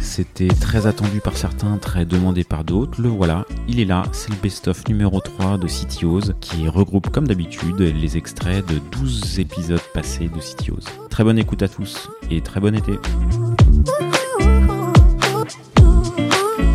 C'était 0.00 0.48
très 0.48 0.86
attendu 0.86 1.20
par 1.20 1.36
certains, 1.36 1.76
très 1.76 2.06
demandé 2.06 2.42
par 2.42 2.64
d'autres. 2.64 3.02
Le 3.02 3.08
voilà, 3.10 3.44
il 3.68 3.80
est 3.80 3.84
là, 3.84 4.02
c'est 4.12 4.30
le 4.30 4.36
best-of 4.36 4.88
numéro 4.88 5.20
3 5.20 5.58
de 5.58 5.66
CityOs 5.66 6.32
qui 6.40 6.68
regroupe 6.68 7.10
comme 7.10 7.28
d'habitude 7.28 7.80
les 7.80 8.16
extraits 8.16 8.64
de 8.66 8.78
12 8.98 9.40
épisodes 9.40 9.80
passés 9.92 10.30
de 10.34 10.40
CityOs. 10.40 10.88
Très 11.10 11.22
bonne 11.22 11.38
écoute 11.38 11.62
à 11.62 11.68
tous 11.68 12.08
et 12.30 12.40
très 12.40 12.60
bon 12.60 12.74
été. 12.74 12.92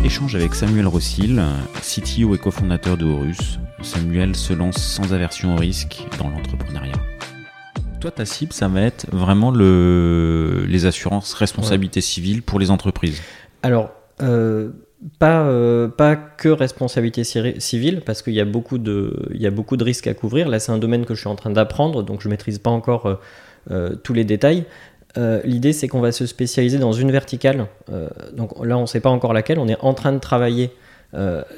Échange 0.04 0.36
avec 0.36 0.54
Samuel 0.54 0.86
Rossil, 0.86 1.42
CTO 1.80 2.36
et 2.36 2.38
cofondateur 2.38 2.96
de 2.96 3.06
Horus. 3.06 3.58
Samuel 3.82 4.36
se 4.36 4.52
lance 4.52 4.76
sans 4.76 5.12
aversion 5.12 5.54
au 5.54 5.58
risque 5.58 6.06
dans 6.18 6.28
l'entrepreneuriat. 6.28 6.92
Toi, 8.00 8.10
ta 8.10 8.24
cible, 8.24 8.52
ça 8.52 8.68
va 8.68 8.82
être 8.82 9.06
vraiment 9.12 9.50
le, 9.50 10.64
les 10.68 10.86
assurances 10.86 11.34
responsabilité 11.34 12.00
civile 12.00 12.42
pour 12.42 12.58
les 12.58 12.70
entreprises. 12.70 13.20
Alors, 13.62 13.90
euh, 14.20 14.70
pas, 15.18 15.42
euh, 15.42 15.88
pas 15.88 16.16
que 16.16 16.48
responsabilité 16.48 17.24
civile, 17.24 18.02
parce 18.04 18.22
qu'il 18.22 18.34
y, 18.34 18.40
a 18.40 18.44
beaucoup 18.44 18.78
de, 18.78 19.28
il 19.34 19.40
y 19.40 19.46
a 19.46 19.50
beaucoup 19.50 19.76
de 19.76 19.84
risques 19.84 20.06
à 20.06 20.14
couvrir. 20.14 20.48
Là, 20.48 20.58
c'est 20.58 20.72
un 20.72 20.78
domaine 20.78 21.04
que 21.04 21.14
je 21.14 21.20
suis 21.20 21.28
en 21.28 21.36
train 21.36 21.50
d'apprendre, 21.50 22.02
donc 22.02 22.22
je 22.22 22.28
ne 22.28 22.30
maîtrise 22.30 22.58
pas 22.58 22.70
encore 22.70 23.18
euh, 23.70 23.96
tous 23.96 24.14
les 24.14 24.24
détails. 24.24 24.64
L'idée, 25.44 25.74
c'est 25.74 25.88
qu'on 25.88 26.00
va 26.00 26.10
se 26.10 26.24
spécialiser 26.24 26.78
dans 26.78 26.92
une 26.92 27.12
verticale. 27.12 27.66
donc 28.32 28.52
là, 28.64 28.78
on 28.78 28.82
ne 28.82 28.86
sait 28.86 29.00
pas 29.00 29.10
encore 29.10 29.34
laquelle. 29.34 29.58
On 29.58 29.68
est 29.68 29.76
en 29.80 29.92
train 29.92 30.12
de 30.12 30.18
travailler 30.18 30.70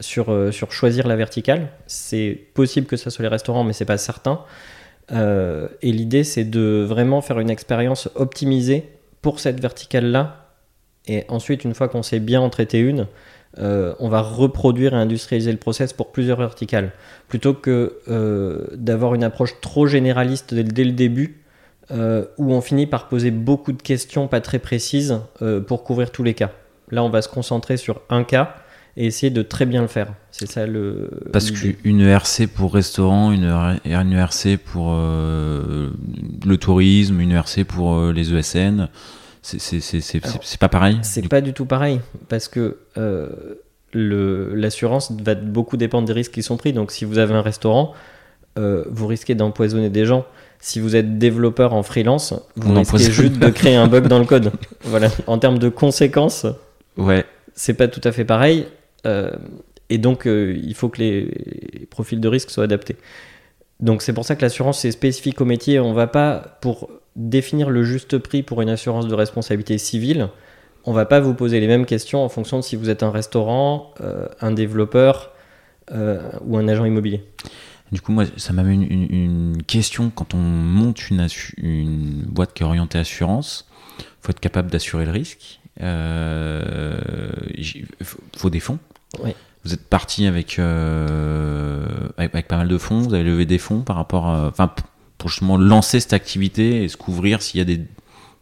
sur, 0.01 0.53
sur 0.53 0.73
choisir 0.73 1.07
la 1.07 1.17
verticale. 1.17 1.69
C'est 1.87 2.39
possible 2.55 2.87
que 2.87 2.97
ça 2.97 3.11
soit 3.11 3.23
les 3.23 3.29
restaurants, 3.29 3.65
mais 3.65 3.73
c'est 3.73 3.85
pas 3.85 3.99
certain. 3.99 4.45
Euh, 5.13 5.69
et 5.83 5.93
l'idée, 5.93 6.25
c'est 6.25 6.45
de 6.45 6.85
vraiment 6.87 7.21
faire 7.21 7.41
une 7.41 7.51
expérience 7.51 8.09
optimisée 8.15 8.89
pour 9.23 9.41
cette 9.41 9.61
verticale-là. 9.61 10.51
Et 11.07 11.25
ensuite, 11.29 11.65
une 11.65 11.75
fois 11.75 11.89
qu'on 11.89 12.03
s'est 12.03 12.21
bien 12.21 12.41
en 12.41 12.51
traité 12.51 12.79
une, 12.79 13.07
euh, 13.59 13.95
on 14.01 14.09
va 14.09 14.23
reproduire 14.23 14.95
et 14.95 14.97
industrialiser 14.97 15.53
le 15.53 15.59
process 15.59 15.93
pour 15.93 16.13
plusieurs 16.13 16.39
verticales. 16.39 16.93
Plutôt 17.29 17.55
que 17.55 17.99
euh, 18.09 18.67
d'avoir 18.75 19.15
une 19.15 19.25
approche 19.25 19.61
trop 19.61 19.87
généraliste 19.87 20.55
dès, 20.55 20.85
le 20.85 20.93
début, 20.93 21.41
où 21.91 22.55
on 22.55 22.63
finit 22.63 22.87
par 22.87 23.09
poser 23.09 23.31
beaucoup 23.31 23.73
de 23.73 23.83
questions 23.83 24.27
pas 24.27 24.41
très 24.41 24.59
précises 24.59 25.21
pour 25.67 25.85
couvrir 25.85 26.11
tous 26.11 26.23
les 26.23 26.33
cas. 26.33 26.51
Là, 26.91 27.05
on 27.05 27.11
va 27.11 27.21
se 27.21 27.29
concentrer 27.29 27.77
sur 27.77 28.01
un 28.09 28.25
cas 28.25 28.57
et 28.97 29.07
essayer 29.07 29.31
de 29.31 29.43
très 29.43 29.67
bien 29.67 29.83
le 29.83 29.89
faire. 29.89 30.15
C'est 30.31 30.47
ça 30.47 30.67
le. 30.67 31.11
Parce 31.33 31.51
qu'une 31.51 32.01
ERC 32.01 32.47
pour 32.53 32.75
restaurant, 32.75 33.33
une, 33.33 33.45
ERC 33.85 34.57
pour 34.65 34.93
euh, 34.93 35.91
le 36.47 36.57
tourisme, 36.57 37.21
une 37.21 37.33
ERC 37.33 37.65
pour 37.65 37.95
euh, 37.95 38.13
les 38.13 38.33
ESN, 38.33 38.89
c'est 39.43 40.59
pas 40.59 40.69
pareil 40.69 40.99
C'est 41.03 41.29
pas 41.29 41.41
du 41.41 41.53
tout 41.53 41.67
pareil. 41.67 42.01
Parce 42.29 42.49
que 42.49 42.79
euh, 42.97 43.29
l'assurance 43.93 45.13
va 45.23 45.35
beaucoup 45.35 45.77
dépendre 45.77 46.07
des 46.07 46.13
risques 46.13 46.33
qui 46.33 46.43
sont 46.43 46.57
pris. 46.57 46.73
Donc 46.73 46.91
si 46.93 47.05
vous 47.05 47.19
avez 47.19 47.35
un 47.35 47.43
restaurant, 47.43 47.95
vous 48.57 49.07
risquez 49.07 49.35
d'empoisonner 49.35 49.91
des 49.91 50.05
gens. 50.05 50.25
Si 50.61 50.81
vous 50.81 50.97
êtes 50.97 51.19
développeur 51.19 51.75
en 51.75 51.83
freelance, 51.83 52.33
vous 52.57 52.73
risquez 52.75 53.13
juste 53.13 53.39
de 53.39 53.51
créer 53.51 53.77
un 53.77 53.87
bug 53.87 54.07
dans 54.07 54.19
le 54.19 54.25
code. 54.25 54.53
Voilà. 54.83 55.09
En 55.27 55.39
termes 55.39 55.59
de 55.59 55.69
conséquences. 55.69 56.47
Ouais. 56.97 57.27
C'est 57.55 57.75
pas 57.75 57.89
tout 57.89 58.01
à 58.03 58.13
fait 58.13 58.25
pareil. 58.25 58.67
Euh, 59.07 59.31
et 59.91 59.99
donc, 59.99 60.27
euh, 60.27 60.59
il 60.63 60.75
faut 60.75 60.89
que 60.89 61.01
les, 61.01 61.87
profils 61.91 62.21
de 62.21 62.29
risque 62.29 62.51
soient 62.51 62.65
adaptés. 62.65 62.97
Donc, 63.81 64.03
c'est 64.03 64.13
pour 64.13 64.25
ça 64.25 64.37
que 64.37 64.43
l'assurance 64.43 64.85
est 64.85 64.93
spécifique 64.93 65.41
au 65.41 65.45
métier. 65.45 65.81
On 65.81 65.91
ne 65.91 65.95
va 65.95 66.07
pas, 66.07 66.59
pour 66.61 66.91
définir 67.17 67.71
le 67.71 67.85
juste 67.85 68.19
prix 68.19 68.43
pour 68.43 68.63
une 68.63 68.69
assurance 68.69 69.07
de 69.07 69.15
responsabilité 69.15 69.79
civile, 69.79 70.29
on 70.85 70.91
ne 70.91 70.97
va 70.97 71.07
pas 71.07 71.21
vous 71.21 71.35
poser 71.35 71.61
les 71.61 71.67
mêmes 71.67 71.87
questions 71.87 72.23
en 72.23 72.29
fonction 72.29 72.59
de 72.59 72.63
si 72.63 72.77
vous 72.77 72.91
êtes 72.91 73.03
un 73.03 73.11
restaurant, 73.11 73.95
euh, 74.01 74.27
un 74.41 74.53
développeur 74.53 75.31
ou 76.47 76.57
un 76.57 76.67
agent 76.67 76.87
immobilier. 76.87 77.23
Du 77.93 78.01
coup, 78.01 78.11
moi, 78.11 78.25
ça 78.39 78.55
m'amène 78.55 78.83
une, 78.83 79.07
une, 79.11 79.63
question. 79.65 80.09
Quand 80.09 80.33
on 80.33 80.39
monte 80.39 81.11
une, 81.11 82.23
boîte 82.27 82.55
qui 82.55 82.63
est 82.63 82.67
orientée 82.67 82.99
assurance, 82.99 83.69
il 83.99 84.05
faut 84.23 84.31
être 84.31 84.41
capable 84.41 84.71
d'assurer 84.71 85.05
le 85.05 85.11
risque. 85.11 85.61
Il 85.79 85.85
faut 88.35 88.49
des 88.49 88.61
fonds. 88.61 88.79
Vous 89.65 89.73
êtes 89.73 89.85
parti 89.89 90.27
avec, 90.27 90.59
euh, 90.59 91.87
avec, 92.19 92.49
pas 92.49 92.59
mal 92.59 92.69
de 92.69 92.77
fonds, 92.77 93.01
vous 93.01 93.15
avez 93.15 93.25
levé 93.25 93.47
des 93.47 93.59
fonds 93.59 93.81
par 93.81 93.97
rapport 93.97 94.27
à, 94.27 94.49
enfin, 94.49 94.71
pour 95.17 95.31
justement 95.31 95.57
lancer 95.57 96.01
cette 96.01 96.13
activité 96.13 96.85
et 96.85 96.89
se 96.89 96.99
couvrir 96.99 97.41
s'il 97.41 97.59
y 97.59 97.63
a 97.63 97.65
des 97.65 97.81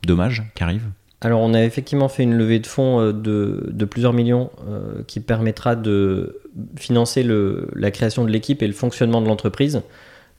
dommages 0.04 0.42
qui 0.56 0.64
arrivent? 0.64 0.88
Alors 1.20 1.40
on 1.40 1.54
a 1.54 1.62
effectivement 1.62 2.08
fait 2.08 2.24
une 2.24 2.34
levée 2.34 2.58
de 2.58 2.66
fonds 2.66 3.00
euh, 3.00 3.12
de, 3.12 3.68
de 3.70 3.84
plusieurs 3.84 4.12
millions 4.12 4.50
euh, 4.66 5.04
qui 5.06 5.20
permettra 5.20 5.76
de 5.76 6.40
financer 6.76 7.22
le, 7.22 7.68
la 7.76 7.92
création 7.92 8.24
de 8.24 8.30
l'équipe 8.30 8.60
et 8.60 8.66
le 8.66 8.72
fonctionnement 8.72 9.22
de 9.22 9.28
l'entreprise. 9.28 9.82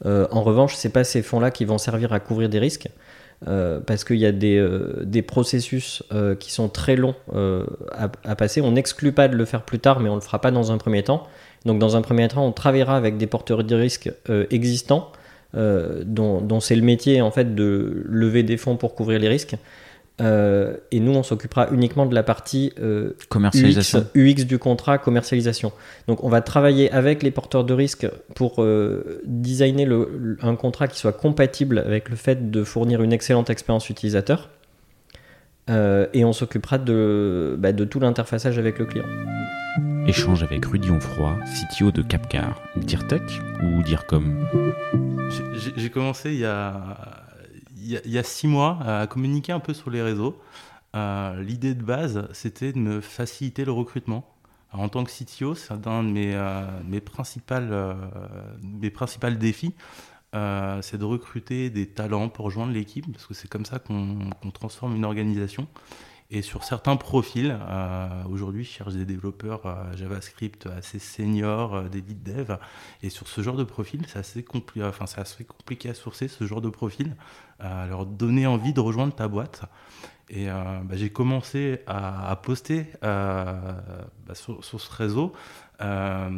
en 0.05 0.43
revanche, 0.43 0.75
ce 0.75 0.85
n'est 0.85 0.91
pas 0.91 1.05
ces 1.05 1.21
fonds-là 1.21 1.49
qui 1.49 1.63
vont 1.63 1.77
servir 1.77 2.11
à 2.11 2.19
couvrir 2.19 2.49
des 2.49 2.59
risques. 2.59 2.89
Euh, 3.47 3.79
parce 3.85 4.05
qu'il 4.05 4.17
y 4.17 4.25
a 4.25 4.31
des, 4.31 4.57
euh, 4.57 5.01
des 5.03 5.21
processus 5.21 6.01
euh, 6.13 6.33
qui 6.33 6.51
sont 6.51 6.69
très 6.69 6.95
longs 6.95 7.15
à, 7.91 8.35
passer. 8.35 8.61
On 8.61 8.71
n'exclut 8.71 9.11
pas 9.11 9.27
de 9.27 9.35
le 9.35 9.45
faire 9.45 9.63
plus 9.63 9.79
tard, 9.79 9.99
mais 9.99 10.09
on 10.09 10.13
ne 10.13 10.19
le 10.19 10.23
fera 10.23 10.39
pas 10.39 10.51
dans 10.51 10.71
un 10.71 10.77
premier 10.77 11.03
temps. 11.03 11.27
Donc 11.65 11.79
dans 11.79 11.95
un 11.95 12.01
premier 12.01 12.27
temps, 12.27 12.45
on 12.45 12.51
travaillera 12.51 12.95
avec 12.95 13.17
des 13.17 13.27
porteurs 13.27 13.63
de 13.63 13.75
risques 13.75 14.11
existants, 14.49 15.11
dont, 15.53 16.41
dont 16.41 16.59
c'est 16.59 16.75
le 16.75 16.81
métier 16.81 17.21
en 17.21 17.31
fait 17.31 17.55
de 17.55 18.03
lever 18.05 18.43
des 18.43 18.57
fonds 18.57 18.75
pour 18.75 18.95
couvrir 18.95 19.19
les 19.19 19.29
risques. 19.29 19.55
Euh, 20.21 20.77
et 20.91 20.99
nous, 20.99 21.13
on 21.13 21.23
s'occupera 21.23 21.69
uniquement 21.71 22.05
de 22.05 22.13
la 22.13 22.23
partie 22.23 22.71
euh, 22.79 23.13
commercialisation. 23.29 24.05
UX, 24.15 24.45
du 24.45 24.59
contrat, 24.59 24.97
commercialisation. 24.97 25.71
Donc, 26.07 26.23
on 26.23 26.29
va 26.29 26.41
travailler 26.41 26.91
avec 26.91 27.23
les 27.23 27.31
porteurs 27.31 27.63
de 27.63 27.73
risques 27.73 28.07
pour 28.35 28.61
euh, 28.61 29.21
designer 29.25 29.85
le, 29.85 30.37
un 30.41 30.55
contrat 30.55 30.87
qui 30.87 30.99
soit 30.99 31.13
compatible 31.13 31.79
avec 31.79 32.09
le 32.09 32.15
fait 32.15 32.51
de 32.51 32.63
fournir 32.63 33.01
une 33.01 33.13
excellente 33.13 33.49
expérience 33.49 33.89
utilisateur. 33.89 34.49
et 35.69 36.25
on 36.25 36.33
s'occupera 36.33 36.77
de, 36.77 37.55
bah, 37.57 37.71
de 37.71 37.85
tout 37.85 37.99
l'interfaçage 37.99 38.59
avec 38.59 38.77
le 38.77 38.85
client. 38.85 39.05
Échange 40.05 40.43
avec 40.43 40.65
Rudy 40.65 40.91
Onfroy, 40.91 41.35
CTO 41.45 41.91
de 41.91 42.03
Capcar. 42.03 42.61
Dire 42.75 43.07
tech 43.07 43.21
ou 43.63 43.81
dire 43.81 44.05
comme 44.05 44.45
J'ai 45.77 45.89
commencé 45.89 46.33
il 46.33 46.39
y 46.39 46.45
a 46.45 47.22
il 47.83 48.11
y, 48.11 48.17
a 48.17 48.23
six 48.23 48.47
mois 48.47 48.79
à 48.85 49.07
communiquer 49.07 49.51
un 49.51 49.59
peu 49.59 49.73
sur 49.73 49.89
les 49.89 50.01
réseaux. 50.01 50.39
Euh, 50.95 51.41
l'idée 51.41 51.73
de 51.73 51.83
base, 51.83 52.27
c'était 52.33 52.71
de 52.71 52.79
me 52.79 53.01
faciliter 53.01 53.65
le 53.65 53.71
recrutement. 53.71 54.29
en 54.71 54.89
tant 54.89 55.03
que 55.03 55.11
CTO, 55.11 55.53
c'est 55.55 55.73
un 55.87 56.03
de 56.03 56.09
mes, 56.09 56.33
euh, 56.33 56.65
mes, 56.87 57.01
principales, 57.01 57.69
euh, 57.71 57.93
mes 58.63 58.89
défis. 59.37 59.73
c'est 60.33 60.97
de 60.97 61.05
recruter 61.05 61.69
des 61.69 61.87
talents 61.87 62.29
pour 62.29 62.45
rejoindre 62.45 62.73
l'équipe, 62.73 63.11
parce 63.11 63.27
que 63.27 63.33
c'est 63.33 63.47
comme 63.47 63.65
ça 63.65 63.79
qu'on 63.79 64.51
transforme 64.53 64.95
une 64.95 65.05
organisation. 65.05 65.67
Et 66.35 66.41
sur 66.41 66.63
certains 66.63 66.95
profils, 66.95 67.55
aujourd'hui, 68.27 68.63
je 68.63 68.71
cherche 68.71 68.93
des 68.93 69.05
développeurs 69.05 69.61
JavaScript 69.95 70.65
assez 70.65 70.97
seniors, 70.97 71.83
des 71.83 72.01
lead 72.01 72.23
dev. 72.23 72.57
Et 73.03 73.11
sur 73.11 73.27
ce 73.27 73.41
genre 73.41 73.55
de 73.55 73.63
profil, 73.63 74.01
c'est 74.07 74.17
assez, 74.17 74.43
assez, 75.15 75.43
compliqué 75.45 75.89
à 75.89 75.93
sourcer 75.93 76.27
ce 76.27 76.45
genre 76.45 76.61
de 76.61 76.69
profil 76.69 77.15
leur 77.59 78.07
donner 78.07 78.47
envie 78.47 78.73
de 78.73 78.79
rejoindre 78.79 79.13
ta 79.13 79.27
boîte. 79.27 79.61
Et 80.29 80.49
euh, 80.49 80.53
bah, 80.83 80.95
j'ai 80.95 81.11
commencé 81.11 81.81
à, 81.85 82.35
poster 82.41 82.87
euh, 83.03 83.53
bah, 84.25 84.33
sur, 84.33 84.63
ce 84.63 84.91
réseau 84.91 85.33
euh, 85.81 86.29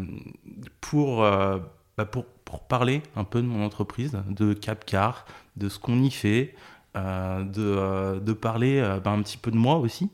bah, 1.98 2.06
pour, 2.06 2.26
parler 2.68 3.02
un 3.16 3.24
peu 3.24 3.42
de 3.42 3.48
mon 3.48 3.64
entreprise, 3.66 4.18
de 4.30 4.54
Capcar, 4.54 5.26
de 5.56 5.70
ce 5.70 5.80
qu'on 5.80 6.02
y 6.02 6.12
fait, 6.12 6.56
de, 6.96 8.20
de, 8.20 8.34
parler 8.34 8.80
un 8.80 9.22
petit 9.22 9.38
peu 9.38 9.52
de 9.52 9.58
moi 9.58 9.78
aussi, 9.78 10.10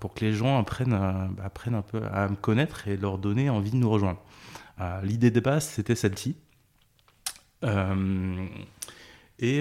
pour 0.00 0.14
que 0.14 0.24
les 0.24 0.32
gens 0.32 0.58
apprennent, 0.58 0.98
apprennent 1.42 1.76
un 1.76 1.82
peu 1.82 2.02
à 2.12 2.28
me 2.28 2.36
connaître 2.36 2.88
et 2.88 2.96
leur 2.96 3.18
donner 3.18 3.48
envie 3.48 3.70
de 3.70 3.76
nous 3.76 3.90
rejoindre. 3.90 4.20
L'idée 5.02 5.30
de 5.30 5.40
base, 5.40 5.64
c'était 5.64 5.94
celle-ci. 5.94 6.36
Euh, 7.64 8.46
et, 9.38 9.58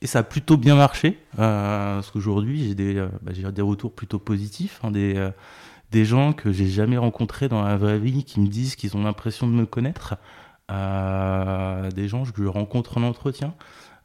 et, 0.00 0.06
ça 0.06 0.20
a 0.20 0.22
plutôt 0.22 0.56
bien 0.56 0.76
marché, 0.76 1.18
euh, 1.38 1.96
parce 1.96 2.10
qu'aujourd'hui 2.10 2.68
j'ai 2.68 2.74
des, 2.74 2.96
euh, 2.96 3.08
bah, 3.22 3.32
des 3.32 3.62
retours 3.62 3.94
plutôt 3.94 4.18
positifs, 4.18 4.80
hein, 4.82 4.90
des, 4.90 5.30
des 5.90 6.04
gens 6.04 6.32
que 6.32 6.52
j'ai 6.52 6.66
jamais 6.66 6.96
rencontrés 6.98 7.48
dans 7.48 7.62
la 7.62 7.76
vraie 7.76 7.98
vie 7.98 8.24
qui 8.24 8.40
me 8.40 8.48
disent 8.48 8.76
qu'ils 8.76 8.96
ont 8.96 9.02
l'impression 9.02 9.46
de 9.46 9.52
me 9.52 9.66
connaître, 9.66 10.16
des 10.68 12.08
gens 12.08 12.24
que 12.24 12.42
je 12.42 12.48
rencontre 12.48 12.98
en 12.98 13.02
entretien. 13.02 13.54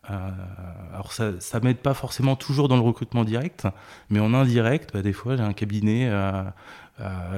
Alors 0.10 1.12
ça, 1.12 1.60
m'aide 1.62 1.78
pas 1.78 1.94
forcément 1.94 2.36
toujours 2.36 2.68
dans 2.68 2.76
le 2.76 2.82
recrutement 2.82 3.24
direct, 3.24 3.68
mais 4.10 4.20
en 4.20 4.34
indirect, 4.34 4.92
bah, 4.94 5.02
des 5.02 5.14
fois 5.14 5.36
j'ai 5.36 5.44
un 5.44 5.54
cabinet 5.54 6.12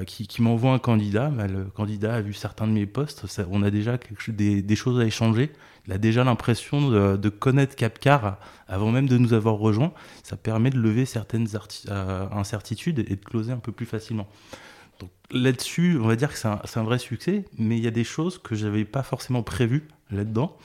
qui, 0.08 0.28
qui 0.28 0.42
m'envoie 0.42 0.72
un 0.72 0.80
candidat. 0.80 1.30
Bah, 1.30 1.48
le 1.48 1.66
candidat 1.66 2.16
a 2.16 2.22
vu 2.22 2.34
certains 2.34 2.68
de 2.68 2.72
mes 2.72 2.86
postes, 2.86 3.26
on 3.50 3.64
a 3.64 3.72
déjà 3.72 3.98
des, 4.28 4.76
choses 4.76 5.00
à 5.00 5.06
échanger. 5.06 5.52
Il 5.88 5.94
a 5.94 5.98
déjà 5.98 6.24
l'impression 6.24 6.90
de, 6.90 7.30
connaître 7.30 7.76
Capcar 7.76 8.38
avant 8.68 8.92
même 8.92 9.08
de 9.08 9.18
nous 9.18 9.34
avoir 9.34 9.56
rejoints. 9.56 9.92
Ça 10.24 10.38
permet 10.38 10.70
de 10.70 10.80
lever 10.80 11.06
certaines 11.06 11.48
incertitudes 12.32 13.00
et 13.00 13.16
de 13.16 13.26
closer 13.26 13.52
un 13.52 13.60
peu 13.60 13.72
plus 13.72 13.86
facilement 13.86 14.28
là-dessus, 15.32 15.98
on 16.02 16.08
va 16.08 16.16
dire 16.16 16.32
que 16.32 16.38
c'est 16.38 16.48
un, 16.48 16.84
vrai 16.84 17.00
succès, 17.00 17.46
mais 17.58 17.78
il 17.78 17.84
y 17.84 17.88
a 17.88 17.92
des 17.92 18.04
choses 18.04 18.38
que 18.38 18.56
je 18.56 18.66
n'avais 18.66 18.86
pas 18.86 19.04
forcément 19.04 19.44
prévues 19.44 19.88
là-dedans. 20.12 20.58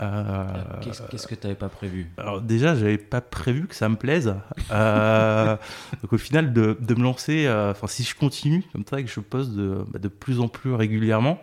Euh, 0.00 0.46
qu'est-ce 0.80 1.26
que 1.26 1.34
tu 1.34 1.46
n'avais 1.46 1.58
pas 1.58 1.68
prévu 1.68 2.10
Alors 2.16 2.40
déjà, 2.40 2.74
j'avais 2.74 2.98
pas 2.98 3.20
prévu 3.20 3.68
que 3.68 3.74
ça 3.74 3.88
me 3.88 3.96
plaise. 3.96 4.34
Euh, 4.70 5.56
donc 6.02 6.12
au 6.12 6.18
final, 6.18 6.52
de, 6.52 6.76
me 6.94 7.02
lancer, 7.02 7.46
euh, 7.46 7.70
enfin 7.70 7.86
si 7.86 8.02
je 8.02 8.16
continue 8.16 8.64
comme 8.72 8.84
ça 8.88 8.98
et 8.98 9.04
que 9.04 9.10
je 9.10 9.20
poste 9.20 9.52
de, 9.52 9.84
bah, 9.88 9.98
de 9.98 10.08
plus 10.08 10.40
en 10.40 10.48
plus 10.48 10.74
régulièrement, 10.74 11.40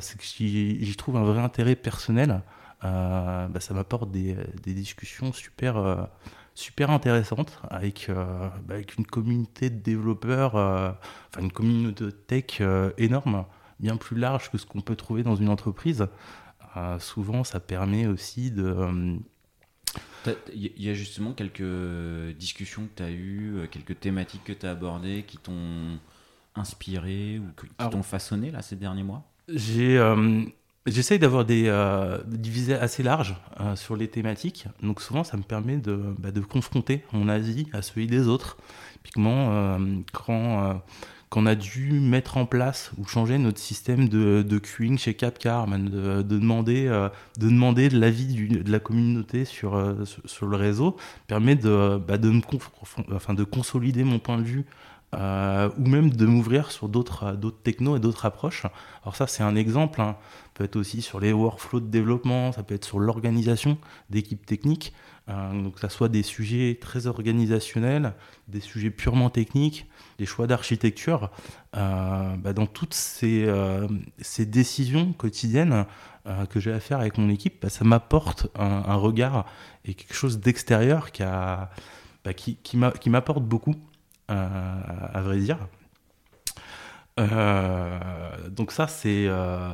c'est 0.00 0.18
que 0.18 0.24
j'y 0.24 0.94
trouve 0.96 1.16
un 1.16 1.24
vrai 1.24 1.40
intérêt 1.40 1.76
personnel. 1.76 2.42
Bah, 2.82 3.48
ça 3.58 3.74
m'apporte 3.74 4.10
des, 4.10 4.36
des, 4.62 4.72
discussions 4.72 5.32
super 5.32 6.08
super 6.54 6.90
intéressante 6.90 7.60
avec, 7.70 8.08
euh, 8.08 8.48
bah, 8.66 8.74
avec 8.74 8.96
une 8.96 9.06
communauté 9.06 9.70
de 9.70 9.80
développeurs, 9.80 10.54
enfin 10.54 11.40
une 11.40 11.52
communauté 11.52 12.04
de 12.04 12.10
tech 12.10 12.62
énorme, 12.98 13.44
bien 13.80 13.96
plus 13.96 14.16
large 14.16 14.50
que 14.50 14.58
ce 14.58 14.66
qu'on 14.66 14.80
peut 14.80 14.96
trouver 14.96 15.22
dans 15.22 15.36
une 15.36 15.48
entreprise. 15.48 16.06
Souvent, 16.98 17.44
ça 17.44 17.60
permet 17.60 18.06
aussi 18.06 18.50
de... 18.50 19.18
Il 20.54 20.82
y 20.82 20.90
a 20.90 20.94
justement 20.94 21.32
quelques 21.32 22.36
discussions 22.36 22.82
que 22.82 22.96
tu 22.96 23.02
as 23.02 23.10
eues, 23.10 23.68
quelques 23.70 23.98
thématiques 23.98 24.44
que 24.44 24.52
tu 24.52 24.66
as 24.66 24.72
abordées 24.72 25.24
qui 25.26 25.38
t'ont 25.38 25.98
inspiré 26.54 27.38
ou 27.38 27.46
qui 27.60 27.90
t'ont 27.90 28.02
façonné 28.02 28.50
là, 28.50 28.60
ces 28.62 28.76
derniers 28.76 29.02
mois? 29.02 29.24
J'ai 29.48 29.98
J'essaye 30.86 31.18
d'avoir 31.18 31.44
des 31.44 31.64
euh, 31.66 32.18
divisés 32.26 32.74
assez 32.74 33.02
larges 33.02 33.36
euh, 33.60 33.76
sur 33.76 33.96
les 33.96 34.08
thématiques, 34.08 34.64
donc 34.82 35.02
souvent 35.02 35.24
ça 35.24 35.36
me 35.36 35.42
permet 35.42 35.76
de, 35.76 36.14
bah, 36.18 36.30
de 36.30 36.40
confronter 36.40 37.04
mon 37.12 37.28
avis 37.28 37.66
à 37.74 37.82
celui 37.82 38.06
des 38.06 38.28
autres. 38.28 38.56
Typiquement, 39.02 39.48
euh, 39.50 39.78
quand, 40.12 40.80
quand, 41.30 41.42
on 41.42 41.46
a 41.46 41.54
dû 41.54 42.00
mettre 42.00 42.36
en 42.36 42.46
place 42.46 42.92
ou 42.98 43.06
changer 43.06 43.38
notre 43.38 43.58
système 43.58 44.08
de, 44.08 44.42
de 44.42 44.58
queuing 44.58 44.98
chez 44.98 45.14
Capcar, 45.14 45.66
de, 45.66 46.22
de, 46.22 46.22
demander, 46.22 46.84
de 47.38 47.48
demander 47.48 47.88
de 47.88 47.98
l'avis 47.98 48.26
de 48.26 48.70
la 48.70 48.80
communauté 48.80 49.44
sur, 49.44 49.96
sur, 50.26 50.46
le 50.46 50.56
réseau, 50.56 50.96
permet 51.28 51.56
de, 51.56 51.98
bah, 51.98 52.18
de, 52.18 52.30
me 52.30 53.44
consolider 53.44 54.04
mon 54.04 54.18
point 54.18 54.38
de 54.38 54.42
vue 54.42 54.66
euh, 55.12 55.68
ou 55.76 55.88
même 55.88 56.10
de 56.10 56.24
m'ouvrir 56.24 56.70
sur 56.70 56.88
d'autres 56.88 57.36
technos 57.64 57.96
et 57.96 58.00
d'autres 58.00 58.26
approches. 58.26 58.66
Alors 59.02 59.16
ça 59.16 59.26
c'est 59.26 59.42
un 59.42 59.56
exemple, 59.56 60.00
hein. 60.00 60.16
ça 60.20 60.50
peut 60.54 60.64
être 60.64 60.76
aussi 60.76 61.02
sur 61.02 61.18
les 61.18 61.32
workflows 61.32 61.80
de 61.80 61.88
développement, 61.88 62.52
ça 62.52 62.62
peut 62.62 62.76
être 62.76 62.84
sur 62.84 63.00
l'organisation 63.00 63.76
d'équipes 64.08 64.46
techniques, 64.46 64.92
euh, 64.92 65.19
donc 65.52 65.74
que 65.74 65.80
ça 65.80 65.88
soit 65.88 66.08
des 66.08 66.22
sujets 66.22 66.78
très 66.80 67.06
organisationnels, 67.06 68.14
des 68.48 68.60
sujets 68.60 68.90
purement 68.90 69.30
techniques, 69.30 69.86
des 70.18 70.26
choix 70.26 70.46
d'architecture. 70.46 71.30
Euh, 71.76 72.36
bah, 72.36 72.52
dans 72.52 72.66
toutes 72.66 72.94
ces, 72.94 73.48
ces 74.20 74.46
décisions 74.46 75.12
quotidiennes 75.12 75.86
que 76.50 76.60
j'ai 76.60 76.72
à 76.72 76.80
faire 76.80 77.00
avec 77.00 77.18
mon 77.18 77.28
équipe, 77.28 77.62
bah, 77.62 77.70
ça 77.70 77.84
m'apporte 77.84 78.48
un, 78.56 78.94
regard 78.96 79.46
et 79.84 79.94
quelque 79.94 80.14
chose 80.14 80.40
d'extérieur 80.40 81.12
qui, 81.12 81.22
bah, 81.22 82.32
qui, 82.34 83.10
m'apporte 83.10 83.44
beaucoup 83.44 83.74
à 84.28 85.20
vrai 85.22 85.38
dire. 85.38 85.58
Euh, 87.20 88.48
donc 88.48 88.72
ça, 88.72 88.86
c'est 88.86 89.26
euh, 89.26 89.72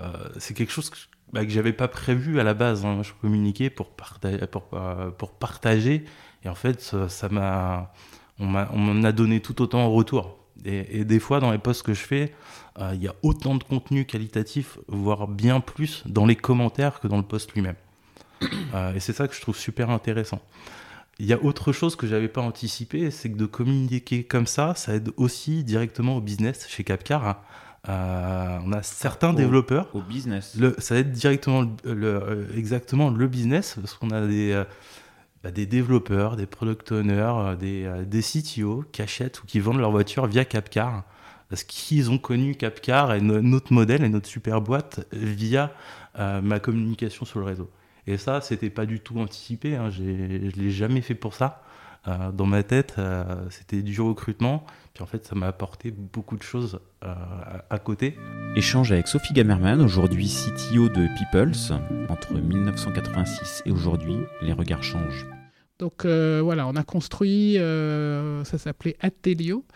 quelque 0.55 0.73
chose 0.73 0.91
bah, 1.33 1.45
que 1.45 1.51
j'avais 1.51 1.73
pas 1.73 1.89
prévu 1.89 2.41
à 2.41 2.45
la 2.45 2.55
base. 2.55 2.85
Hein. 2.85 3.03
Je 3.03 3.13
communiquais 3.21 3.71
pour, 3.71 3.89
partager, 3.89 4.47
pour, 4.47 4.69
euh, 4.75 5.11
pour 5.11 5.33
partager. 5.33 6.05
Et 6.45 6.49
en 6.49 6.55
fait, 6.55 6.81
ça 6.81 7.29
m'a, 7.29 7.93
on 8.39 8.47
m'en 8.47 9.03
a 9.03 9.13
donné 9.13 9.41
tout 9.41 9.61
autant 9.63 9.81
en 9.81 9.91
retour. 9.91 10.39
Et, 10.65 11.05
des 11.05 11.19
fois, 11.19 11.41
dans 11.41 11.51
les 11.51 11.59
posts 11.59 11.83
que 11.83 11.93
je 11.93 12.01
fais, 12.01 12.33
il 12.93 13.03
y 13.03 13.09
a 13.09 13.15
autant 13.23 13.57
de 13.57 13.65
contenu 13.65 14.05
qualitatif, 14.05 14.79
voire 14.89 15.29
bien 15.29 15.61
plus 15.61 16.03
dans 16.07 16.25
les 16.25 16.37
commentaires 16.37 17.01
que 17.01 17.09
dans 17.09 17.17
le 17.17 17.23
post 17.23 17.53
lui-même. 17.53 17.77
et 18.95 19.01
c'est 19.01 19.13
ça 19.13 19.29
que 19.29 19.35
je 19.35 19.41
trouve 19.41 19.57
super 19.57 19.91
intéressant. 19.91 20.41
Il 21.19 21.25
y 21.25 21.33
a 21.33 21.43
autre 21.43 21.73
chose 21.73 21.97
que 21.97 22.07
j'avais 22.07 22.29
pas 22.29 22.43
anticipé, 22.43 23.11
c'est 23.11 23.31
que 23.31 23.39
de 23.39 23.47
communiquer 23.47 24.25
comme 24.25 24.47
ça, 24.47 24.75
ça 24.75 24.95
aide 24.95 25.11
aussi 25.17 25.65
directement 25.65 26.17
au 26.17 26.21
business 26.21 26.67
chez 26.69 26.85
Capcar. 26.85 27.43
Euh, 27.89 28.59
on 28.65 28.73
a 28.73 28.83
certains 28.83 29.33
développeurs. 29.33 29.89
Au 29.95 30.01
business. 30.01 30.57
Le, 30.59 30.75
ça 30.79 30.97
aide 30.97 31.13
directement 31.13 31.63
le, 31.85 32.07
euh, 32.07 32.47
exactement 32.57 33.11
le 33.11 33.27
business 33.29 33.77
parce 33.81 33.95
qu'on 33.95 34.11
a 34.11 34.27
des, 34.27 34.53
euh, 34.53 34.65
bah, 35.45 35.51
des 35.51 35.67
développeurs, 35.67 36.37
des 36.37 36.47
product 36.47 36.93
owners, 36.93 37.57
des, 37.59 37.89
des 38.07 38.23
CTO 38.23 38.85
qui 38.91 39.03
achètent 39.03 39.43
ou 39.43 39.47
qui 39.47 39.61
vendent 39.61 39.79
leur 39.79 39.91
voiture 39.91 40.27
via 40.27 40.45
Capcar 40.45 41.05
parce 41.49 41.63
qu'ils 41.63 42.11
ont 42.11 42.19
connu 42.19 42.57
Capcar 42.57 43.15
et 43.15 43.21
notre 43.21 43.73
modèle 43.73 44.03
et 44.03 44.09
notre 44.09 44.29
super 44.29 44.61
boîte 44.61 45.07
via 45.13 45.73
ma 46.17 46.59
communication 46.59 47.25
sur 47.25 47.39
le 47.39 47.45
réseau. 47.45 47.71
Et 48.09 48.19
ça, 48.19 48.41
c'était 48.41 48.71
pas 48.71 48.85
du 48.85 48.99
tout 48.99 49.19
anticipé. 49.21 49.77
Hein. 49.77 49.91
Je 49.91 50.03
l'ai 50.03 50.71
jamais 50.71 51.03
fait 51.03 51.15
pour 51.15 51.35
ça. 51.35 51.63
Euh, 52.09 52.31
dans 52.33 52.47
ma 52.47 52.63
tête, 52.63 52.95
euh, 52.99 53.25
c'était 53.51 53.83
du 53.83 54.01
recrutement. 54.01 54.65
Puis 54.95 55.03
en 55.03 55.07
fait, 55.07 55.25
ça 55.27 55.35
m'a 55.35 55.47
apporté 55.49 55.91
beaucoup 55.91 56.37
de 56.37 56.43
choses 56.43 56.81
euh, 57.05 57.15
à 57.69 57.79
côté. 57.79 58.17
Échange 58.55 58.93
avec 58.93 59.09
Sophie 59.09 59.35
Gamerman, 59.35 59.81
aujourd'hui 59.81 60.29
CTO 60.29 60.89
de 60.89 61.09
Peoples. 61.19 61.75
Entre 62.09 62.35
1986 62.35 63.63
et 63.67 63.71
aujourd'hui, 63.71 64.19
les 64.43 64.53
regards 64.53 64.83
changent. 64.83 65.27
Donc 65.79 66.07
voilà, 66.07 66.67
on 66.67 66.75
a 66.75 66.83
construit, 66.85 67.57
ça 67.57 68.57
s'appelait 68.57 68.97
Atelio, 69.01 69.67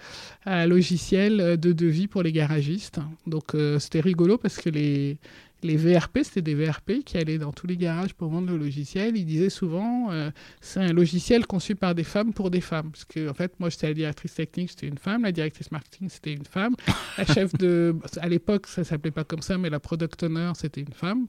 un 0.47 0.67
logiciel 0.67 1.59
de 1.59 1.73
devis 1.75 2.09
pour 2.09 2.23
les 2.23 2.33
garagistes. 2.33 3.01
Donc 3.27 3.55
c'était 3.79 4.01
rigolo 4.01 4.39
parce 4.39 4.57
que 4.57 4.71
les, 4.71 5.19
les 5.63 5.77
VRP, 5.77 6.21
c'était 6.23 6.43
des 6.43 6.55
VRP 6.55 7.05
qui 7.05 7.19
allaient 7.19 7.39
dans 7.39 7.53
tous 7.53 7.67
les 7.67 7.77
garages 7.77 8.15
pour 8.15 8.31
vendre 8.31 8.51
le 8.51 8.57
logiciel. 8.57 9.17
Ils 9.17 9.25
disaient 9.25 9.51
souvent, 9.51 10.11
euh, 10.11 10.31
c'est 10.61 10.81
un 10.81 10.93
logiciel 10.93 11.47
conçu 11.47 11.75
par 11.75 11.95
des 11.95 12.05
femmes 12.05 12.33
pour 12.33 12.51
des 12.51 12.61
femmes. 12.61 12.91
Parce 12.91 13.05
que, 13.05 13.29
en 13.29 13.35
fait, 13.35 13.53
moi, 13.61 13.69
j'étais 13.71 13.89
la 13.89 13.95
directrice 13.95 14.35
technique, 14.35 14.71
c'était 14.71 14.87
une 14.87 14.99
femme. 14.99 15.23
La 15.23 15.33
directrice 15.33 15.71
marketing, 15.71 16.09
c'était 16.09 16.33
une 16.33 16.45
femme. 16.45 16.75
La 17.19 17.25
chef 17.25 17.53
de. 17.55 17.97
À 18.21 18.29
l'époque, 18.29 18.67
ça 18.67 18.85
s'appelait 18.85 19.11
pas 19.11 19.25
comme 19.25 19.43
ça, 19.43 19.59
mais 19.59 19.71
la 19.71 19.81
product 19.81 20.23
owner, 20.23 20.53
c'était 20.55 20.81
une 20.81 20.93
femme. 20.93 21.27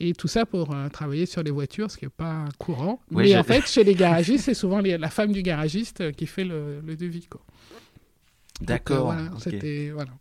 Et 0.00 0.12
tout 0.12 0.28
ça 0.28 0.46
pour 0.46 0.74
euh, 0.74 0.88
travailler 0.88 1.26
sur 1.26 1.42
les 1.42 1.50
voitures, 1.50 1.90
ce 1.90 1.96
qui 1.96 2.04
n'est 2.04 2.10
pas 2.10 2.44
courant. 2.58 3.00
mais 3.10 3.36
en 3.36 3.42
fait, 3.44 3.66
chez 3.66 3.84
les 3.84 3.94
garagistes, 3.94 4.44
c'est 4.44 4.54
souvent 4.54 4.80
la 4.80 5.10
femme 5.10 5.32
du 5.32 5.42
garagiste 5.42 6.00
euh, 6.00 6.12
qui 6.12 6.26
fait 6.26 6.44
le, 6.44 6.80
le 6.84 6.96
devis. 6.96 7.26
Quoi. 7.26 7.40
D'accord. 8.60 9.06
voilà, 9.06 9.30
c'était 9.38 9.90
voilà. 9.90 10.12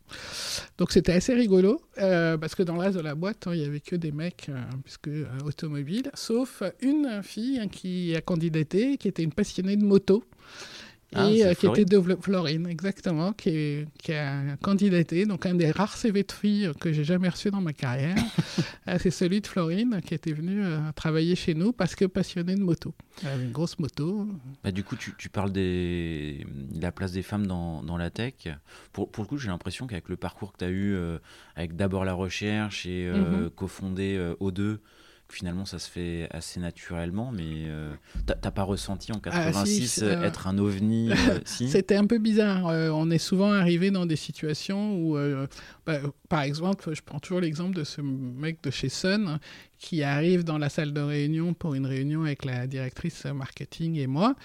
Donc 0.79 0.91
c'était 0.91 1.11
assez 1.11 1.35
rigolo 1.35 1.79
euh, 1.99 2.35
parce 2.37 2.55
que 2.55 2.63
dans 2.63 2.77
reste 2.77 2.97
de 2.97 3.03
la 3.03 3.13
boîte, 3.13 3.45
hein, 3.45 3.51
il 3.53 3.61
y 3.61 3.65
avait 3.65 3.79
que 3.79 3.95
des 3.95 4.11
mecs 4.11 4.47
euh, 4.49 4.59
puisque 4.83 5.07
euh, 5.07 5.27
automobiles, 5.45 6.09
sauf 6.15 6.63
une 6.81 7.21
fille 7.21 7.61
qui 7.71 8.15
a 8.15 8.21
candidaté, 8.21 8.97
qui 8.97 9.07
était 9.07 9.23
une 9.23 9.33
passionnée 9.33 9.77
de 9.77 9.85
moto. 9.85 10.23
Ah, 11.15 11.29
et 11.29 11.45
euh, 11.45 11.53
qui 11.53 11.67
était 11.67 11.85
de 11.85 11.99
Florine, 12.21 12.67
exactement, 12.67 13.33
qui, 13.33 13.85
qui, 13.97 14.13
a 14.13 14.57
candidaté. 14.61 15.25
Donc, 15.25 15.45
un 15.45 15.55
des 15.55 15.71
rares 15.71 15.95
CV 15.95 16.23
de 16.23 16.31
filles 16.31 16.71
que 16.79 16.91
j'ai 16.91 17.03
jamais 17.03 17.29
reçu 17.29 17.51
dans 17.51 17.61
ma 17.61 17.73
carrière, 17.73 18.15
euh, 18.87 18.97
c'est 18.99 19.11
celui 19.11 19.41
de 19.41 19.47
Florine, 19.47 20.01
qui 20.05 20.13
était 20.13 20.33
venue 20.33 20.63
euh, 20.63 20.79
travailler 20.95 21.35
chez 21.35 21.53
nous 21.53 21.71
parce 21.71 21.95
que 21.95 22.05
passionnée 22.05 22.55
de 22.55 22.61
moto. 22.61 22.93
Elle 23.21 23.29
avait 23.29 23.43
une 23.43 23.51
grosse 23.51 23.79
moto. 23.79 24.27
Bah, 24.63 24.71
du 24.71 24.83
coup, 24.83 24.95
tu, 24.95 25.13
tu 25.17 25.29
parles 25.29 25.51
de 25.51 26.35
la 26.79 26.91
place 26.91 27.11
des 27.11 27.23
femmes 27.23 27.47
dans, 27.47 27.83
dans 27.83 27.97
la 27.97 28.09
tech. 28.09 28.33
Pour, 28.91 29.09
pour 29.09 29.23
le 29.23 29.27
coup, 29.27 29.37
j'ai 29.37 29.49
l'impression 29.49 29.87
qu'avec 29.87 30.09
le 30.09 30.17
parcours 30.17 30.53
que 30.53 30.59
tu 30.59 30.65
as 30.65 30.69
eu, 30.69 30.97
avec 31.55 31.75
d'abord 31.75 32.05
la 32.05 32.13
recherche 32.13 32.85
et 32.85 33.09
mm-hmm. 33.09 33.49
cofondé 33.49 34.33
O2, 34.39 34.77
finalement 35.33 35.65
ça 35.65 35.79
se 35.79 35.89
fait 35.89 36.27
assez 36.31 36.59
naturellement, 36.59 37.31
mais 37.31 37.65
euh, 37.67 37.91
t'as 38.25 38.51
pas 38.51 38.63
ressenti 38.63 39.11
en 39.11 39.19
86 39.19 39.99
ah, 40.01 40.05
euh, 40.05 40.23
être 40.23 40.47
un 40.47 40.57
ovni 40.57 41.11
euh, 41.11 41.39
C'était 41.45 41.95
un 41.95 42.05
peu 42.05 42.19
bizarre. 42.19 42.65
on 42.65 43.09
est 43.09 43.17
souvent 43.17 43.51
arrivé 43.51 43.91
dans 43.91 44.05
des 44.05 44.15
situations 44.15 44.95
où, 44.95 45.17
bah, 45.85 45.99
par 46.29 46.41
exemple, 46.41 46.93
je 46.93 47.01
prends 47.01 47.19
toujours 47.19 47.41
l'exemple 47.41 47.75
de 47.75 47.83
ce 47.83 48.01
mec 48.01 48.61
de 48.63 48.69
chez 48.69 48.89
Sun, 48.89 49.39
qui 49.79 50.01
arrive 50.01 50.43
dans 50.43 50.57
la 50.57 50.69
salle 50.69 50.93
de 50.93 51.01
réunion 51.01 51.53
pour 51.53 51.73
une 51.73 51.85
réunion 51.85 52.23
avec 52.23 52.45
la 52.45 52.67
directrice 52.67 53.25
marketing 53.25 53.97
et 53.97 54.07
moi. 54.07 54.35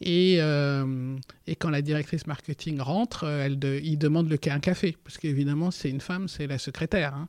Et, 0.00 0.36
euh, 0.40 1.16
quand 1.58 1.70
la 1.70 1.82
directrice 1.82 2.26
marketing 2.26 2.80
rentre, 2.80 3.24
elle 3.24 3.58
il 3.84 3.98
demande 3.98 4.28
le 4.28 4.38
un 4.50 4.60
café, 4.60 4.96
parce 5.04 5.18
qu'évidemment, 5.18 5.70
c'est 5.70 5.90
une 5.90 6.00
femme, 6.00 6.26
c'est 6.26 6.46
la 6.46 6.58
secrétaire. 6.58 7.14
Hein. 7.14 7.28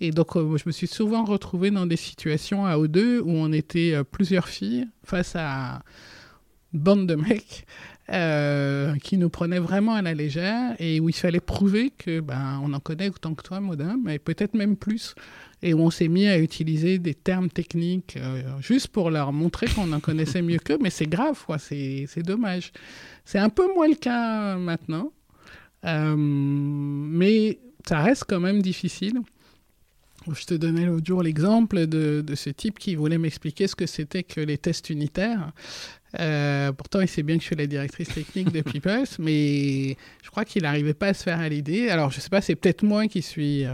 Et 0.00 0.10
donc, 0.10 0.36
euh, 0.36 0.56
je 0.56 0.64
me 0.66 0.72
suis 0.72 0.86
souvent 0.86 1.24
retrouvé 1.24 1.70
dans 1.70 1.86
des 1.86 1.96
situations 1.96 2.66
à 2.66 2.76
O2 2.76 3.20
où 3.20 3.30
on 3.30 3.52
était 3.52 3.94
euh, 3.94 4.04
plusieurs 4.04 4.48
filles 4.48 4.86
face 5.04 5.34
à 5.36 5.82
bande 6.72 7.06
de 7.06 7.14
mecs 7.14 7.66
qui 9.02 9.18
nous 9.18 9.28
prenaient 9.28 9.58
vraiment 9.58 9.94
à 9.94 10.00
la 10.00 10.14
légère 10.14 10.74
et 10.78 10.98
où 10.98 11.10
il 11.10 11.14
fallait 11.14 11.40
prouver 11.40 11.90
que 11.90 12.20
ben 12.20 12.58
on 12.64 12.72
en 12.72 12.80
connaît 12.80 13.10
autant 13.10 13.34
que 13.34 13.42
toi, 13.42 13.60
Modin, 13.60 13.98
mais 14.02 14.18
peut-être 14.18 14.54
même 14.54 14.76
plus 14.76 15.14
et 15.62 15.74
où 15.74 15.80
on 15.80 15.90
s'est 15.90 16.08
mis 16.08 16.26
à 16.26 16.38
utiliser 16.38 16.98
des 16.98 17.14
termes 17.14 17.48
techniques 17.48 18.16
euh, 18.16 18.42
juste 18.60 18.88
pour 18.88 19.10
leur 19.10 19.32
montrer 19.32 19.66
qu'on 19.66 19.92
en 19.92 20.00
connaissait 20.00 20.42
mieux 20.42 20.58
qu'eux, 20.58 20.78
mais 20.80 20.90
c'est 20.90 21.06
grave, 21.06 21.42
quoi, 21.44 21.58
c'est, 21.58 22.06
dommage. 22.18 22.72
C'est 23.24 23.38
un 23.38 23.48
peu 23.48 23.72
moins 23.74 23.88
le 23.88 23.96
cas 23.96 24.56
maintenant, 24.56 25.12
euh, 25.84 26.14
mais 26.16 27.58
ça 27.86 28.00
reste 28.00 28.24
quand 28.28 28.40
même 28.40 28.62
difficile. 28.62 29.20
Je 30.30 30.44
te 30.44 30.54
donnais 30.54 30.84
l'autre 30.84 31.06
jour 31.06 31.22
l'exemple 31.22 31.86
de, 31.86 32.20
de, 32.20 32.34
ce 32.34 32.50
type 32.50 32.78
qui 32.78 32.94
voulait 32.96 33.18
m'expliquer 33.18 33.66
ce 33.66 33.74
que 33.74 33.86
c'était 33.86 34.24
que 34.24 34.40
les 34.40 34.58
tests 34.58 34.90
unitaires. 34.90 35.52
Euh, 36.18 36.72
pourtant, 36.72 37.00
il 37.00 37.08
sait 37.08 37.22
bien 37.22 37.36
que 37.36 37.42
je 37.42 37.46
suis 37.46 37.56
la 37.56 37.66
directrice 37.66 38.08
technique 38.08 38.52
de 38.52 38.62
Peoples, 38.62 39.04
mais 39.18 39.96
je 40.22 40.30
crois 40.30 40.44
qu'il 40.44 40.62
n'arrivait 40.62 40.94
pas 40.94 41.08
à 41.08 41.14
se 41.14 41.22
faire 41.22 41.40
à 41.40 41.48
l'idée. 41.48 41.88
Alors, 41.90 42.10
je 42.10 42.16
ne 42.16 42.20
sais 42.20 42.30
pas, 42.30 42.40
c'est 42.40 42.56
peut-être 42.56 42.82
moi 42.82 43.06
qui 43.08 43.22
suis 43.22 43.66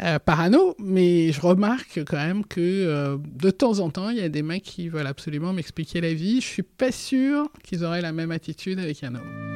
euh, 0.00 0.18
parano, 0.18 0.74
mais 0.78 1.32
je 1.32 1.40
remarque 1.40 2.00
quand 2.06 2.16
même 2.16 2.46
que 2.46 2.60
euh, 2.60 3.18
de 3.20 3.50
temps 3.50 3.78
en 3.80 3.90
temps, 3.90 4.08
il 4.08 4.16
y 4.16 4.22
a 4.22 4.30
des 4.30 4.42
mecs 4.42 4.62
qui 4.62 4.88
veulent 4.88 5.06
absolument 5.06 5.52
m'expliquer 5.52 6.00
la 6.00 6.14
vie. 6.14 6.40
Je 6.40 6.46
suis 6.46 6.62
pas 6.62 6.90
sûr 6.90 7.50
qu'ils 7.62 7.84
auraient 7.84 8.00
la 8.00 8.12
même 8.12 8.30
attitude 8.30 8.78
avec 8.78 9.04
un 9.04 9.14
homme. 9.14 9.52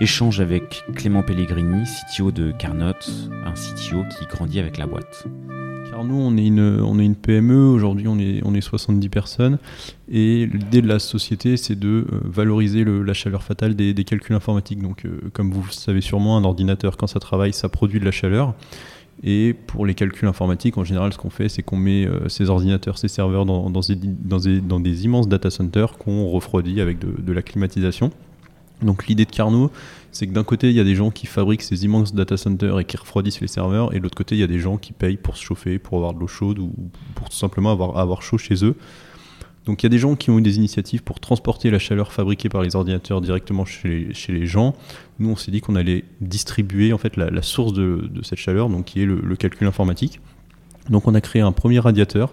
Échange 0.00 0.40
avec 0.40 0.82
Clément 0.96 1.22
Pellegrini, 1.22 1.84
CTO 1.84 2.32
de 2.32 2.52
Carnot, 2.52 2.94
un 3.44 3.52
CTO 3.52 4.04
qui 4.18 4.26
grandit 4.26 4.58
avec 4.58 4.76
la 4.76 4.86
boîte. 4.86 5.26
Nous, 6.02 6.14
on 6.14 6.36
est 6.36 6.46
une, 6.46 7.14
PME, 7.14 7.68
aujourd'hui 7.68 8.08
on 8.08 8.18
est, 8.18 8.40
on 8.44 8.54
est 8.54 8.60
70 8.60 9.08
personnes, 9.10 9.58
et 10.10 10.46
l'idée 10.46 10.80
de 10.82 10.88
la 10.88 10.98
société, 10.98 11.56
c'est 11.56 11.78
de 11.78 12.06
euh, 12.10 12.20
valoriser 12.24 12.84
la 12.84 13.12
chaleur 13.12 13.42
fatale 13.42 13.74
des, 13.74 13.94
calculs 14.04 14.34
informatiques. 14.34 14.80
Donc, 14.80 15.06
comme 15.32 15.52
vous 15.52 15.62
le 15.62 15.72
savez 15.72 16.00
sûrement, 16.00 16.36
un 16.36 16.44
ordinateur, 16.44 16.96
quand 16.96 17.06
ça 17.06 17.20
travaille, 17.20 17.52
ça 17.52 17.68
produit 17.68 18.00
de 18.00 18.04
la 18.04 18.10
chaleur. 18.10 18.54
Et 19.22 19.54
pour 19.66 19.84
les 19.84 19.94
calculs 19.94 20.28
informatiques, 20.28 20.78
en 20.78 20.84
général, 20.84 21.12
ce 21.12 21.18
qu'on 21.18 21.30
fait, 21.30 21.48
c'est 21.48 21.62
qu'on 21.62 21.76
met 21.76 22.06
euh, 22.06 22.28
ces 22.28 22.48
ordinateurs, 22.48 22.96
ces 22.96 23.08
serveurs 23.08 23.44
dans, 23.44 23.68
dans, 23.68 23.80
des, 23.80 23.96
dans, 24.60 24.80
des, 24.80 25.04
immenses 25.04 25.28
data 25.28 25.50
centers 25.50 25.98
qu'on 25.98 26.26
refroidit 26.28 26.80
avec 26.80 26.98
de, 26.98 27.32
la 27.32 27.42
climatisation. 27.42 28.10
Donc 28.82 29.06
l'idée 29.06 29.24
de 29.24 29.30
Carnot, 29.30 29.70
c'est 30.12 30.26
que 30.26 30.32
d'un 30.32 30.44
côté, 30.44 30.70
il 30.70 30.76
y 30.76 30.80
a 30.80 30.84
des 30.84 30.94
gens 30.94 31.10
qui 31.10 31.26
fabriquent 31.26 31.62
ces 31.62 31.84
immenses 31.84 32.14
data 32.14 32.36
centers 32.36 32.80
et 32.80 32.84
qui 32.84 32.96
refroidissent 32.96 33.40
les 33.40 33.48
serveurs, 33.48 33.94
et 33.94 33.98
de 33.98 34.02
l'autre 34.02 34.16
côté, 34.16 34.34
il 34.34 34.38
y 34.40 34.44
a 34.44 34.48
des 34.48 34.58
gens 34.58 34.76
qui 34.76 34.92
payent 34.92 35.16
pour 35.16 35.36
se 35.36 35.42
chauffer, 35.42 35.78
pour 35.78 35.98
avoir 35.98 36.14
de 36.14 36.20
l'eau 36.20 36.26
chaude 36.26 36.58
ou 36.58 36.72
pour 37.14 37.28
tout 37.28 37.36
simplement 37.36 37.70
avoir, 37.72 37.96
avoir 37.98 38.22
chaud 38.22 38.38
chez 38.38 38.64
eux. 38.64 38.76
Donc 39.66 39.82
il 39.82 39.86
y 39.86 39.88
a 39.88 39.90
des 39.90 39.98
gens 39.98 40.16
qui 40.16 40.30
ont 40.30 40.38
eu 40.38 40.42
des 40.42 40.56
initiatives 40.56 41.02
pour 41.02 41.20
transporter 41.20 41.70
la 41.70 41.78
chaleur 41.78 42.12
fabriquée 42.12 42.48
par 42.48 42.62
les 42.62 42.76
ordinateurs 42.76 43.20
directement 43.20 43.64
chez 43.64 44.08
les, 44.28 44.46
gens. 44.46 44.74
Nous, 45.18 45.30
on 45.30 45.36
s'est 45.36 45.50
dit 45.50 45.60
qu'on 45.60 45.76
allait 45.76 46.04
distribuer 46.20 46.92
en 46.92 46.98
fait 46.98 47.16
la, 47.16 47.42
source 47.42 47.72
de, 47.72 48.10
cette 48.22 48.38
chaleur, 48.38 48.68
donc 48.68 48.86
qui 48.86 49.02
est 49.02 49.06
le, 49.06 49.36
calcul 49.36 49.66
informatique. 49.66 50.20
Donc 50.88 51.06
on 51.06 51.14
a 51.14 51.20
créé 51.20 51.42
un 51.42 51.52
premier 51.52 51.78
radiateur, 51.78 52.32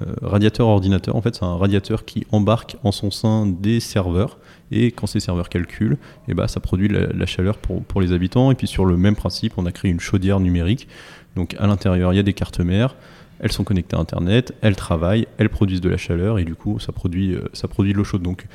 euh, 0.00 0.14
radiateur 0.22 0.66
ordinateur. 0.66 1.14
En 1.14 1.20
fait, 1.20 1.34
c'est 1.34 1.44
un 1.44 1.56
radiateur 1.56 2.04
qui 2.04 2.26
embarque 2.32 2.76
en 2.84 2.90
son 2.90 3.10
sein 3.10 3.46
des 3.46 3.78
serveurs. 3.78 4.38
Et 4.72 4.92
quand 4.92 5.06
ces 5.06 5.20
serveurs 5.20 5.48
calculent, 5.48 5.98
et 6.26 6.32
eh 6.32 6.34
ben, 6.34 6.48
ça 6.48 6.60
produit 6.60 6.88
la, 6.88 7.26
chaleur 7.26 7.58
pour, 7.58 7.82
pour 7.84 8.00
les 8.00 8.12
habitants. 8.12 8.50
Et 8.50 8.54
puis 8.54 8.66
sur 8.66 8.84
le 8.84 8.96
même 8.96 9.16
principe, 9.16 9.54
on 9.56 9.66
a 9.66 9.72
créé 9.72 9.90
une 9.90 10.00
chaudière 10.00 10.40
numérique. 10.40 10.88
Donc 11.36 11.54
à 11.58 11.66
l'intérieur, 11.66 12.12
il 12.12 12.16
y 12.16 12.20
a 12.20 12.24
des 12.24 12.34
cartes 12.34 12.60
mères 12.60 12.96
elles 13.42 13.52
sont 13.52 13.64
connectées 13.64 13.96
à 13.96 13.98
Internet, 13.98 14.54
elles 14.62 14.76
travaillent, 14.76 15.26
elles 15.36 15.50
produisent 15.50 15.80
de 15.80 15.90
la 15.90 15.96
chaleur 15.96 16.38
et 16.38 16.44
du 16.44 16.54
coup 16.54 16.78
ça 16.78 16.92
produit, 16.92 17.34
euh, 17.34 17.42
ça 17.52 17.68
produit 17.68 17.92
de 17.92 17.98
l'eau 17.98 18.04
chaude. 18.04 18.22
Donc 18.22 18.46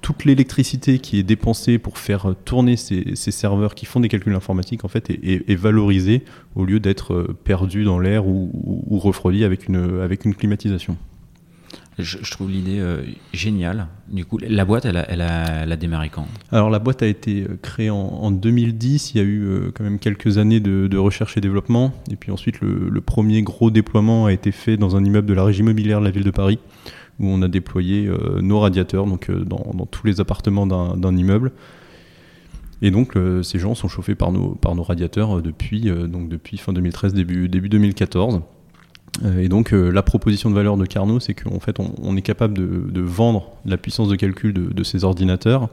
toute 0.00 0.24
l'électricité 0.24 0.98
qui 0.98 1.18
est 1.18 1.22
dépensée 1.22 1.78
pour 1.78 1.98
faire 1.98 2.34
tourner 2.44 2.76
ces, 2.76 3.14
serveurs 3.14 3.76
qui 3.76 3.86
font 3.86 4.00
des 4.00 4.08
calculs 4.08 4.34
informatiques 4.34 4.84
en 4.84 4.88
fait 4.88 5.10
est, 5.10 5.54
valorisée 5.54 6.24
au 6.56 6.64
lieu 6.64 6.80
d'être 6.80 7.12
euh, 7.12 7.36
perdue 7.44 7.84
dans 7.84 8.00
l'air 8.00 8.26
ou, 8.26 8.50
ou, 8.88 8.98
refroidie 8.98 9.44
avec 9.44 9.68
une, 9.68 10.00
avec 10.00 10.24
une 10.24 10.34
climatisation. 10.34 10.96
Je, 11.98 12.30
trouve 12.30 12.50
l'idée 12.50 12.78
euh, 12.78 13.02
géniale. 13.34 13.86
Du 14.08 14.24
coup, 14.24 14.38
la 14.38 14.64
boîte, 14.64 14.86
elle 14.86 14.96
a, 14.96 15.76
démarré 15.76 16.08
quand 16.08 16.26
Alors, 16.50 16.70
la 16.70 16.78
boîte 16.78 17.02
a 17.02 17.06
été 17.06 17.42
euh, 17.42 17.58
créée 17.60 17.90
en, 17.90 18.30
2010. 18.30 19.14
Il 19.14 19.18
y 19.18 19.20
a 19.20 19.24
eu 19.24 19.44
euh, 19.44 19.70
quand 19.74 19.84
même 19.84 19.98
quelques 19.98 20.38
années 20.38 20.60
de, 20.60 20.96
recherche 20.96 21.36
et 21.36 21.42
développement. 21.42 21.92
Et 22.10 22.16
puis 22.16 22.30
ensuite, 22.30 22.60
le, 22.60 23.00
premier 23.00 23.42
gros 23.42 23.70
déploiement 23.70 24.26
a 24.26 24.32
été 24.32 24.52
fait 24.52 24.78
dans 24.78 24.96
un 24.96 25.04
immeuble 25.04 25.26
de 25.26 25.34
la 25.34 25.44
régie 25.44 25.60
immobilière 25.60 26.00
de 26.00 26.04
la 26.06 26.10
ville 26.10 26.24
de 26.24 26.30
Paris, 26.30 26.58
où 27.20 27.26
on 27.26 27.42
a 27.42 27.48
déployé 27.48 28.10
nos 28.40 28.60
radiateurs 28.60 29.06
donc, 29.06 29.30
dans, 29.30 29.86
tous 29.90 30.06
les 30.06 30.20
appartements 30.20 30.66
d'un 30.66 31.16
immeuble. 31.16 31.52
Et 32.80 32.90
donc, 32.90 33.14
ces 33.42 33.58
gens 33.58 33.74
sont 33.74 33.88
chauffés 33.88 34.14
par 34.14 34.32
nos, 34.32 34.54
par 34.54 34.74
nos 34.74 34.82
radiateurs 34.82 35.42
depuis, 35.42 35.90
donc 36.08 36.28
depuis 36.28 36.56
fin 36.56 36.72
2013, 36.72 37.12
début, 37.12 37.48
début 37.48 37.68
2014. 37.68 38.40
Euh, 39.24 39.40
et 39.40 39.48
donc 39.48 39.72
euh, 39.72 39.90
la 39.90 40.02
proposition 40.02 40.50
de 40.50 40.54
valeur 40.54 40.76
de 40.76 40.86
Carnot, 40.86 41.20
c'est 41.20 41.34
qu'en 41.34 41.60
fait 41.60 41.78
on, 41.78 42.16
est 42.16 42.22
capable 42.22 42.54
de, 42.54 43.00
vendre 43.00 43.50
la 43.64 43.76
puissance 43.76 44.08
de 44.08 44.16
calcul 44.16 44.52
de, 44.52 44.84
ces 44.84 45.04
ordinateurs. 45.04 45.68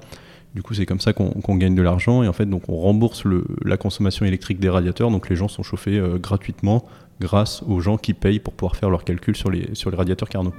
Du 0.55 0.63
coup, 0.63 0.73
c'est 0.73 0.87
comme 0.87 0.99
ça 0.99 1.13
qu'on 1.13 1.55
gagne 1.57 1.75
de 1.75 1.81
l'argent 1.81 2.23
et 2.23 2.27
en 2.27 2.33
fait, 2.33 2.47
donc 2.47 2.63
on 2.69 2.75
rembourse 2.75 3.23
la 3.63 3.77
consommation 3.77 4.25
électrique 4.25 4.59
des 4.59 4.69
radiateurs. 4.69 5.11
Donc 5.11 5.29
les 5.29 5.35
gens 5.35 5.47
sont 5.47 5.63
chauffés 5.63 5.99
euh, 5.99 6.17
gratuitement 6.17 6.85
grâce 7.21 7.63
aux 7.67 7.79
gens 7.81 7.97
qui 7.97 8.13
payent 8.13 8.39
pour 8.39 8.53
pouvoir 8.53 8.75
faire 8.75 8.89
leurs 8.89 9.03
calculs 9.03 9.35
sur 9.35 9.51
les, 9.51 9.69
radiateurs 9.85 10.29
Carnot. 10.29 10.53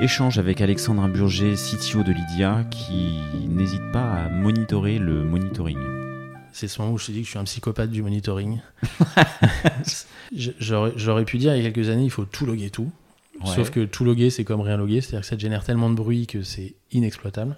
Échange 0.00 0.38
avec 0.38 0.60
Alexandre 0.60 1.08
Burger, 1.08 1.54
CTO 1.54 2.04
de 2.04 2.12
Lydia, 2.12 2.64
qui 2.70 3.18
n'hésite 3.48 3.90
pas 3.92 4.12
à 4.12 4.28
monitorer 4.28 4.98
le 4.98 5.24
monitoring 5.24 5.97
c'est 6.52 6.68
ce 6.68 6.80
moment 6.80 6.94
où 6.94 6.98
je 6.98 7.06
te 7.06 7.12
dis 7.12 7.20
que 7.20 7.24
je 7.24 7.30
suis 7.30 7.38
un 7.38 7.44
psychopathe 7.44 7.90
du 7.90 8.02
monitoring. 8.02 8.60
J'aurais 10.32 11.24
pu 11.24 11.38
dire 11.38 11.54
il 11.54 11.62
y 11.62 11.66
a 11.66 11.70
quelques 11.70 11.88
années, 11.88 12.04
il 12.04 12.10
faut 12.10 12.24
tout 12.24 12.46
loguer 12.46 12.70
tout. 12.70 12.90
Sauf 13.44 13.70
que 13.70 13.84
tout 13.84 14.04
loguer, 14.04 14.30
c'est 14.30 14.44
comme 14.44 14.60
rien 14.60 14.76
loguer, 14.76 15.00
c'est-à-dire 15.00 15.20
que 15.20 15.26
ça 15.26 15.38
génère 15.38 15.62
tellement 15.62 15.90
de 15.90 15.94
bruit 15.94 16.26
que 16.26 16.42
c'est 16.42 16.74
inexploitable. 16.90 17.56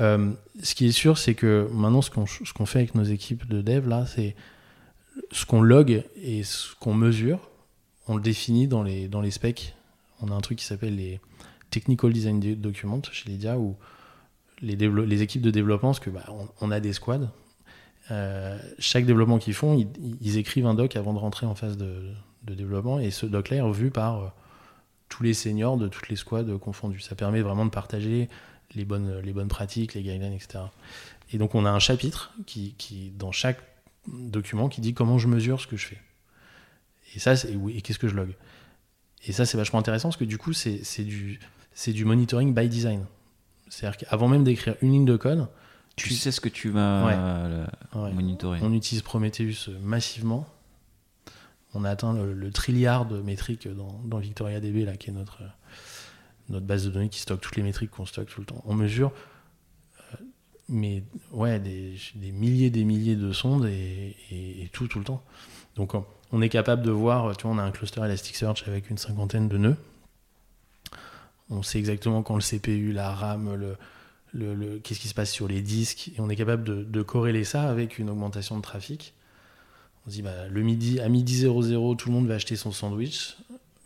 Euh, 0.00 0.32
ce 0.62 0.74
qui 0.74 0.86
est 0.86 0.92
sûr, 0.92 1.18
c'est 1.18 1.34
que 1.34 1.68
maintenant, 1.72 2.02
ce 2.02 2.10
qu'on 2.10 2.66
fait 2.66 2.78
avec 2.80 2.94
nos 2.94 3.04
équipes 3.04 3.48
de 3.48 3.62
dev, 3.62 3.88
là, 3.88 4.06
c'est 4.06 4.34
ce 5.32 5.46
qu'on 5.46 5.62
log 5.62 6.04
et 6.16 6.42
ce 6.42 6.74
qu'on 6.80 6.94
mesure, 6.94 7.48
on 8.06 8.16
le 8.16 8.22
définit 8.22 8.66
dans 8.66 8.82
les, 8.82 9.08
dans 9.08 9.20
les 9.20 9.30
specs. 9.30 9.74
On 10.20 10.30
a 10.30 10.34
un 10.34 10.40
truc 10.40 10.58
qui 10.58 10.64
s'appelle 10.64 10.96
les 10.96 11.20
Technical 11.70 12.12
Design 12.12 12.40
Documents 12.40 13.02
chez 13.12 13.28
Lydia, 13.28 13.58
où 13.58 13.76
les, 14.60 14.76
les 14.76 15.22
équipes 15.22 15.42
de 15.42 15.50
développement, 15.50 15.90
parce 15.90 16.00
que 16.00 16.10
bah, 16.10 16.24
on, 16.60 16.70
a 16.70 16.80
des 16.80 16.92
squads, 16.92 17.30
euh, 18.10 18.58
chaque 18.78 19.04
développement 19.04 19.38
qu'ils 19.38 19.54
font, 19.54 19.86
ils, 20.20 20.38
écrivent 20.38 20.66
un 20.66 20.74
doc 20.74 20.96
avant 20.96 21.12
de 21.12 21.18
rentrer 21.18 21.46
en 21.46 21.54
phase 21.54 21.76
de, 21.76 22.12
développement 22.42 22.98
et 22.98 23.10
ce 23.10 23.26
doc-là 23.26 23.58
est 23.58 23.60
revu 23.60 23.90
par 23.90 24.22
euh, 24.22 24.28
tous 25.10 25.22
les 25.22 25.34
seniors 25.34 25.76
de 25.76 25.86
toutes 25.88 26.08
les 26.08 26.16
squads 26.16 26.58
confondues. 26.58 27.00
Ça 27.00 27.14
permet 27.14 27.42
vraiment 27.42 27.66
de 27.66 27.70
partager 27.70 28.30
les 28.74 28.84
bonnes, 28.86 29.48
pratiques, 29.48 29.92
les 29.94 30.02
guidelines, 30.02 30.32
etc. 30.32 30.60
Et 31.32 31.38
donc 31.38 31.54
on 31.54 31.66
a 31.66 31.70
un 31.70 31.78
chapitre 31.78 32.32
qui, 32.46 33.12
dans 33.18 33.32
chaque 33.32 33.60
document 34.06 34.70
qui 34.70 34.80
dit 34.80 34.94
comment 34.94 35.18
je 35.18 35.28
mesure 35.28 35.60
ce 35.60 35.66
que 35.66 35.76
je 35.76 35.88
fais. 35.88 35.98
Et 37.14 37.18
ça, 37.18 37.34
et 37.34 37.82
qu'est-ce 37.82 37.98
que 37.98 38.08
je 38.08 38.14
log? 38.14 38.34
Et 39.26 39.32
ça, 39.32 39.44
c'est 39.44 39.56
vachement 39.56 39.78
intéressant 39.78 40.08
parce 40.08 40.16
que 40.16 40.24
du 40.24 40.38
coup, 40.38 40.52
c'est 40.52 41.04
du 41.04 42.04
monitoring 42.04 42.54
by 42.54 42.68
design. 42.68 43.04
C'est-à-dire 43.68 43.98
qu'avant 43.98 44.28
même 44.28 44.44
d'écrire 44.44 44.76
une 44.80 44.92
ligne 44.92 45.04
de 45.04 45.16
code, 45.16 45.48
tu 45.98 46.14
sais 46.14 46.32
ce 46.32 46.40
que 46.40 46.48
tu 46.48 46.70
vas 46.70 47.66
monitorer. 47.92 48.60
On 48.62 48.72
utilise 48.72 49.02
Prometheus 49.02 49.70
massivement. 49.82 50.46
On 51.74 51.84
a 51.84 51.90
atteint 51.90 52.14
le, 52.14 52.50
trilliard 52.50 53.04
de 53.04 53.20
métriques 53.20 53.68
dans, 53.68 54.00
dans, 54.04 54.18
VictoriaDB, 54.18 54.86
là, 54.86 54.96
qui 54.96 55.10
est 55.10 55.12
notre, 55.12 55.42
notre 56.48 56.66
base 56.66 56.84
de 56.86 56.90
données 56.90 57.10
qui 57.10 57.20
stocke 57.20 57.40
toutes 57.40 57.56
les 57.56 57.62
métriques 57.62 57.90
qu'on 57.90 58.06
stocke 58.06 58.28
tout 58.28 58.40
le 58.40 58.46
temps. 58.46 58.62
On 58.64 58.74
mesure 58.74 59.12
euh, 60.12 60.16
mais 60.68 61.02
ouais, 61.32 61.58
des, 61.58 61.94
des, 62.14 62.32
milliers 62.32 62.70
des 62.70 62.84
milliers 62.84 63.16
de 63.16 63.32
sondes 63.32 63.66
et, 63.66 64.70
tout, 64.72 64.88
tout 64.88 64.98
le 64.98 65.04
temps. 65.04 65.22
Donc 65.76 65.92
on 66.32 66.42
est 66.42 66.48
capable 66.48 66.82
de 66.82 66.90
voir, 66.90 67.36
tu 67.36 67.46
vois, 67.46 67.54
on 67.54 67.58
a 67.58 67.62
un 67.62 67.70
cluster 67.70 68.00
Elasticsearch 68.00 68.66
avec 68.66 68.90
une 68.90 68.98
cinquantaine 68.98 69.48
de 69.48 69.58
nœuds. 69.58 69.76
On 71.50 71.62
sait 71.62 71.78
exactement 71.78 72.22
quand 72.22 72.34
le 72.34 72.42
CPU, 72.42 72.92
la 72.92 73.14
RAM, 73.14 73.54
le, 73.54 73.76
qu'est-ce 74.32 75.00
qui 75.00 75.08
se 75.08 75.14
passe 75.14 75.30
sur 75.30 75.48
les 75.48 75.62
disques, 75.62 76.12
et 76.16 76.20
on 76.20 76.28
est 76.28 76.36
capable 76.36 76.90
de, 76.90 77.02
corréler 77.02 77.44
ça 77.44 77.68
avec 77.68 77.98
une 77.98 78.10
augmentation 78.10 78.56
de 78.56 78.62
trafic. 78.62 79.14
On 80.06 80.10
se 80.10 80.16
dit, 80.16 80.22
bah, 80.22 80.48
le 80.48 80.62
midi, 80.62 81.00
à 81.00 81.08
midi 81.08 81.38
00, 81.38 81.94
tout 81.94 82.08
le 82.08 82.14
monde 82.14 82.26
va 82.26 82.34
acheter 82.34 82.56
son 82.56 82.72
sandwich. 82.72 83.36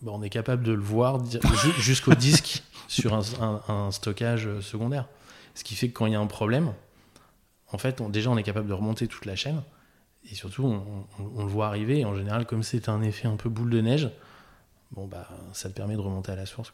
bah, 0.03 0.13
on 0.15 0.23
est 0.23 0.31
capable 0.31 0.63
de 0.63 0.73
le 0.73 0.83
voir 0.83 1.21
jusqu'au 1.79 2.15
disque 2.15 2.63
sur 2.89 3.15
un, 3.15 3.91
stockage 3.91 4.61
secondaire. 4.61 5.09
Ce 5.55 5.65
qui 5.65 5.75
fait 5.75 5.89
que 5.89 5.95
quand 5.95 6.07
il 6.07 6.13
y 6.13 6.17
a 6.17 6.21
un 6.21 6.27
problème, 6.27 6.73
en 7.73 7.79
fait, 7.79 8.03
déjà, 8.11 8.31
on 8.31 8.37
est 8.37 8.43
capable 8.43 8.69
de 8.69 8.75
remonter 8.75 9.07
toute 9.09 9.27
la 9.27 9.37
chaîne. 9.37 9.63
Et 10.31 10.35
surtout, 10.35 10.65
on, 10.65 11.43
le 11.43 11.51
voit 11.51 11.67
arriver. 11.67 12.05
en 12.05 12.15
général, 12.15 12.47
comme 12.47 12.63
c'est 12.63 12.89
un 12.89 13.03
effet 13.03 13.27
un 13.27 13.37
peu 13.37 13.49
boule 13.49 13.71
de 13.71 13.81
neige, 13.81 14.11
bon, 14.93 15.07
bah, 15.07 15.29
ça 15.53 15.69
te 15.69 15.75
permet 15.75 15.95
de 15.95 16.01
remonter 16.01 16.33
à 16.33 16.37
la 16.37 16.47
source. 16.47 16.73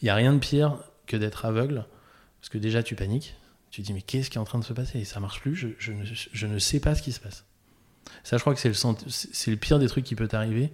Il 0.00 0.04
n'y 0.04 0.10
a 0.10 0.14
rien 0.14 0.32
de 0.32 0.38
pire 0.38 0.78
que 1.06 1.16
d'être 1.16 1.44
aveugle, 1.44 1.86
parce 2.40 2.48
que 2.48 2.58
déjà, 2.58 2.82
tu 2.82 2.94
paniques. 2.94 3.34
Tu 3.70 3.82
dis, 3.82 3.92
mais 3.92 4.02
qu'est-ce 4.02 4.30
qui 4.30 4.38
est 4.38 4.40
en 4.40 4.44
train 4.44 4.58
de 4.58 4.64
se 4.64 4.72
passer? 4.72 5.04
Ça 5.04 5.20
marche 5.20 5.40
plus, 5.40 5.56
je, 5.56 5.92
ne, 5.92 6.46
ne, 6.46 6.58
sais 6.58 6.80
pas 6.80 6.94
ce 6.94 7.02
qui 7.02 7.12
se 7.12 7.20
passe. 7.20 7.44
Ça, 8.22 8.36
je 8.36 8.42
crois 8.42 8.54
que 8.54 8.60
c'est 8.60 8.68
le, 8.68 9.52
le 9.52 9.56
pire 9.56 9.78
des 9.78 9.88
trucs 9.88 10.04
qui 10.04 10.14
peut 10.14 10.28
t'arriver 10.28 10.70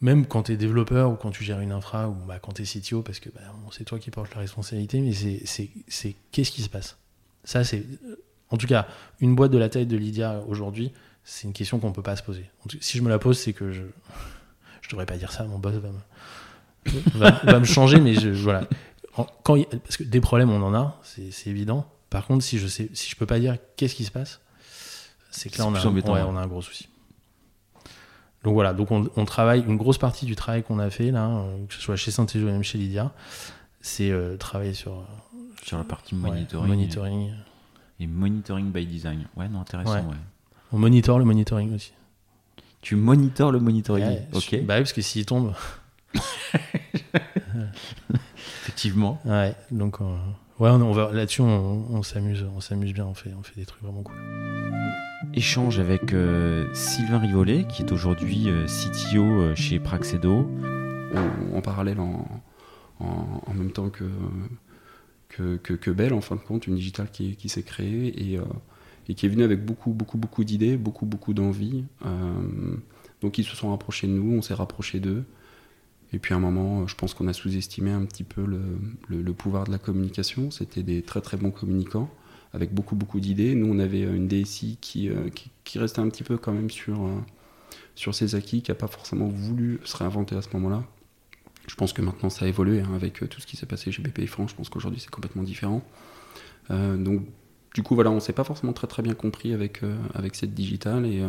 même 0.00 0.26
quand 0.26 0.44
tu 0.44 0.52
es 0.52 0.56
développeur 0.56 1.10
ou 1.10 1.16
quand 1.16 1.30
tu 1.30 1.44
gères 1.44 1.60
une 1.60 1.72
infra 1.72 2.08
ou 2.08 2.14
bah, 2.26 2.38
quand 2.40 2.52
tu 2.52 2.62
es 2.62 2.64
CTO, 2.64 3.02
parce 3.02 3.20
que 3.20 3.30
bah, 3.30 3.40
c'est 3.72 3.84
toi 3.84 3.98
qui 3.98 4.10
portes 4.10 4.32
la 4.34 4.40
responsabilité, 4.40 5.00
mais 5.00 5.12
c'est 5.12 6.16
qu'est-ce 6.30 6.50
qui 6.50 6.62
se 6.62 6.68
passe? 6.68 6.96
Ça, 7.44 7.64
c'est. 7.64 7.84
En 8.50 8.56
tout 8.56 8.66
cas, 8.66 8.86
une 9.20 9.34
boîte 9.34 9.50
de 9.50 9.58
la 9.58 9.68
taille 9.68 9.86
de 9.86 9.96
Lydia 9.96 10.42
aujourd'hui, 10.46 10.92
c'est 11.24 11.46
une 11.46 11.52
question 11.52 11.78
qu'on 11.78 11.92
peut 11.92 12.02
pas 12.02 12.16
se 12.16 12.22
poser. 12.22 12.50
Si 12.80 12.96
je 12.96 13.02
me 13.02 13.08
la 13.08 13.18
pose, 13.18 13.38
c'est 13.38 13.52
que 13.52 13.72
je. 13.72 13.82
Je 14.82 14.90
devrais 14.90 15.06
pas 15.06 15.18
dire 15.18 15.32
ça, 15.32 15.44
mon 15.44 15.58
boss 15.58 15.74
va 15.74 15.90
me, 15.90 17.50
va, 17.50 17.58
me 17.58 17.64
changer, 17.66 18.00
mais 18.00 18.14
je, 18.14 18.30
voilà. 18.30 18.66
Quand, 19.42 19.62
parce 19.84 19.96
que 19.96 20.04
des 20.04 20.20
problèmes, 20.20 20.50
on 20.50 20.62
en 20.62 20.74
a, 20.74 21.00
c'est 21.02 21.50
évident. 21.50 21.86
Par 22.10 22.26
contre, 22.26 22.44
si 22.44 22.58
je 22.58 22.66
sais, 22.66 22.88
si 22.94 23.10
je 23.10 23.16
peux 23.16 23.26
pas 23.26 23.38
dire 23.38 23.56
qu'est-ce 23.76 23.94
qui 23.94 24.04
se 24.04 24.10
passe, 24.10 24.40
c'est 25.30 25.50
que 25.50 25.58
là, 25.58 25.66
on 25.66 25.74
a, 25.74 26.24
on 26.24 26.36
a 26.36 26.40
un 26.40 26.46
gros 26.46 26.62
souci. 26.62 26.88
Donc 28.44 28.54
voilà, 28.54 28.72
donc 28.72 28.90
on, 28.90 29.24
travaille, 29.24 29.64
une 29.66 29.76
grosse 29.76 29.98
partie 29.98 30.24
du 30.24 30.36
travail 30.36 30.62
qu'on 30.62 30.78
a 30.78 30.90
fait, 30.90 31.10
là, 31.10 31.28
euh, 31.28 31.66
que 31.66 31.74
ce 31.74 31.80
soit 31.80 31.96
chez 31.96 32.10
Synthèse 32.10 32.42
ou 32.42 32.46
même 32.46 32.62
chez 32.62 32.78
Lydia, 32.78 33.12
c'est 33.80 34.10
euh, 34.10 34.36
travailler 34.36 34.74
sur, 34.74 34.92
euh, 34.92 35.02
sur 35.64 35.76
la 35.76 35.84
partie 35.84 36.14
monitoring. 36.14 36.68
monitoring. 36.68 37.32
Et, 37.98 38.06
monitoring 38.06 38.70
by 38.70 38.86
design. 38.86 39.26
Ouais, 39.36 39.48
non, 39.48 39.60
intéressant, 39.60 39.94
ouais. 39.94 40.16
On 40.72 40.78
monitore 40.78 41.18
le 41.18 41.24
monitoring 41.24 41.74
aussi. 41.74 41.92
Tu 42.80 42.94
monitores 42.94 43.50
le 43.50 43.58
monitoring 43.58 44.20
Ok. 44.32 44.62
Bah 44.62 44.76
oui, 44.76 44.82
parce 44.82 44.92
que 44.92 45.02
s'il 45.02 45.26
tombe. 45.26 45.52
Effectivement. 48.68 49.20
Ouais, 49.24 49.54
donc 49.70 50.00
ouais, 50.00 50.70
on, 50.70 50.92
va 50.92 51.10
là-dessus, 51.12 51.40
on, 51.40 52.02
s'amuse, 52.02 52.44
on 52.54 52.60
s'amuse 52.60 52.92
bien, 52.92 53.06
on 53.06 53.14
fait, 53.14 53.30
on 53.38 53.42
fait 53.42 53.56
des 53.56 53.66
trucs 53.66 53.82
vraiment 53.82 54.02
cool 54.02 54.14
échange 55.34 55.78
avec 55.78 56.12
euh, 56.12 56.66
Sylvain 56.74 57.18
Rivollet, 57.18 57.64
qui 57.68 57.82
est 57.82 57.92
aujourd'hui 57.92 58.48
euh, 58.48 58.66
CTO 58.66 59.22
euh, 59.22 59.54
chez 59.54 59.78
Praxedo. 59.78 60.48
En, 61.54 61.60
parallèle, 61.62 61.98
en, 61.98 62.24
même 63.54 63.72
temps 63.72 63.88
que, 63.88 64.04
que, 65.28 65.56
que, 65.56 65.90
Bell, 65.90 66.12
en 66.12 66.20
fin 66.20 66.36
de 66.36 66.40
compte, 66.40 66.66
une 66.66 66.76
digitale 66.76 67.10
qui, 67.10 67.34
qui 67.36 67.48
s'est 67.48 67.62
créée 67.62 68.08
et, 68.08 68.38
et, 69.08 69.14
qui 69.14 69.26
est 69.26 69.28
venue 69.28 69.42
avec 69.42 69.64
beaucoup, 69.64 69.90
beaucoup, 69.90 70.18
beaucoup 70.18 70.44
d'idées, 70.44 70.76
beaucoup, 70.76 71.06
beaucoup 71.06 71.34
d'envie. 71.34 71.84
donc 73.22 73.38
ils 73.38 73.44
se 73.44 73.56
sont 73.56 73.70
rapprochés 73.70 74.06
de 74.06 74.12
nous, 74.12 74.36
on 74.36 74.42
s'est 74.42 74.54
rapprochés 74.54 75.00
d'eux. 75.00 75.24
Et 76.12 76.18
puis 76.18 76.32
à 76.32 76.36
un 76.36 76.40
moment, 76.40 76.86
je 76.86 76.94
pense 76.94 77.14
qu'on 77.14 77.28
a 77.28 77.32
sous-estimé 77.32 77.90
un 77.90 78.04
petit 78.04 78.24
peu 78.24 78.44
le, 78.44 79.32
pouvoir 79.32 79.64
de 79.64 79.70
la 79.70 79.78
communication. 79.78 80.50
C'était 80.50 80.82
des 80.82 81.02
très 81.02 81.20
très 81.20 81.36
bons 81.36 81.50
communicants 81.50 82.10
avec 82.54 82.72
beaucoup 82.72 82.96
beaucoup 82.96 83.20
d'idées. 83.20 83.54
Nous, 83.54 83.66
on 83.66 83.78
avait 83.78 84.02
une 84.02 84.26
DSI 84.26 84.78
euh, 84.96 85.28
qui, 85.30 85.50
qui, 85.64 85.78
restait 85.78 86.00
un 86.00 86.08
petit 86.08 86.24
peu 86.24 86.38
quand 86.38 86.52
même 86.52 86.70
sur, 86.70 87.04
euh, 87.04 87.18
sur 87.94 88.14
ses 88.14 88.34
acquis, 88.34 88.62
qui 88.62 88.70
n'a 88.70 88.74
pas 88.74 88.86
forcément 88.86 89.28
voulu 89.28 89.80
se 89.84 89.96
réinventer 89.98 90.34
à 90.34 90.40
ce 90.40 90.48
moment-là. 90.54 90.82
Je 91.66 91.74
pense 91.74 91.92
que 91.92 92.00
maintenant 92.00 92.30
ça 92.30 92.46
a 92.46 92.48
évolué 92.48 92.80
hein, 92.80 92.94
avec 92.94 93.22
euh, 93.22 93.26
tout 93.26 93.42
ce 93.42 93.46
qui 93.46 93.58
s'est 93.58 93.66
passé 93.66 93.92
chez 93.92 94.02
BPI 94.02 94.26
France. 94.26 94.52
Je 94.52 94.56
pense 94.56 94.70
qu'aujourd'hui 94.70 95.00
c'est 95.00 95.10
complètement 95.10 95.42
différent. 95.42 95.82
donc 96.70 97.22
du 97.74 97.82
coup 97.82 97.94
voilà, 97.94 98.10
on 98.10 98.18
s'est 98.18 98.32
pas 98.32 98.44
forcément 98.44 98.72
très 98.72 98.86
très 98.86 99.02
bien 99.02 99.12
compris 99.12 99.52
avec, 99.52 99.82
avec 100.14 100.34
cette 100.34 100.54
digitale 100.54 101.04
et, 101.04 101.22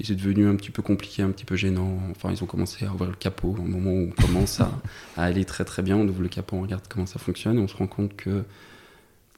et 0.00 0.04
c'est 0.04 0.14
devenu 0.14 0.46
un 0.46 0.56
petit 0.56 0.70
peu 0.70 0.82
compliqué, 0.82 1.22
un 1.22 1.30
petit 1.30 1.44
peu 1.44 1.56
gênant. 1.56 1.98
Enfin 2.10 2.30
ils 2.30 2.42
ont 2.42 2.46
commencé 2.46 2.84
à 2.84 2.92
ouvrir 2.92 3.10
le 3.10 3.16
capot 3.16 3.54
au 3.58 3.62
moment 3.62 3.92
où 3.92 4.08
on 4.08 4.22
commence 4.22 4.60
à, 4.60 4.70
à 5.16 5.24
aller 5.24 5.44
très 5.44 5.64
très 5.64 5.82
bien. 5.82 5.96
On 5.96 6.06
ouvre 6.06 6.22
le 6.22 6.28
capot, 6.28 6.56
on 6.56 6.62
regarde 6.62 6.84
comment 6.88 7.06
ça 7.06 7.18
fonctionne 7.18 7.58
et 7.58 7.60
on 7.60 7.68
se 7.68 7.76
rend 7.76 7.86
compte 7.86 8.14
que 8.16 8.44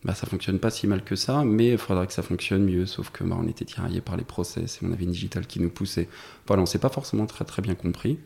bah, 0.04 0.14
ça 0.14 0.26
fonctionne 0.26 0.58
pas 0.60 0.70
si 0.70 0.86
mal 0.86 1.02
que 1.02 1.16
ça, 1.16 1.44
mais 1.44 1.70
il 1.72 1.78
faudrait 1.78 2.06
que 2.06 2.12
ça 2.12 2.22
fonctionne 2.22 2.64
mieux. 2.64 2.86
Sauf 2.86 3.10
que 3.10 3.24
bah, 3.24 3.36
on 3.38 3.48
était 3.48 3.64
tiraillé 3.64 4.00
par 4.00 4.16
les 4.16 4.24
process 4.24 4.80
et 4.80 4.86
on 4.86 4.92
avait 4.92 5.04
une 5.04 5.12
digitale 5.12 5.46
qui 5.46 5.60
nous 5.60 5.70
poussait. 5.70 6.08
Voilà, 6.46 6.62
on 6.62 6.66
s'est 6.66 6.78
pas 6.78 6.88
forcément 6.88 7.26
très 7.26 7.44
très 7.44 7.62
bien 7.62 7.74
compris. 7.74 8.18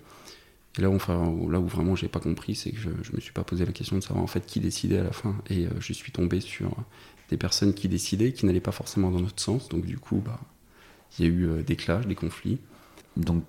Et 0.79 0.83
là 0.83 0.89
où, 0.89 1.51
là 1.51 1.61
où 1.61 1.67
vraiment 1.67 1.97
j'ai 1.97 2.09
pas 2.09 2.21
compris, 2.21 2.55
c'est 2.55 2.71
que 2.71 2.79
je, 2.79 2.89
je 3.03 3.13
me 3.13 3.21
suis 3.21 3.33
pas 3.33 3.45
posé 3.45 3.67
la 3.67 3.73
question 3.73 3.97
de 3.97 4.03
savoir 4.03 4.23
en 4.25 4.27
fait 4.27 4.47
qui 4.47 4.61
décidait 4.61 4.99
à 4.99 5.05
la 5.05 5.13
fin. 5.13 5.35
Et 5.51 5.67
euh, 5.67 5.71
je 5.81 5.93
suis 5.93 6.13
tombé 6.13 6.41
sur 6.41 6.75
des 7.29 7.37
personnes 7.37 7.75
qui 7.75 7.89
décidaient, 7.89 8.33
qui 8.33 8.47
n'allaient 8.47 8.61
pas 8.61 8.73
forcément 8.73 9.11
dans 9.11 9.21
notre 9.21 9.41
sens. 9.41 9.69
Donc 9.69 9.85
du 9.85 9.99
coup, 9.99 10.23
bah, 10.25 10.41
il 11.19 11.25
y 11.25 11.29
a 11.29 11.31
eu 11.31 11.47
euh, 11.47 11.63
des 11.63 11.77
clashs, 11.77 12.07
des 12.07 12.15
conflits. 12.15 12.59
Donc 13.17 13.45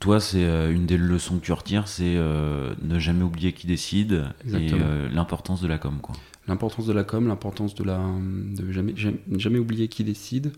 toi, 0.00 0.20
c'est 0.20 0.44
euh, 0.44 0.72
une 0.72 0.86
des 0.86 0.96
leçons 0.96 1.38
que 1.38 1.44
tu 1.44 1.52
retires, 1.52 1.88
c'est 1.88 2.14
ne 2.14 2.98
jamais 2.98 3.24
oublier 3.24 3.52
qui 3.52 3.66
décide 3.66 4.26
et 4.46 4.70
l'importance 5.12 5.60
de 5.60 5.68
la 5.68 5.78
com. 5.78 5.98
Quoi 6.00 6.14
l'importance 6.48 6.86
de 6.86 6.92
la 6.92 7.04
com, 7.04 7.28
l'importance 7.28 7.74
de 7.74 7.84
la 7.84 7.98
de 7.98 8.72
jamais, 8.72 8.94
jamais, 9.36 9.58
oublier 9.58 9.88
qui 9.88 10.02
décide, 10.02 10.52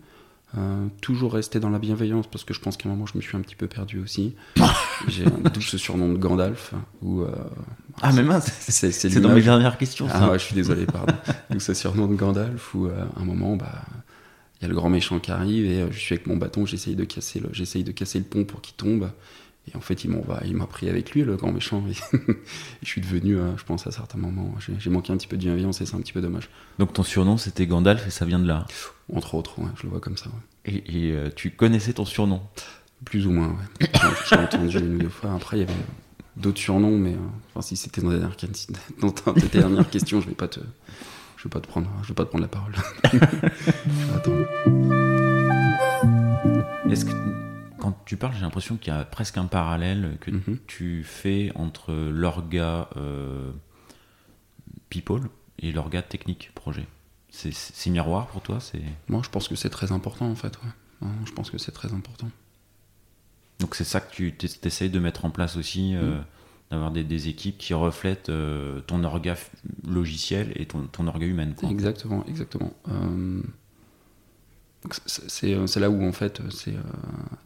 euh, 0.56 0.86
toujours 1.00 1.34
rester 1.34 1.60
dans 1.60 1.70
la 1.70 1.78
bienveillance 1.78 2.26
parce 2.26 2.44
que 2.44 2.54
je 2.54 2.60
pense 2.60 2.76
qu'à 2.76 2.88
un 2.88 2.92
moment 2.92 3.06
je 3.06 3.16
me 3.16 3.22
suis 3.22 3.36
un 3.36 3.40
petit 3.40 3.56
peu 3.56 3.66
perdu 3.66 4.00
aussi. 4.00 4.34
J'ai 5.08 5.26
un 5.26 5.50
douce 5.50 5.76
surnom 5.76 6.12
de 6.12 6.18
Gandalf. 6.18 6.74
Où, 7.02 7.22
euh, 7.22 7.30
ah, 8.02 8.12
mais 8.12 8.22
mince, 8.22 8.50
c'est 8.60 9.20
dans 9.20 9.34
mes 9.34 9.42
dernières 9.42 9.78
questions. 9.78 10.06
Ah, 10.10 10.30
ouais, 10.30 10.38
je 10.38 10.44
suis 10.44 10.54
désolé, 10.54 10.86
pardon. 10.86 11.14
Donc, 11.50 11.60
ce 11.60 11.74
surnom 11.74 12.06
de 12.06 12.14
Gandalf 12.14 12.74
où 12.74 12.86
euh, 12.86 13.04
à 13.16 13.20
un 13.20 13.24
moment, 13.24 13.56
bah. 13.56 13.82
Il 14.60 14.64
y 14.64 14.66
a 14.66 14.68
le 14.68 14.74
grand 14.74 14.90
méchant 14.90 15.18
qui 15.20 15.30
arrive 15.30 15.64
et 15.64 15.90
je 15.90 15.98
suis 15.98 16.14
avec 16.14 16.26
mon 16.26 16.36
bâton, 16.36 16.66
j'essaye 16.66 16.94
de 16.94 17.04
casser 17.04 17.40
le, 17.40 17.48
j'essaye 17.52 17.82
de 17.82 17.92
casser 17.92 18.18
le 18.18 18.26
pont 18.26 18.44
pour 18.44 18.60
qu'il 18.60 18.74
tombe. 18.74 19.10
Et 19.68 19.76
en 19.76 19.80
fait, 19.80 20.04
il 20.04 20.10
m'a 20.10 20.66
pris 20.66 20.88
avec 20.88 21.12
lui, 21.12 21.22
le 21.22 21.36
grand 21.36 21.52
méchant. 21.52 21.84
Et 22.12 22.34
je 22.82 22.86
suis 22.86 23.00
devenu, 23.00 23.36
euh, 23.36 23.56
je 23.56 23.64
pense, 23.64 23.86
à 23.86 23.90
certains 23.90 24.18
moments, 24.18 24.54
j'ai 24.78 24.90
manqué 24.90 25.12
un 25.12 25.16
petit 25.16 25.28
peu 25.28 25.36
de 25.36 25.42
bienveillance 25.42 25.80
et 25.80 25.86
c'est 25.86 25.94
un 25.94 26.00
petit 26.00 26.12
peu 26.12 26.20
dommage. 26.20 26.48
Donc 26.78 26.92
ton 26.92 27.02
surnom, 27.02 27.36
c'était 27.36 27.66
Gandalf 27.66 28.06
et 28.06 28.10
ça 28.10 28.24
vient 28.24 28.38
de 28.38 28.46
là 28.46 28.66
Entre 29.12 29.34
autres, 29.34 29.56
je 29.76 29.82
le 29.84 29.90
vois 29.90 30.00
comme 30.00 30.16
ça. 30.16 30.30
Et, 30.64 31.12
euh, 31.12 31.30
tu 31.34 31.50
connaissais 31.50 31.92
ton 31.92 32.04
surnom? 32.04 32.40
Plus 33.04 33.26
ou 33.26 33.32
moins, 33.32 33.48
ouais. 33.48 33.88
J'ai 34.28 34.36
entendu 34.36 34.78
une 34.78 34.94
ou 34.96 34.98
deux 34.98 35.08
fois. 35.08 35.34
Après, 35.34 35.58
il 35.58 35.60
y 35.60 35.62
avait 35.64 35.72
d'autres 36.36 36.60
surnoms, 36.60 36.98
mais 36.98 37.14
euh, 37.14 37.28
enfin, 37.50 37.62
si 37.62 37.76
c'était 37.76 38.00
dans, 38.00 38.10
dans 39.00 39.10
ta 39.10 39.32
dernière 39.52 39.88
question, 39.88 40.20
je 40.20 40.28
vais 40.28 40.34
pas 40.34 40.48
te, 40.48 40.60
je 41.40 41.44
vais 41.44 41.50
pas 41.50 41.60
te 41.60 41.66
prendre, 41.66 41.90
je 42.02 42.08
vais 42.08 42.14
pas 42.14 42.26
te 42.26 42.28
prendre 42.28 42.42
la 42.42 42.48
parole. 42.48 42.74
Attends. 44.14 44.36
Est-ce 46.90 47.06
que 47.06 47.12
quand 47.78 47.96
tu 48.04 48.18
parles, 48.18 48.34
j'ai 48.34 48.42
l'impression 48.42 48.76
qu'il 48.76 48.92
y 48.92 48.96
a 48.96 49.04
presque 49.06 49.38
un 49.38 49.46
parallèle 49.46 50.18
que 50.20 50.30
mhm. 50.32 50.58
tu 50.66 51.02
fais 51.02 51.50
entre 51.54 51.94
l'orga 51.94 52.90
euh, 52.96 53.52
people 54.90 55.22
et 55.58 55.72
l'orga 55.72 56.02
technique 56.02 56.50
projet. 56.54 56.86
C'est 57.30 57.88
miroir 57.88 58.26
pour 58.26 58.42
toi 58.42 58.58
Moi, 59.08 59.22
je 59.24 59.30
pense 59.30 59.48
que 59.48 59.54
c'est 59.54 59.70
très 59.70 59.92
important 59.92 60.26
en 60.26 60.34
fait. 60.34 60.58
Je 61.24 61.32
pense 61.32 61.48
que 61.48 61.56
c'est 61.56 61.72
très 61.72 61.94
important. 61.94 62.28
Donc 63.60 63.76
c'est 63.76 63.84
ça 63.84 64.00
que 64.02 64.28
tu 64.28 64.34
essayes 64.64 64.90
de 64.90 64.98
mettre 64.98 65.24
en 65.24 65.30
place 65.30 65.56
aussi, 65.56 65.96
euh, 65.96 66.16
mhm. 66.16 66.24
D'avoir 66.70 66.92
des, 66.92 67.28
équipes 67.28 67.58
qui 67.58 67.74
reflètent 67.74 68.28
euh, 68.28 68.80
ton 68.80 69.02
orga 69.02 69.36
logiciel 69.86 70.52
et 70.54 70.66
ton, 70.66 71.06
orga 71.06 71.26
humaine. 71.26 71.54
Exactement, 71.68 72.24
exactement. 72.26 72.72
Euh, 72.88 73.42
c'est 75.66 75.80
là 75.80 75.90
où 75.90 76.02
en 76.02 76.12
fait 76.12 76.40
c'est 76.50 76.74
euh, 76.74 76.80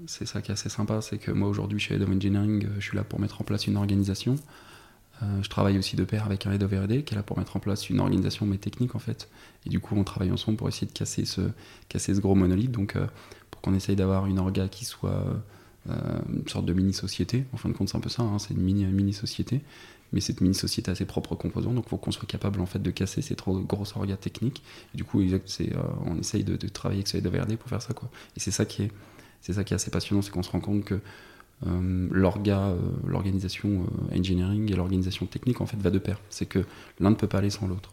ça 0.07 0.41
qui 0.41 0.51
est 0.51 0.55
assez 0.55 0.69
sympa, 0.69 1.01
c'est 1.01 1.19
que 1.19 1.33
moi 1.33 1.49
aujourd'hui 1.49 1.81
chez 1.81 1.95
Head 1.95 2.03
of 2.03 2.09
Engineering, 2.09 2.65
euh, 2.65 2.69
je 2.79 2.89
suis 2.89 2.97
là 2.97 3.03
pour 3.03 3.19
mettre 3.19 3.41
en 3.41 3.45
place 3.45 3.67
une 3.67 3.77
organisation. 3.77 4.37
je 5.41 5.49
travaille 5.49 5.79
aussi 5.79 5.97
de 5.97 6.05
pair 6.05 6.27
avec 6.27 6.47
un 6.47 6.53
Head 6.53 6.63
of 6.63 6.71
R&D 6.71 7.03
qui 7.03 7.15
est 7.15 7.17
là 7.17 7.23
pour 7.23 7.39
mettre 7.39 7.57
en 7.57 7.61
place 7.61 7.89
une 7.89 7.99
organisation 7.99 8.47
mais 8.47 8.59
technique 8.59 8.95
en 8.95 8.99
fait. 8.99 9.29
Et 9.67 9.71
du 9.71 9.81
coup 9.81 9.97
on 9.97 10.05
travaille 10.05 10.31
ensemble 10.31 10.59
pour 10.59 10.69
essayer 10.69 10.87
de 10.87 10.93
casser 10.93 11.25
ce, 11.25 11.41
casser 11.89 12.15
ce 12.15 12.21
gros 12.21 12.35
monolithe, 12.35 12.73
donc 12.73 12.97
pour 13.51 13.61
qu'on 13.63 13.75
essaye 13.75 13.97
d'avoir 13.97 14.27
une 14.27 14.39
orga 14.39 14.69
qui 14.69 14.85
soit 14.85 15.25
une 15.87 16.49
sorte 16.49 16.65
de 16.67 16.73
mini-société. 16.73 17.45
En 17.53 17.57
fin 17.57 17.69
de 17.69 17.75
compte 17.75 17.89
c'est 17.89 17.97
un 17.97 18.01
peu 18.01 18.09
ça, 18.09 18.23
hein, 18.23 18.39
c'est 18.39 18.55
une 18.55 18.63
mini-société. 18.63 19.57
Mini 19.57 19.65
mais 20.15 20.21
cette 20.21 20.41
mini-société 20.41 20.93
a 20.93 20.95
ses 20.95 21.07
propres 21.07 21.35
composants, 21.35 21.73
donc 21.73 21.87
il 21.87 21.91
faut 21.91 21.97
qu'on 21.97 22.13
soit 22.13 22.29
capable 22.29 22.61
en 22.61 22.67
fait 22.67 22.79
de 22.79 22.91
casser 22.93 23.21
ces 23.21 23.35
trop 23.35 23.59
grosses 23.59 23.97
orgas 23.97 24.17
techniques. 24.17 24.63
du 24.95 25.03
coup, 25.03 25.21
c'est, 25.45 25.75
euh, 25.75 25.81
on 26.07 26.17
essaye 26.19 26.45
de, 26.45 26.57
travailler 26.69 27.03
avec 27.13 27.23
de 27.23 27.57
pour 27.57 27.69
faire 27.69 27.83
ça. 27.83 27.95
Quoi. 27.95 28.09
Et 28.37 28.41
c'est 28.41 28.53
ça 28.53 28.65
qui 28.65 28.85
est, 28.85 28.91
ça 29.53 29.65
qui 29.65 29.75
est 29.75 29.77
assez 29.77 29.91
passionnant, 29.91 30.23
c'est 30.23 30.31
qu'on 30.31 30.45
se 30.45 30.53
rend 30.53 30.61
compte 30.61 30.85
que 30.85 30.95
euh, 30.95 31.01
euh, 31.67 32.79
l'organisation 33.05 33.87
engineering 34.17 34.71
et 34.73 34.77
l'organisation 34.77 35.27
technique 35.27 35.61
en 35.61 35.67
fait 35.67 35.79
va 35.79 35.91
de 35.91 35.99
pair. 35.99 36.21
C'est 36.31 36.47
que 36.47 36.65
l'un 37.01 37.11
ne 37.11 37.17
peut 37.17 37.29
pas 37.29 37.39
aller 37.39 37.51
sans 37.51 37.67
l'autre. 37.67 37.93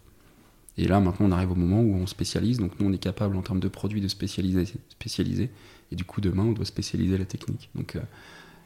Et 0.78 0.88
là, 0.88 1.00
maintenant, 1.00 1.28
on 1.28 1.32
arrive 1.32 1.52
au 1.52 1.56
moment 1.56 1.82
où 1.82 1.96
on 1.96 2.08
spécialise. 2.08 2.60
Donc, 2.60 2.80
nous, 2.80 2.88
on 2.88 2.94
est 2.94 2.98
capable, 2.98 3.36
en 3.36 3.42
termes 3.42 3.60
de 3.60 3.68
produits, 3.68 4.02
de 4.02 4.08
spécialiser, 4.08 4.66
spécialiser. 4.90 5.50
Et 5.92 5.96
du 5.96 6.06
coup, 6.06 6.22
demain, 6.22 6.44
on 6.44 6.52
doit 6.54 6.66
spécialiser 6.66 7.18
la 7.18 7.26
technique. 7.26 7.70
Donc, 7.76 7.98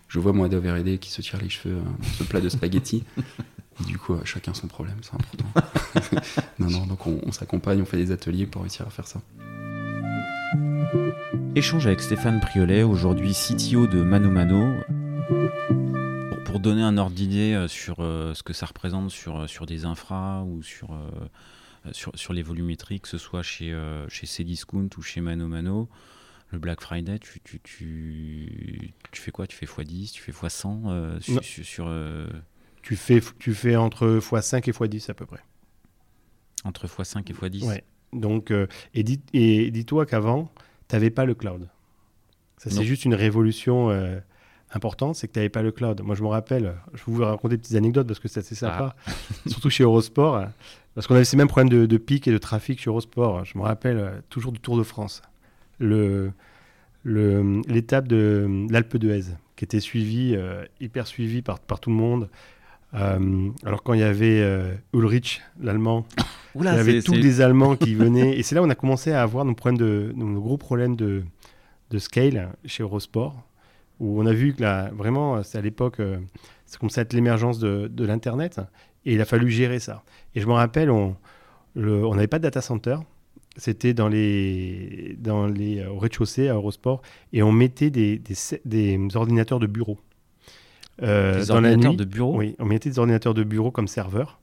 je 0.08 0.20
vois 0.20 0.32
of 0.32 0.64
R&D 0.64 0.98
qui 1.00 1.12
se 1.12 1.22
tire 1.22 1.42
les 1.42 1.50
cheveux 1.50 1.76
dans 1.76 2.08
ce 2.18 2.24
plat 2.24 2.40
de 2.40 2.50
spaghettis. 2.50 3.04
du 3.88 3.98
coup, 3.98 4.16
chacun 4.24 4.54
son 4.54 4.68
problème, 4.68 4.98
c'est 5.02 5.14
important. 5.14 6.22
non, 6.60 6.70
non, 6.70 6.86
donc 6.86 7.08
on, 7.08 7.32
s'accompagne, 7.32 7.82
on 7.82 7.86
fait 7.86 7.98
des 7.98 8.12
ateliers 8.12 8.46
pour 8.46 8.62
réussir 8.62 8.86
à 8.88 8.90
faire 8.90 9.08
ça. 9.08 9.22
Échange 11.56 11.88
avec 11.88 12.02
Stéphane 12.02 12.40
Priolet, 12.40 12.84
aujourd'hui 12.84 13.34
CTO 13.34 13.88
de 13.88 14.02
Mano 14.02 14.30
Mano. 14.30 14.74
Pour, 16.46 16.60
donner 16.60 16.84
un 16.84 16.98
ordre 16.98 17.14
d'idée 17.14 17.66
sur 17.68 17.98
ce 17.98 18.42
que 18.42 18.54
ça 18.54 18.66
représente 18.66 19.12
sur, 19.12 19.50
sur 19.50 19.66
des 19.66 19.84
infras 19.84 20.44
ou 20.44 20.64
sur, 20.64 20.98
sur, 21.92 22.12
sur 22.16 22.34
les 22.34 22.42
volumétries, 22.42 23.00
que 23.00 23.08
ce 23.08 23.18
soit 23.18 23.44
chez, 23.44 23.78
chez 24.08 24.26
Cdiscount 24.26 24.90
ou 24.98 25.02
chez 25.02 25.22
Mano 25.22 25.48
Mano, 25.48 25.90
le 26.52 26.60
Black 26.60 26.82
Friday, 26.82 27.20
tu, 27.20 27.40
tu, 27.42 27.60
tu, 27.60 28.94
tu, 29.12 29.22
fais 29.22 29.32
quoi? 29.32 29.48
Tu 29.48 29.56
fais 29.56 29.66
x10, 29.66 30.12
tu 30.12 30.22
fais 30.22 30.32
x100 30.32 30.84
euh, 30.88 31.20
sur... 31.40 31.86
Euh, 31.88 32.28
tu, 32.82 32.96
fais, 32.96 33.22
tu 33.40 33.54
fais 33.54 33.76
entre 33.76 34.20
x5 34.20 34.58
et 34.58 34.72
x10 34.72 35.12
à 35.12 35.14
peu 35.14 35.26
près. 35.26 35.42
Entre 36.64 36.88
x5 36.88 37.20
et 37.20 37.34
x10 37.34 37.66
Ouais. 37.66 37.84
Donc, 38.14 38.52
euh, 38.52 38.68
et, 38.94 39.04
dis, 39.04 39.22
dis-toi 39.72 40.06
qu'avant, 40.06 40.52
tu 40.88 40.96
n'avais 40.96 41.10
pas 41.10 41.26
le 41.26 41.36
cloud. 41.36 41.68
Ça, 42.58 42.70
c'est 42.70 42.86
juste 42.86 43.06
une 43.06 43.14
révolution 43.14 43.92
importante, 44.72 45.16
c'est 45.16 45.28
que 45.28 45.34
tu 45.34 45.40
n'avais 45.40 45.50
pas 45.50 45.62
le 45.62 45.72
cloud. 45.72 46.02
Moi, 46.02 46.16
je 46.16 46.24
me 46.24 46.28
rappelle, 46.28 46.76
je 46.94 47.00
vais 47.00 47.12
vous 47.12 47.24
raconter 47.24 47.58
des 47.58 47.62
petites 47.62 47.76
anecdotes 47.76 48.08
parce 48.08 48.20
que 48.20 48.28
c'est 48.28 48.40
assez 48.40 48.56
sympa, 48.56 48.96
ah. 49.06 49.12
surtout 49.46 49.70
chez 49.70 49.84
Eurosport, 49.84 50.48
parce 50.96 51.08
qu'on 51.08 51.16
avait 51.16 51.26
ces 51.26 51.38
mêmes 51.38 51.48
problèmes 51.48 51.70
de, 51.70 51.86
de 51.86 51.98
pic 51.98 52.28
et 52.28 52.32
de 52.32 52.38
trafic 52.38 52.82
chez 52.82 52.90
Eurosport. 52.90 53.46
Je 53.46 53.58
me 53.58 53.64
rappelle 53.64 54.24
toujours 54.30 54.52
du 54.52 54.60
Tour 54.60 54.78
de 54.78 54.84
France 54.84 55.22
le, 55.80 56.32
l'étape 57.68 58.08
de 58.08 58.68
l'Alpe 58.70 58.98
d'Huez, 58.98 59.26
qui 59.56 59.66
était 59.66 59.80
suivie, 59.80 60.36
euh, 60.36 60.66
hyper 60.80 61.08
suivie 61.08 61.42
par, 61.42 61.60
par 61.60 61.80
tout 61.80 61.90
le 61.90 61.96
monde. 61.96 62.30
Euh, 62.94 63.50
alors 63.66 63.84
quand 63.84 63.94
il 63.94 64.00
y 64.00 64.04
avait 64.04 64.40
euh, 64.42 64.74
Ulrich, 64.94 65.42
l'allemand, 65.62 66.06
il 66.56 66.64
y 66.64 66.68
avait 66.68 67.02
tous 67.02 67.14
les 67.14 67.42
Allemands 67.42 67.76
qui 67.76 67.94
venaient. 67.96 68.38
et 68.38 68.44
c'est 68.44 68.56
là 68.56 68.62
où 68.62 68.66
on 68.66 68.70
a 68.70 68.76
commencé 68.76 69.12
à 69.12 69.22
avoir 69.22 69.44
nos, 69.44 69.54
problèmes 69.54 69.78
de, 69.78 70.14
nos 70.16 70.40
gros 70.40 70.58
problèmes 70.58 70.96
de, 70.96 71.24
de 71.90 71.98
scale 72.00 72.54
chez 72.66 72.84
Eurosport, 72.84 73.44
où 74.00 74.22
on 74.22 74.26
a 74.26 74.34
vu 74.34 74.54
que 74.54 74.62
là, 74.62 74.90
vraiment, 74.94 75.44
c'est 75.44 75.58
à 75.58 75.62
l'époque, 75.62 76.02
c'est 76.66 76.80
comme 76.80 76.90
ça 76.90 77.02
être 77.02 77.14
l'émergence 77.14 77.60
de, 77.60 77.88
de 77.88 78.06
l'Internet, 78.06 78.60
et 79.06 79.14
il 79.14 79.22
a 79.22 79.26
fallu 79.26 79.50
gérer 79.50 79.80
ça. 79.80 80.04
Et 80.34 80.42
je 80.42 80.48
me 80.48 80.54
rappelle, 80.54 80.90
on 80.90 81.16
n'avait 81.76 82.28
pas 82.28 82.40
de 82.40 82.44
data 82.44 82.62
center, 82.62 82.98
c'était 83.58 83.94
dans 83.94 84.08
les, 84.08 85.16
dans 85.18 85.48
les, 85.48 85.80
euh, 85.80 85.90
au 85.90 85.98
rez-de-chaussée 85.98 86.50
à 86.50 86.54
Eurosport, 86.54 87.02
et 87.34 87.44
on 87.44 87.52
mettait 87.52 87.90
des, 87.90 88.22
des, 88.66 89.00
ordinateurs 89.16 89.60
de 89.60 89.68
bureau. 89.68 89.98
Euh, 91.02 91.40
des 91.40 91.48
dans 91.48 91.56
ordinateurs 91.56 91.84
la 91.84 91.90
nuit, 91.90 91.98
de 91.98 92.06
bureau? 92.06 92.38
Oui, 92.38 92.56
on 92.60 92.66
mettait 92.66 92.90
des 92.90 93.00
ordinateurs 93.00 93.34
de 93.34 93.44
bureau 93.44 93.72
comme 93.72 93.88
serveurs 93.88 94.40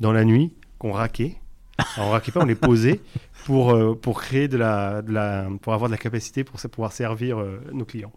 dans 0.00 0.12
la 0.12 0.24
nuit 0.24 0.52
qu'on 0.78 0.92
raquait. 0.92 1.36
on 1.98 2.10
raquait 2.10 2.32
pas, 2.32 2.42
on 2.42 2.46
les 2.46 2.54
posait 2.54 3.00
pour, 3.44 3.70
euh, 3.70 3.94
pour 3.94 4.20
créer 4.20 4.48
de 4.48 4.56
la, 4.56 5.02
de 5.02 5.12
la, 5.12 5.48
pour 5.60 5.74
avoir 5.74 5.88
de 5.88 5.94
la 5.94 5.98
capacité 5.98 6.44
pour 6.44 6.60
pouvoir 6.60 6.92
servir 6.92 7.38
nos 7.72 7.84
clients. 7.84 8.12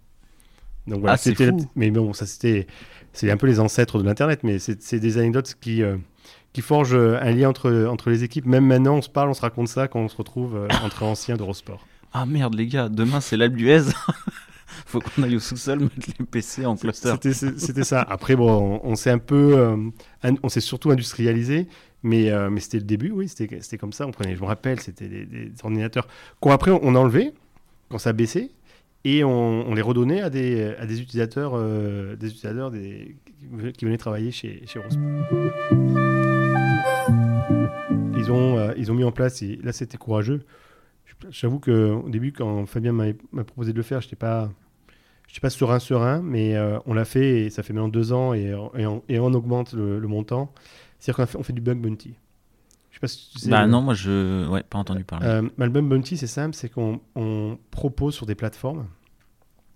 Donc 0.89 0.99
voilà, 1.01 1.13
ah, 1.13 1.17
c'était, 1.17 1.51
mais 1.75 1.91
bon, 1.91 2.13
ça 2.13 2.25
c'était, 2.25 2.67
c'est 3.13 3.29
un 3.31 3.37
peu 3.37 3.47
les 3.47 3.59
ancêtres 3.59 3.99
de 3.99 4.03
l'internet, 4.03 4.41
mais 4.43 4.59
c'est 4.59 4.99
des 4.99 5.17
anecdotes 5.17 5.55
qui 5.61 5.83
qui 6.53 6.61
forge 6.61 6.93
euh, 6.93 7.19
un 7.21 7.31
lien 7.31 7.49
entre, 7.49 7.85
entre 7.85 8.09
les 8.09 8.23
équipes. 8.23 8.45
Même 8.45 8.65
maintenant, 8.65 8.95
on 8.95 9.01
se 9.01 9.09
parle, 9.09 9.29
on 9.29 9.33
se 9.33 9.41
raconte 9.41 9.67
ça 9.67 9.87
quand 9.87 9.99
on 9.99 10.07
se 10.07 10.17
retrouve 10.17 10.55
euh, 10.55 10.67
entre 10.83 11.03
anciens 11.03 11.37
d'Eurosport. 11.37 11.85
Ah 12.11 12.25
merde, 12.25 12.55
les 12.55 12.67
gars, 12.67 12.89
demain 12.89 13.21
c'est 13.21 13.37
l'Albuez. 13.37 13.83
Faut 14.85 14.99
qu'on 14.99 15.23
aille 15.23 15.35
au 15.35 15.39
sous-sol 15.39 15.79
mettre 15.79 16.09
les 16.17 16.25
PC 16.25 16.65
en 16.65 16.75
cluster. 16.75 17.13
C'était 17.31 17.83
ça. 17.83 18.01
Après, 18.01 18.35
bon, 18.35 18.79
on, 18.83 18.95
s'est 18.95 19.11
un 19.11 19.19
peu. 19.19 19.57
Euh, 19.57 19.77
on 20.41 20.49
s'est 20.49 20.61
surtout 20.61 20.89
industrialisé, 20.89 21.67
mais, 22.01 22.31
mais 22.49 22.59
c'était 22.59 22.77
le 22.77 22.85
début, 22.85 23.11
oui, 23.11 23.27
c'était 23.27 23.77
comme 23.77 23.93
ça. 23.93 24.07
On 24.07 24.11
prenait, 24.11 24.35
je 24.35 24.41
me 24.41 24.47
rappelle, 24.47 24.79
c'était 24.79 25.07
des, 25.07 25.51
ordinateurs 25.63 26.07
qu'on 26.39 26.51
après 26.51 26.71
on 26.71 26.95
a 26.95 26.99
enlevé 26.99 27.33
quand 27.89 27.99
ça 27.99 28.11
a 28.11 28.13
baissé 28.13 28.51
et 29.05 29.23
on, 29.23 29.73
les 29.73 29.81
redonnait 29.81 30.21
à 30.21 30.29
des, 30.29 30.75
à 30.77 30.85
des 30.85 31.01
utilisateurs, 31.01 31.57
des 32.17 32.27
utilisateurs 32.27 32.71
des, 32.71 33.15
qui 33.77 33.85
venaient 33.85 33.97
travailler 33.97 34.31
chez, 34.31 34.61
chez 34.65 34.79
ils 38.19 38.31
ont, 38.31 38.57
euh, 38.57 38.73
ils 38.77 38.91
ont 38.91 38.95
mis 38.95 39.03
en 39.03 39.11
place, 39.11 39.41
et 39.41 39.59
là 39.63 39.71
c'était 39.71 39.97
courageux. 39.97 40.41
J'avoue 41.29 41.59
qu'au 41.59 42.07
début, 42.07 42.31
quand 42.31 42.65
Fabien 42.65 42.93
m'a 42.93 43.43
proposé 43.43 43.71
de 43.73 43.77
le 43.77 43.83
faire, 43.83 44.01
je 44.01 44.07
n'étais 44.07 44.15
pas, 44.15 44.49
pas 45.41 45.49
serein, 45.49 45.79
serein, 45.79 46.21
mais 46.21 46.55
euh, 46.55 46.79
on 46.85 46.93
l'a 46.93 47.05
fait 47.05 47.45
et 47.45 47.49
ça 47.49 47.63
fait 47.63 47.73
maintenant 47.73 47.89
deux 47.89 48.13
ans 48.13 48.33
et, 48.33 48.55
et, 49.09 49.19
on, 49.19 49.33
augmente 49.33 49.73
le, 49.73 49.99
montant. 50.07 50.53
C'est-à-dire 50.99 51.25
qu'on 51.25 51.39
fait, 51.39 51.43
fait, 51.43 51.53
du 51.53 51.61
bug 51.61 51.79
bounty. 51.79 52.13
Je 53.01 53.07
sais 53.07 53.13
pas 53.13 53.19
si 53.19 53.31
tu 53.31 53.39
sais. 53.39 53.49
Bah 53.49 53.67
non, 53.67 53.81
moi 53.81 53.93
je 53.93 54.47
ouais, 54.49 54.63
pas 54.63 54.77
entendu 54.77 55.03
parler. 55.03 55.25
Euh, 55.25 55.49
le 55.57 55.69
bug 55.69 55.85
bounty, 55.85 56.17
c'est 56.17 56.27
simple, 56.27 56.55
c'est 56.55 56.69
qu'on 56.69 56.99
propose 57.71 58.15
sur 58.15 58.25
des 58.25 58.35
plateformes 58.35 58.87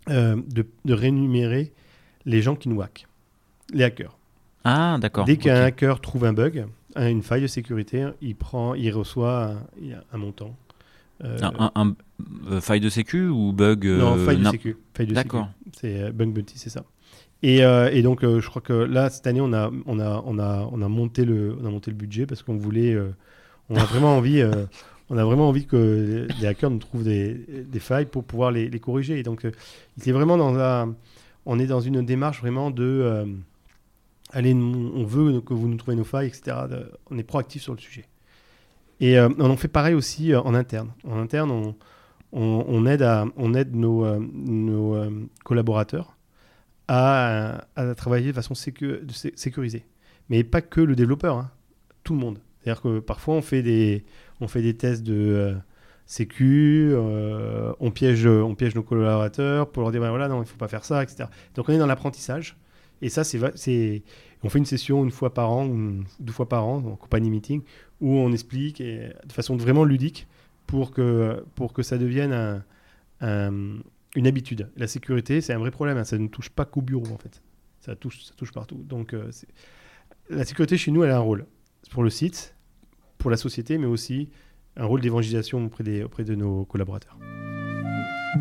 de, 0.08 0.68
de 0.86 0.94
rémunérer 0.94 1.72
les 2.26 2.42
gens 2.42 2.56
qui 2.56 2.70
nous 2.70 2.82
hackent, 2.82 3.08
les 3.74 3.84
hackers. 3.84 4.18
Ah, 4.64 4.98
d'accord. 5.00 5.26
Dès 5.26 5.38
qu'un 5.38 5.56
hacker 5.56 6.00
trouve 6.00 6.26
un 6.26 6.34
bug, 6.34 6.66
une 6.96 7.24
faille 7.24 7.42
de 7.42 7.48
sécurité, 7.48 8.08
il, 8.22 8.36
prend, 8.36 8.74
il 8.76 8.92
reçoit 8.92 9.56
un, 10.12 10.18
montant. 10.18 10.56
Euh, 11.24 11.38
un, 11.76 11.96
euh, 12.50 12.62
faille 12.62 12.80
de 12.80 12.90
sécu 12.90 13.28
ou 13.28 13.52
bug 13.54 13.86
euh, 13.86 13.98
Non, 13.98 14.18
faille 14.18 14.38
de 14.38 14.50
sécu. 14.50 14.78
D'accord. 15.00 15.50
C'est 15.80 16.12
bug 16.12 16.34
bounty, 16.34 16.58
c'est 16.58 16.70
ça. 16.70 16.84
Et, 17.44 17.58
et, 17.58 18.02
donc, 18.02 18.22
je 18.22 18.48
crois 18.48 18.62
que 18.62 18.72
là, 18.74 19.10
cette 19.10 19.28
année, 19.28 19.42
on 19.42 19.52
a, 19.52 19.70
on 19.86 20.00
a, 20.00 20.24
on 20.26 20.40
a, 20.40 20.70
on 20.72 20.82
a, 20.82 20.88
monté, 20.88 21.26
le, 21.26 21.58
on 21.62 21.66
a 21.66 21.70
monté 21.70 21.92
le 21.92 21.98
budget 21.98 22.26
parce 22.26 22.42
qu'on 22.42 22.56
voulait. 22.56 22.98
on 23.70 23.76
a 23.76 23.84
vraiment 23.84 24.18
envie. 24.18 24.42
on 25.10 25.18
a 25.18 25.26
vraiment 25.26 25.50
envie 25.50 25.66
que 25.66 26.26
les 26.40 26.48
hackers 26.48 26.72
nous 26.72 26.80
trouvent 26.80 27.04
des, 27.04 27.34
des 27.34 27.80
failles 27.80 28.06
pour 28.06 28.24
pouvoir 28.24 28.52
les, 28.52 28.70
les 28.70 28.80
corriger. 28.80 29.20
Et 29.20 29.24
donc, 29.24 29.46
il 29.98 30.10
est 30.10 30.14
vraiment 30.14 30.38
dans 30.38 30.96
on 31.46 31.60
est 31.60 31.68
dans 31.68 31.82
une 31.82 32.06
démarche 32.06 32.40
vraiment 32.40 32.72
de 32.72 33.28
allez, 34.34 34.54
on 34.54 35.04
veut 35.04 35.42
que 35.42 35.54
vous 35.54 35.68
nous 35.68 35.78
trouviez 35.78 35.98
nos 35.98 36.04
failles, 36.04 36.28
etc. 36.28 36.58
On 37.10 37.18
est 37.18 37.24
proactif 37.24 37.62
sur 37.62 37.74
le 37.74 37.80
sujet. 37.80 38.06
Et 39.00 39.18
euh, 39.18 39.30
on 39.40 39.50
en 39.50 39.58
fait 39.58 39.68
pareil 39.68 39.94
aussi 39.94 40.34
euh, 40.34 40.42
en 40.42 40.54
interne. 40.54 40.92
En 41.08 41.20
interne, 41.20 41.74
on, 42.32 42.86
aide, 42.86 43.02
à, 43.04 43.26
on 43.38 43.54
aide 43.54 43.76
nos, 43.76 44.06
euh, 44.06 44.20
nos 44.20 44.98
collaborateurs 45.44 46.16
à, 46.88 47.66
travailler 47.96 48.28
de 48.28 48.36
façon 48.36 48.56
sécurisée. 48.56 49.86
Mais 50.30 50.44
pas 50.44 50.62
que 50.62 50.82
le 50.82 50.96
développeur, 50.96 51.38
hein. 51.38 51.52
tout 52.04 52.14
le 52.14 52.20
monde. 52.20 52.40
C'est-à-dire 52.62 52.82
que 52.82 53.00
parfois, 53.00 53.36
on 53.36 53.42
fait 53.42 53.62
des, 53.62 54.06
on 54.40 54.48
fait 54.48 54.62
des 54.62 54.76
tests 54.76 55.04
de 55.04 55.56
sécu, 56.06 56.94
on, 57.80 57.92
piège, 57.92 58.26
on 58.26 58.56
piège 58.56 58.76
nos 58.76 58.84
collaborateurs 58.84 59.70
pour 59.70 59.84
leur 59.84 59.92
dire, 59.92 60.02
voilà, 60.02 60.28
non, 60.28 60.38
il 60.38 60.42
ne 60.42 60.46
faut 60.46 60.58
pas 60.58 60.68
faire 60.68 60.86
ça, 60.86 61.04
etc. 61.04 61.26
Donc 61.56 61.70
on 61.70 61.74
est 61.74 61.78
dans 61.78 61.88
l'apprentissage. 61.88 62.58
Et 63.02 63.10
ça, 63.10 63.26
c'est, 63.26 64.04
on 64.44 64.50
fait 64.50 64.60
une 64.60 64.66
session 64.66 65.04
une 65.04 65.12
fois 65.12 65.34
par 65.34 65.52
an, 65.52 65.68
ou 65.68 66.04
deux 66.20 66.32
fois 66.32 66.48
par 66.48 66.66
an, 66.66 66.78
en 66.78 66.96
compagnie 66.96 67.30
meeting, 67.30 67.62
où 68.00 68.16
on 68.16 68.32
explique 68.32 68.82
de 68.82 69.32
façon 69.34 69.58
vraiment 69.58 69.84
ludique 69.84 70.28
pour 70.68 70.92
que, 70.92 71.44
pour 71.56 71.74
que 71.74 71.84
ça 71.84 71.98
devienne 71.98 72.64
une 74.16 74.28
habitude. 74.28 74.70
La 74.76 74.88
sécurité, 74.88 75.42
c'est 75.42 75.54
un 75.54 75.60
vrai 75.60 75.72
problème. 75.72 75.98
Hein. 75.98 76.04
Ça 76.04 76.18
ne 76.18 76.28
touche 76.28 76.50
pas 76.50 76.66
qu'au 76.66 76.82
bureau, 76.82 77.08
en 77.14 77.18
fait. 77.18 77.42
Ça 77.80 77.96
touche, 77.96 78.24
ça 78.24 78.34
touche 78.36 78.52
partout. 78.52 78.78
Donc, 78.78 79.14
euh, 79.14 79.32
la 80.30 80.46
sécurité 80.46 80.78
chez 80.78 80.92
nous, 80.92 81.04
elle 81.04 81.12
a 81.12 81.18
un 81.18 81.20
rôle 81.20 81.46
pour 81.92 82.04
le 82.04 82.10
site, 82.10 82.56
pour 83.18 83.30
la 83.30 83.38
société, 83.38 83.78
mais 83.78 83.88
aussi 83.88 84.30
un 84.78 84.86
rôle 84.86 85.02
d'évangélisation 85.02 85.66
auprès, 85.66 85.84
des, 85.84 86.04
auprès 86.04 86.24
de 86.24 86.36
nos 86.36 86.66
collaborateurs. 86.66 87.18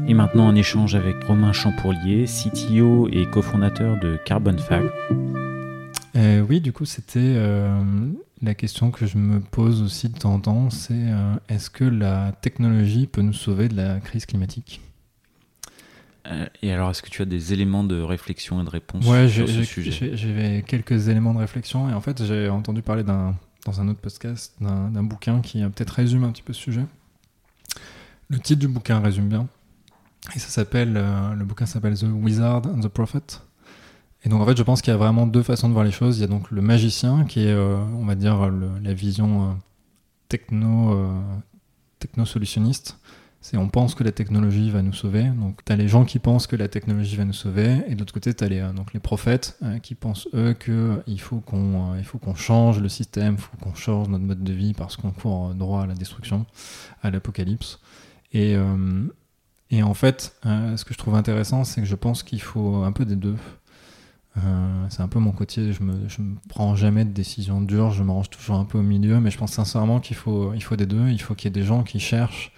Et 0.09 0.15
maintenant, 0.15 0.49
un 0.49 0.55
échange 0.55 0.95
avec 0.95 1.23
Romain 1.25 1.53
Champourlier, 1.53 2.25
CTO 2.25 3.09
et 3.09 3.27
cofondateur 3.27 4.01
de 4.01 4.17
Carbon 4.25 4.57
Fact. 4.57 4.91
Euh, 6.17 6.45
oui, 6.49 6.61
du 6.61 6.73
coup, 6.73 6.85
c'était 6.85 7.21
euh, 7.21 7.83
la 8.43 8.55
question 8.55 8.91
que 8.91 9.07
je 9.07 9.19
me 9.19 9.41
pose 9.41 9.83
aussi 9.83 10.09
de 10.09 10.19
temps 10.19 10.35
en 10.35 10.41
temps, 10.41 10.71
c'est 10.71 10.95
euh, 10.95 11.35
est-ce 11.49 11.71
que 11.71 11.85
la 11.85 12.33
technologie 12.41 13.07
peut 13.07 13.23
nous 13.23 13.33
sauver 13.33 13.69
de 13.69 13.77
la 13.77 14.01
crise 14.01 14.27
climatique? 14.27 14.81
Et 16.63 16.73
alors, 16.73 16.91
est-ce 16.91 17.03
que 17.03 17.11
tu 17.11 17.23
as 17.23 17.25
des 17.25 17.53
éléments 17.53 17.85
de 17.85 18.01
réflexion 18.01 18.61
et 18.61 18.65
de 18.65 18.71
réponse 18.71 19.05
sur 19.05 19.49
ce 19.49 19.65
sujet 19.65 20.17
J'avais 20.17 20.63
quelques 20.67 21.09
éléments 21.09 21.35
de 21.35 21.41
réflexion 21.41 21.91
et 21.91 21.95
en 21.95 22.01
fait, 22.01 22.25
j'ai 22.25 22.49
entendu 22.49 22.83
parler 22.83 23.03
dans 23.03 23.35
un 23.81 23.89
autre 23.89 24.01
podcast 24.01 24.55
d'un 24.61 25.03
bouquin 25.03 25.41
qui 25.41 25.63
peut-être 25.63 25.91
résume 25.91 26.25
un 26.25 26.31
petit 26.31 26.43
peu 26.43 26.53
ce 26.53 26.61
sujet. 26.61 26.85
Le 28.29 28.39
titre 28.39 28.61
du 28.61 28.69
bouquin 28.69 29.01
résume 29.01 29.29
bien. 29.29 29.47
Et 30.35 30.39
ça 30.39 30.49
s'appelle, 30.49 30.95
euh, 30.97 31.35
le 31.35 31.45
bouquin 31.45 31.67
s'appelle 31.67 31.99
The 31.99 32.05
Wizard 32.05 32.63
and 32.67 32.81
the 32.81 32.89
Prophet. 32.89 33.43
Et 34.25 34.29
donc 34.29 34.41
en 34.41 34.47
fait, 34.47 34.57
je 34.57 34.63
pense 34.63 34.81
qu'il 34.81 34.93
y 34.93 34.95
a 34.95 34.97
vraiment 34.97 35.27
deux 35.27 35.43
façons 35.43 35.69
de 35.69 35.75
voir 35.75 35.85
les 35.85 35.91
choses. 35.91 36.19
Il 36.19 36.21
y 36.21 36.25
a 36.25 36.29
donc 36.29 36.51
le 36.51 36.63
magicien 36.63 37.25
qui 37.25 37.41
est, 37.41 37.53
euh, 37.53 37.77
on 37.97 38.05
va 38.05 38.15
dire, 38.15 38.51
la 38.83 38.95
vision 38.95 39.51
euh, 39.51 39.53
techno, 40.29 41.13
techno 41.99 42.25
solutionniste. 42.25 42.99
C'est 43.43 43.57
on 43.57 43.69
pense 43.69 43.95
que 43.95 44.05
la 44.05 44.13
technologie 44.13 44.71
va 44.71 44.81
nous 44.81 44.93
sauver. 44.93 45.25
Donc 45.25 45.63
tu 45.65 45.73
as 45.73 45.77
les 45.77 45.89
gens 45.89 46.05
qui 46.05 46.19
pensent 46.19 46.47
que 46.47 46.57
la 46.57 46.69
technologie 46.69 47.17
va 47.17 47.25
nous 47.25 47.33
sauver, 47.33 47.83
et 47.89 47.95
de 47.95 47.99
l'autre 47.99 48.15
côté 48.15 48.33
tu 48.33 48.43
as 48.43 48.49
les, 48.49 48.61
donc 48.75 48.95
les 48.95 49.01
prophètes 49.01 49.59
qui 49.83 49.95
pensent 49.95 50.29
eux 50.33 50.55
qu'il 50.55 51.21
faut 51.21 51.41
qu'on 51.41 51.95
il 51.97 52.05
faut 52.05 52.19
qu'on 52.19 52.35
change 52.35 52.81
le 52.81 52.89
système, 52.89 53.35
il 53.35 53.41
faut 53.41 53.57
qu'on 53.61 53.75
change 53.75 54.09
notre 54.09 54.25
mode 54.25 54.43
de 54.43 54.53
vie 54.53 54.73
parce 54.73 54.97
qu'on 54.97 55.11
court 55.11 55.55
droit 55.55 55.83
à 55.83 55.87
la 55.87 55.95
destruction, 55.95 56.47
à 57.03 57.11
l'apocalypse. 57.11 57.81
Et, 58.33 58.57
et 59.71 59.83
en 59.83 59.95
fait, 59.95 60.37
ce 60.45 60.85
que 60.85 60.95
je 60.95 60.99
trouve 60.99 61.17
intéressant, 61.17 61.65
c'est 61.65 61.81
que 61.81 61.87
je 61.87 61.97
pense 61.97 62.23
qu'il 62.23 62.41
faut 62.41 62.77
un 62.85 62.93
peu 62.93 63.05
des 63.05 63.17
deux. 63.17 63.37
Euh, 64.39 64.87
c'est 64.89 65.03
un 65.03 65.09
peu 65.09 65.19
mon 65.19 65.33
côté, 65.33 65.73
je 65.73 65.83
me, 65.83 65.93
me 65.93 66.37
prends 66.49 66.75
jamais 66.75 67.05
de 67.05 67.11
décision 67.11 67.61
dure, 67.61 67.91
je 67.91 68.03
me 68.03 68.11
range 68.11 68.31
toujours 68.31 68.57
un 68.57 68.65
peu 68.65 68.79
au 68.79 68.83
milieu, 68.83 69.21
mais 69.21 69.31
je 69.31 69.37
pense 69.37 69.53
sincèrement 69.53 70.01
qu'il 70.01 70.17
faut, 70.17 70.55
il 70.55 70.63
faut 70.63 70.77
des 70.77 70.87
deux. 70.87 71.09
Il 71.09 71.21
faut 71.21 71.35
qu'il 71.35 71.47
y 71.47 71.49
ait 71.49 71.61
des 71.61 71.67
gens 71.67 71.83
qui 71.83 72.01
cherchent 72.01 72.53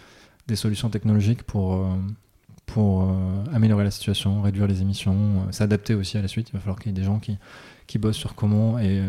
des 0.46 0.56
solutions 0.56 0.90
technologiques 0.90 1.42
pour, 1.42 1.74
euh, 1.74 1.94
pour 2.66 3.02
euh, 3.02 3.44
améliorer 3.52 3.84
la 3.84 3.90
situation, 3.90 4.42
réduire 4.42 4.66
les 4.66 4.82
émissions, 4.82 5.50
s'adapter 5.52 5.94
aussi 5.94 6.18
à 6.18 6.22
la 6.22 6.28
suite. 6.28 6.50
Il 6.50 6.52
va 6.52 6.60
falloir 6.60 6.78
qu'il 6.78 6.92
y 6.92 6.94
ait 6.94 6.98
des 6.98 7.04
gens 7.04 7.18
qui, 7.18 7.38
qui 7.86 7.98
bossent 7.98 8.16
sur 8.16 8.34
comment 8.34 8.78
et 8.78 9.02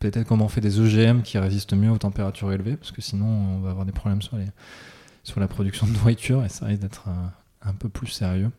peut-être 0.00 0.26
comment 0.26 0.46
on 0.46 0.48
fait 0.48 0.60
des 0.60 0.80
EGM 0.80 1.22
qui 1.22 1.38
résistent 1.38 1.74
mieux 1.74 1.90
aux 1.90 1.98
températures 1.98 2.52
élevées, 2.52 2.76
parce 2.76 2.92
que 2.92 3.02
sinon 3.02 3.26
on 3.26 3.60
va 3.60 3.70
avoir 3.70 3.84
des 3.86 3.92
problèmes 3.92 4.22
sur, 4.22 4.36
les, 4.36 4.46
sur 5.24 5.40
la 5.40 5.48
production 5.48 5.86
de 5.86 5.92
nourriture 5.92 6.44
et 6.44 6.48
ça 6.48 6.66
risque 6.66 6.82
d'être 6.82 7.08
un 7.62 7.72
peu 7.72 7.88
plus 7.88 8.08
sérieux. 8.08 8.50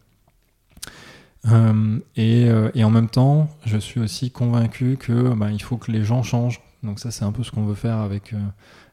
Euh, 1.47 1.99
euh, 2.17 2.71
et, 2.75 2.83
en 2.83 2.89
même 2.89 3.09
temps, 3.09 3.49
je 3.65 3.77
suis 3.77 3.99
aussi 3.99 4.31
convaincu 4.31 4.97
que 4.97 5.33
bah, 5.33 5.51
il 5.51 5.61
faut 5.61 5.77
que 5.77 5.91
les 5.91 6.03
gens 6.03 6.23
changent. 6.23 6.61
Donc 6.83 6.99
ça, 6.99 7.11
c'est 7.11 7.25
un 7.25 7.31
peu 7.31 7.43
ce 7.43 7.51
qu'on 7.51 7.65
veut 7.65 7.75
faire 7.75 7.97
avec, 7.97 8.33
euh, 8.33 8.37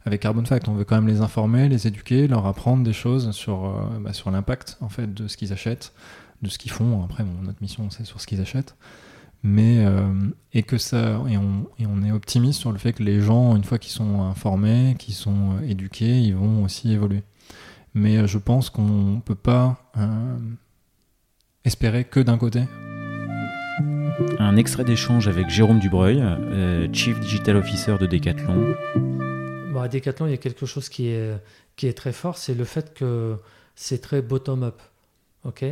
avec 0.07 0.23
Carbon 0.23 0.45
Fact. 0.45 0.69
On 0.69 0.75
veut 0.75 0.85
quand 0.85 0.97
même 0.97 1.09
les 1.09 1.21
informer, 1.21 1.69
les 1.69 1.87
éduquer, 1.87 2.27
leur 2.29 2.47
apprendre 2.47 2.83
des 2.83 2.95
choses 2.95 3.33
sur, 3.33 3.75
bah, 4.01 4.15
sur 4.15 4.31
l'impact 4.31 4.79
en 4.81 4.89
fait 4.89 5.13
de 5.13 5.29
ce 5.29 5.37
qu'ils 5.37 5.53
achètent, 5.53 5.93
de 6.41 6.49
ce 6.49 6.59
qu'ils 6.59 6.71
font. 6.71 7.05
Après, 7.05 7.25
notre 7.43 7.61
mission, 7.61 7.91
c'est 7.91 8.07
sur 8.07 8.21
ce 8.21 8.27
qu'ils 8.27 8.41
achètent. 8.41 8.77
Mais 9.43 9.85
et 10.55 10.63
que 10.63 10.79
ça 10.79 11.21
et 11.29 11.37
on, 11.37 11.67
et 11.79 11.87
on 11.87 12.03
est 12.03 12.11
optimiste 12.11 12.61
sur 12.61 12.73
le 12.73 12.79
fait 12.79 12.95
que 12.95 13.03
les 13.03 13.21
gens, 13.21 13.55
une 13.55 13.65
fois 13.65 13.79
qu'ils 13.79 13.93
sont 13.93 14.23
informés, 14.23 14.97
qu'ils 14.99 15.15
sont 15.15 15.59
éduqués, 15.67 16.21
ils 16.21 16.35
vont 16.35 16.65
aussi 16.65 16.93
évoluer. 16.93 17.23
Mais 17.95 18.27
je 18.27 18.39
pense 18.39 18.71
qu'on 18.71 19.21
peut 19.25 19.35
pas 19.35 19.77
espérer 21.67 22.05
que 22.05 22.21
d'un 22.21 22.39
côté 22.39 22.63
Un 24.39 24.57
extrait 24.57 24.85
d'échange 24.85 25.29
avec 25.29 25.51
Jérôme 25.51 25.81
Dubreuil, 25.81 26.21
euh, 26.23 26.89
Chief 26.93 27.19
Digital 27.21 27.57
Officer 27.57 27.97
de 28.01 28.07
Decathlon. 28.07 29.16
À 29.87 29.89
Decathlon, 29.89 30.27
il 30.27 30.33
y 30.33 30.35
a 30.35 30.39
quelque 30.39 30.67
chose 30.67 30.89
qui 30.89 31.09
est, 31.09 31.33
qui 31.77 31.87
est 31.87 31.93
très 31.93 32.13
fort, 32.13 32.39
c'est 32.39 32.55
le 32.55 32.65
fait 32.65 32.93
que 32.93 33.37
c'est 33.77 34.01
très 34.01 34.21
bottom-up. 34.21 34.83
OK? 35.45 35.65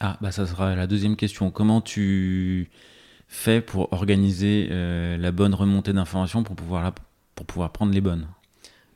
Ah, 0.00 0.18
bah 0.20 0.32
ça 0.32 0.44
sera 0.44 0.74
la 0.74 0.88
deuxième 0.88 1.14
question. 1.14 1.50
Comment 1.52 1.80
tu 1.80 2.68
fais 3.28 3.60
pour 3.60 3.92
organiser 3.92 4.68
euh, 4.70 5.16
la 5.16 5.30
bonne 5.30 5.54
remontée 5.54 5.92
d'informations 5.92 6.42
pour 6.42 6.56
pouvoir, 6.56 6.92
pour 7.36 7.46
pouvoir 7.46 7.70
prendre 7.70 7.92
les 7.92 8.00
bonnes? 8.00 8.26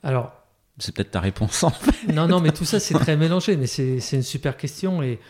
Alors, 0.03 0.33
c'est 0.79 0.93
peut-être 0.95 1.13
ta 1.13 1.21
réponse 1.21 1.63
en 1.63 1.71
fait. 1.71 2.13
Non, 2.13 2.27
non, 2.27 2.41
mais 2.41 2.51
tout 2.51 2.65
ça 2.65 2.81
c'est 2.81 2.95
très 2.95 3.17
mélangé, 3.17 3.57
mais 3.57 3.67
c'est 3.67 4.01
une 4.13 4.23
super 4.23 4.57
question 4.57 5.03
et 5.03 5.21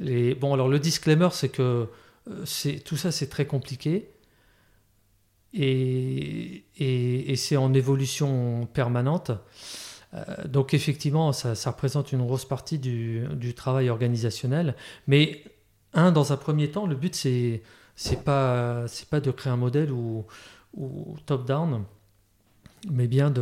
Bon, 0.00 0.54
alors 0.54 0.68
le 0.68 0.78
disclaimer, 0.78 1.28
c'est 1.32 1.50
que 1.50 1.86
euh, 2.30 2.78
tout 2.84 2.96
ça, 2.96 3.12
c'est 3.12 3.28
très 3.28 3.46
compliqué. 3.46 4.08
Et, 5.52 6.64
c'est 7.36 7.56
en 7.56 7.74
évolution 7.74 8.66
permanente. 8.72 9.32
Euh, 10.12 10.24
donc 10.46 10.74
effectivement, 10.74 11.32
ça, 11.32 11.54
représente 11.70 12.12
une 12.12 12.24
grosse 12.24 12.44
partie 12.44 12.78
du, 12.78 13.54
travail 13.56 13.90
organisationnel. 13.90 14.74
Mais 15.06 15.44
un, 15.94 16.12
dans 16.12 16.32
un 16.32 16.36
premier 16.36 16.70
temps, 16.70 16.86
le 16.86 16.96
but 16.96 17.14
c'est 17.14 17.62
c'est 17.96 18.24
pas 18.24 18.86
pas 19.10 19.20
de 19.20 19.30
créer 19.30 19.52
un 19.52 19.56
modèle 19.56 19.90
ou, 19.92 20.24
top 21.26 21.46
down, 21.46 21.84
mais 22.90 23.08
bien 23.08 23.32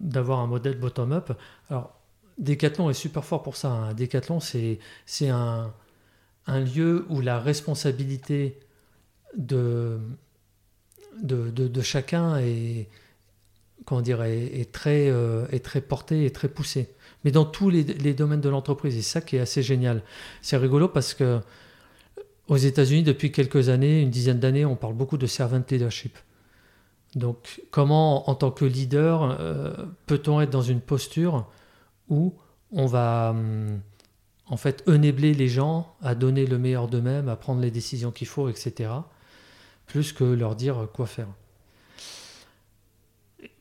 d'avoir 0.00 0.40
un 0.40 0.46
modèle 0.46 0.78
bottom 0.78 1.12
up. 1.12 1.32
Alors 1.68 1.94
Decathlon 2.38 2.90
est 2.90 2.94
super 2.94 3.24
fort 3.24 3.42
pour 3.42 3.56
ça. 3.56 3.70
Hein. 3.70 3.94
Decathlon 3.94 4.40
c'est 4.40 4.78
c'est 5.06 5.28
un 5.28 5.72
un 6.46 6.60
lieu 6.60 7.06
où 7.08 7.20
la 7.20 7.38
responsabilité 7.38 8.58
de, 9.36 10.00
de, 11.22 11.82
chacun 11.82 12.38
est, 12.38 12.88
comment 13.84 14.00
dire, 14.00 14.22
est, 14.22 14.70
très, 14.72 15.08
euh, 15.08 15.46
est 15.50 15.64
très 15.64 15.80
portée 15.80 16.24
et 16.24 16.30
très 16.30 16.48
poussée. 16.48 16.88
Mais 17.24 17.30
dans 17.30 17.44
tous 17.44 17.70
les, 17.70 17.84
domaines 18.14 18.40
de 18.40 18.48
l'entreprise, 18.48 18.96
et 18.96 19.02
ça 19.02 19.20
qui 19.20 19.36
est 19.36 19.40
assez 19.40 19.62
génial. 19.62 20.02
C'est 20.42 20.56
rigolo 20.56 20.88
parce 20.88 21.14
que 21.14 21.40
aux 22.48 22.56
États-Unis, 22.56 23.02
depuis 23.02 23.30
quelques 23.30 23.68
années, 23.68 24.00
une 24.00 24.10
dizaine 24.10 24.40
d'années, 24.40 24.64
on 24.64 24.74
parle 24.74 24.94
beaucoup 24.94 25.18
de 25.18 25.26
servant 25.26 25.62
leadership. 25.70 26.18
Donc, 27.14 27.62
comment, 27.70 28.28
en 28.28 28.34
tant 28.34 28.50
que 28.50 28.64
leader, 28.64 29.36
euh, 29.40 29.72
peut-on 30.06 30.40
être 30.40 30.50
dans 30.50 30.62
une 30.62 30.80
posture 30.80 31.46
où 32.08 32.34
on 32.72 32.86
va, 32.86 33.30
hum, 33.30 33.80
en 34.50 34.56
fait 34.56 34.82
enabler 34.88 35.32
les 35.32 35.48
gens 35.48 35.94
à 36.02 36.14
donner 36.14 36.44
le 36.44 36.58
meilleur 36.58 36.88
d'eux-mêmes, 36.88 37.28
à 37.28 37.36
prendre 37.36 37.60
les 37.60 37.70
décisions 37.70 38.10
qu'il 38.10 38.26
faut, 38.26 38.48
etc. 38.48 38.90
Plus 39.90 40.12
que 40.12 40.22
leur 40.22 40.54
dire 40.54 40.86
quoi 40.92 41.06
faire. 41.06 41.26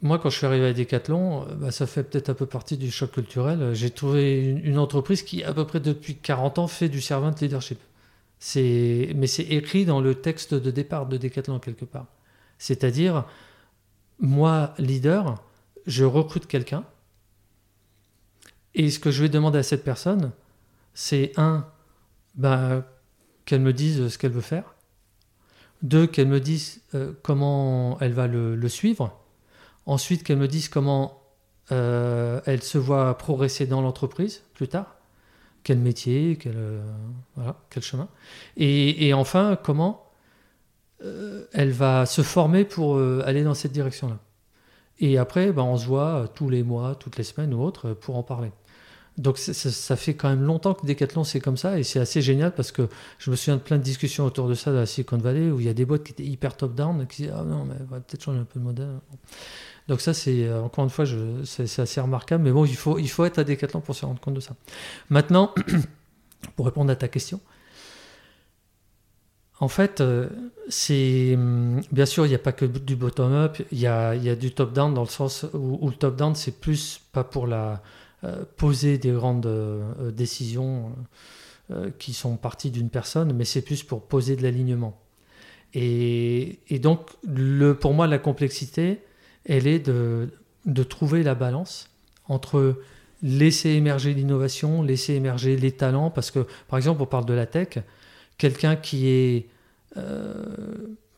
Moi, 0.03 0.19
quand 0.19 0.29
je 0.29 0.37
suis 0.37 0.45
arrivé 0.45 0.67
à 0.67 0.73
Decathlon, 0.73 1.47
euh, 1.47 1.55
bah, 1.55 1.71
ça 1.71 1.87
fait 1.87 2.03
peut-être 2.03 2.29
un 2.29 2.35
peu 2.35 2.45
partie 2.45 2.77
du 2.77 2.91
choc 2.91 3.11
culturel. 3.11 3.73
J'ai 3.73 3.89
trouvé 3.89 4.45
une, 4.45 4.77
entreprise 4.77 5.23
qui, 5.23 5.43
à 5.43 5.53
peu 5.53 5.65
près 5.65 5.79
depuis 5.79 6.15
40 6.15 6.59
ans, 6.59 6.67
fait 6.67 6.87
du 6.87 7.01
servant 7.01 7.33
leadership. 7.41 7.79
Mais 8.55 9.27
c'est 9.27 9.43
écrit 9.43 9.85
dans 9.85 10.01
le 10.01 10.13
texte 10.13 10.53
de 10.53 10.69
départ 10.69 11.07
de 11.07 11.17
Decathlon 11.17 11.57
quelque 11.57 11.85
part. 11.85 12.05
C'est-à-dire, 12.59 13.25
moi, 14.19 14.75
leader, 14.77 15.41
je 15.87 16.05
recrute 16.05 16.45
quelqu'un, 16.45 16.83
et 18.75 18.91
ce 18.91 18.99
que 18.99 19.09
je 19.09 19.23
vais 19.23 19.29
demander 19.29 19.57
à 19.57 19.63
cette 19.63 19.83
personne, 19.83 20.31
c'est 20.93 21.31
un, 21.37 21.65
bah, 22.35 22.85
qu'elle 23.45 23.61
me 23.61 23.73
dise 23.73 24.09
ce 24.09 24.17
qu'elle 24.19 24.31
veut 24.31 24.41
faire. 24.41 24.75
Deux, 25.81 26.07
qu'elle 26.07 26.27
me 26.27 26.39
dise 26.39 26.81
euh, 26.93 27.13
comment 27.23 27.97
elle 28.01 28.13
va 28.13 28.27
le, 28.27 28.67
suivre. 28.67 29.17
Ensuite, 29.85 30.23
qu'elle 30.23 30.37
me 30.37 30.47
dise 30.47 30.69
comment 30.69 31.21
euh, 31.71 32.41
elle 32.45 32.63
se 32.63 32.77
voit 32.77 33.17
progresser 33.17 33.65
dans 33.65 33.81
l'entreprise 33.81 34.43
plus 34.53 34.67
tard. 34.67 34.95
Quel 35.63 35.79
métier, 35.79 36.37
quel, 36.39 36.55
euh, 36.57 36.81
chemin. 37.81 38.07
Et, 38.57 39.13
enfin, 39.13 39.57
comment 39.61 40.05
elle 41.53 41.71
va 41.71 42.05
se 42.05 42.21
former 42.21 42.65
pour 42.65 42.97
aller 42.97 43.43
dans 43.45 43.53
cette 43.53 43.71
direction-là. 43.71 44.19
Et 44.99 45.17
après, 45.17 45.53
bah, 45.53 45.63
on 45.63 45.77
se 45.77 45.85
voit 45.85 46.27
tous 46.35 46.49
les 46.49 46.61
mois, 46.61 46.95
toutes 46.95 47.15
les 47.15 47.23
semaines 47.23 47.53
ou 47.53 47.63
autres 47.63 47.93
pour 47.93 48.17
en 48.17 48.23
parler. 48.23 48.51
Donc 49.19 49.38
ça, 49.38 49.95
fait 49.97 50.13
quand 50.13 50.29
même 50.29 50.43
longtemps 50.43 50.73
que 50.73 50.86
Decathlon 50.86 51.25
c'est 51.25 51.41
comme 51.41 51.58
ça 51.58 51.77
et 51.77 51.84
c'est 51.84 51.99
assez 51.99 52.21
génial 52.21 52.53
parce 52.53 52.71
que 52.71 52.88
je 53.17 53.29
me 53.29 53.36
souviens 53.36 53.58
de 53.58 53.62
plein 53.62 53.77
de 53.77 53.84
discussions 53.84 54.23
autour 54.23 54.47
de 54.47 54.53
ça 54.53 54.71
dans 54.71 54.79
la 54.79 54.86
Silicon 54.86 55.17
Valley 55.17 55.51
où 55.51 55.60
il 55.60 55.65
y 55.65 55.69
a 55.69 55.73
des 55.73 55.84
boîtes 55.84 56.05
qui 56.05 56.13
étaient 56.13 56.23
hyper 56.23 56.55
top-down 56.55 57.05
qui 57.05 57.23
disaient 57.23 57.34
ah 57.36 57.43
non 57.43 57.65
mais 57.65 57.75
va 57.89 57.99
peut-être 57.99 58.23
changer 58.23 58.39
un 58.39 58.45
peu 58.45 58.62
de 58.62 58.63
modèle. 58.63 58.88
Donc 59.89 59.99
ça 59.99 60.13
c'est 60.13 60.45
euh, 60.45 60.62
encore 60.62 60.86
une 60.86 60.89
fois 60.89 61.03
c'est 61.43 61.79
assez 61.79 61.99
remarquable 61.99 62.45
mais 62.45 62.51
bon 62.53 62.63
il 62.63 62.77
faut, 62.77 62.97
il 62.97 63.10
faut 63.10 63.25
être 63.25 63.39
à 63.39 63.43
Decathlon 63.43 63.82
pour 63.82 63.93
se 63.93 64.05
rendre 64.05 64.21
compte 64.21 64.36
de 64.36 64.39
ça. 64.39 64.55
Maintenant 65.10 65.53
pour 66.55 66.65
répondre 66.65 66.89
à 66.89 66.95
ta 66.95 67.10
question, 67.10 67.41
en 69.60 69.67
fait, 69.67 69.99
euh, 69.99 70.29
c'est 70.69 71.34
hum, 71.36 71.82
bien 71.91 72.05
sûr, 72.05 72.25
il 72.25 72.29
n'y 72.29 72.36
a 72.36 72.39
pas 72.39 72.53
que 72.53 72.63
du 72.63 72.95
bottom-up, 72.95 73.58
il 73.73 73.79
y 73.79 73.88
a, 73.88 74.15
y 74.15 74.29
a, 74.29 74.38
du 74.38 74.53
top-down 74.53 74.93
dans 74.93 75.01
le 75.01 75.10
sens 75.10 75.45
où 75.53 75.89
le 75.89 75.95
top-down, 75.95 76.34
c'est 76.36 76.58
plus 76.62 77.01
pas 77.12 77.25
pour 77.25 77.45
la, 77.45 77.82
poser 78.58 78.97
des 78.97 79.12
grandes 79.12 79.45
euh, 79.45 80.12
décisions 80.12 80.91
euh, 81.71 81.91
qui 81.99 82.13
sont 82.13 82.36
parties 82.36 82.71
d'une 82.71 82.89
personne, 82.89 83.32
mais 83.32 83.45
c'est 83.45 83.62
plus 83.62 83.84
pour 83.84 84.01
poser 84.01 84.36
de 84.36 84.41
l'alignement. 84.41 84.99
Et, 85.75 86.58
donc, 86.82 87.12
pour 87.79 87.93
moi, 87.93 88.08
la 88.08 88.17
complexité, 88.17 89.01
elle 89.45 89.67
est 89.67 89.77
de, 89.77 90.29
trouver 90.89 91.21
la 91.21 91.36
balance 91.36 91.91
entre 92.27 92.82
laisser 93.21 93.69
émerger 93.69 94.15
l'innovation, 94.15 94.82
laisser 94.82 95.13
émerger 95.13 95.58
les 95.58 95.71
talents, 95.71 96.10
parce 96.10 96.32
que, 96.32 96.47
par 96.67 96.77
exemple, 96.77 97.03
on 97.03 97.05
parle 97.05 97.25
de 97.25 97.34
la 97.34 97.45
tech, 97.45 97.77
quelqu'un 98.39 98.75
qui 98.75 99.08
est, 99.08 99.49
euh, 99.95 100.43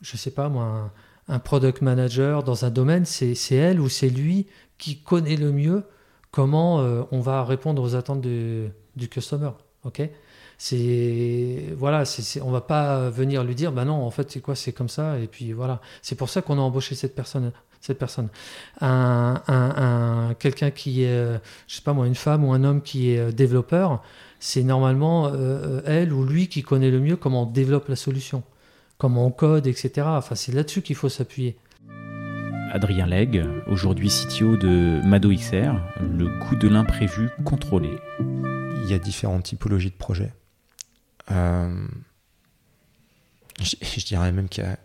je 0.02 0.18
sais 0.18 0.32
pas 0.32 0.50
moi, 0.50 0.92
un, 1.28 1.38
product 1.38 1.80
manager 1.80 2.44
dans 2.44 2.66
un 2.66 2.70
domaine, 2.70 3.06
c'est 3.06 3.54
elle 3.54 3.80
ou 3.80 3.88
c'est 3.88 4.10
lui 4.10 4.48
qui 4.76 4.98
connaît 4.98 5.36
le 5.36 5.50
mieux 5.50 5.84
comment 6.32 6.80
euh, 6.80 7.02
on 7.12 7.20
va 7.20 7.44
répondre 7.44 7.80
aux 7.80 7.94
attentes 7.94 8.22
du, 8.22 8.72
customer. 9.08 9.50
ok? 9.84 10.02
C'est 10.58 11.74
voilà, 11.76 12.04
c'est, 12.04 12.40
on 12.40 12.50
va 12.50 12.60
pas 12.60 13.10
venir 13.10 13.44
lui 13.44 13.54
dire, 13.54 13.72
bah 13.72 13.84
non, 13.84 14.04
en 14.04 14.10
fait, 14.10 14.30
c'est 14.30 14.40
quoi, 14.40 14.54
c'est 14.56 14.72
comme 14.72 14.88
ça, 14.88 15.18
et 15.18 15.26
puis 15.26 15.52
voilà. 15.52 15.80
C'est 16.02 16.14
pour 16.16 16.28
ça 16.28 16.42
qu'on 16.42 16.58
a 16.58 16.60
embauché 16.60 16.94
cette 16.96 17.14
personne. 17.14 17.52
Cette 17.80 17.98
personne, 17.98 18.28
un, 18.80 19.42
un, 19.48 20.34
quelqu'un 20.34 20.70
qui 20.70 21.02
est, 21.02 21.40
je 21.66 21.74
sais 21.74 21.82
pas 21.82 21.92
moi, 21.92 22.06
une 22.06 22.14
femme 22.14 22.44
ou 22.44 22.52
un 22.52 22.62
homme 22.62 22.80
qui 22.80 23.10
est 23.10 23.32
développeur, 23.32 24.04
c'est 24.38 24.62
normalement 24.62 25.32
elle 25.84 26.12
ou 26.12 26.24
lui 26.24 26.46
qui 26.46 26.62
connaît 26.62 26.92
le 26.92 27.00
mieux 27.00 27.16
comment 27.16 27.42
on 27.42 27.46
développe 27.46 27.88
la 27.88 27.96
solution, 27.96 28.44
comment 28.98 29.26
on 29.26 29.32
code, 29.32 29.66
etc. 29.66 30.06
Enfin, 30.10 30.36
c'est 30.36 30.52
là-dessus 30.52 30.82
qu'il 30.82 30.94
faut 30.94 31.08
s'appuyer. 31.08 31.56
Adrien 32.72 33.04
Legge, 33.04 33.44
aujourd'hui 33.66 34.08
CTO 34.08 34.56
de 34.56 35.02
Mado 35.04 35.30
XR, 35.30 35.74
le 36.00 36.40
coût 36.40 36.56
de 36.56 36.68
l'imprévu 36.68 37.28
contrôlé. 37.44 37.98
Il 38.18 38.90
y 38.90 38.94
a 38.94 38.98
différentes 38.98 39.42
typologies 39.42 39.90
de 39.90 39.94
projets. 39.94 40.32
Euh, 41.30 41.86
je, 43.60 44.06
dirais 44.06 44.32
même 44.32 44.48
qu'il 44.48 44.64
y 44.64 44.66
a 44.66 44.78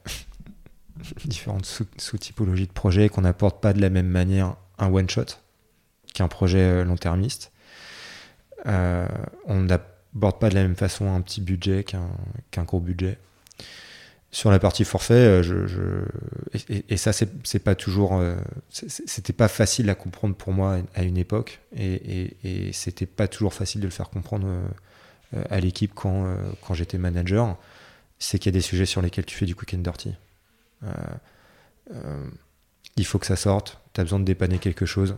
différentes 1.26 1.66
sous-typologies 1.66 2.68
de 2.68 2.74
projets 2.74 3.08
qu'on 3.08 3.22
n'apporte 3.22 3.62
pas 3.62 3.72
de 3.72 3.80
la 3.80 3.90
même 3.90 4.10
manière 4.10 4.58
un 4.80 4.92
one-shot 4.92 5.38
qu'un 6.14 6.28
projet 6.28 6.60
euh, 6.60 6.84
long-termiste. 6.84 7.54
Euh, 8.66 9.08
on 9.46 9.62
n'aborde 9.62 10.40
pas 10.40 10.50
de 10.50 10.56
la 10.56 10.64
même 10.64 10.76
façon 10.76 11.14
un 11.14 11.22
petit 11.22 11.40
budget 11.40 11.86
qu'un 11.86 12.64
gros 12.66 12.82
budget. 12.82 13.18
Sur 14.30 14.52
la 14.52 14.60
partie 14.60 14.84
forfait, 14.84 15.42
euh, 15.42 16.06
Et, 16.90 16.98
ça, 16.98 17.14
c'est 17.14 17.60
pas 17.60 17.76
toujours. 17.76 18.18
Euh, 18.18 18.36
c'était 18.70 19.34
pas 19.34 19.48
facile 19.48 19.90
à 19.90 19.96
comprendre 19.96 20.36
pour 20.36 20.52
moi 20.52 20.80
à 20.96 21.04
une 21.04 21.18
époque, 21.18 21.62
et, 21.74 22.36
et 22.44 22.74
c'était 22.74 23.06
pas 23.06 23.30
toujours 23.30 23.54
facile 23.54 23.80
de 23.80 23.86
le 23.86 23.92
faire 23.92 24.10
comprendre 24.10 24.48
euh, 24.48 25.44
à 25.50 25.62
l'équipe 25.62 25.94
quand, 25.96 26.26
j'étais 26.74 26.98
manager. 26.98 27.58
C'est 28.20 28.38
qu'il 28.38 28.52
y 28.52 28.54
a 28.56 28.58
des 28.58 28.62
sujets 28.62 28.86
sur 28.86 29.02
lesquels 29.02 29.26
tu 29.26 29.36
fais 29.36 29.46
du 29.46 29.56
quick 29.56 29.74
and 29.76 29.78
dirty. 29.78 30.14
il 32.98 33.06
faut 33.06 33.20
que 33.20 33.28
ça 33.28 33.38
sorte, 33.38 33.80
tu 33.94 34.02
as 34.02 34.04
besoin 34.04 34.20
de 34.20 34.26
dépanner 34.26 34.58
quelque 34.60 34.86
chose. 34.86 35.16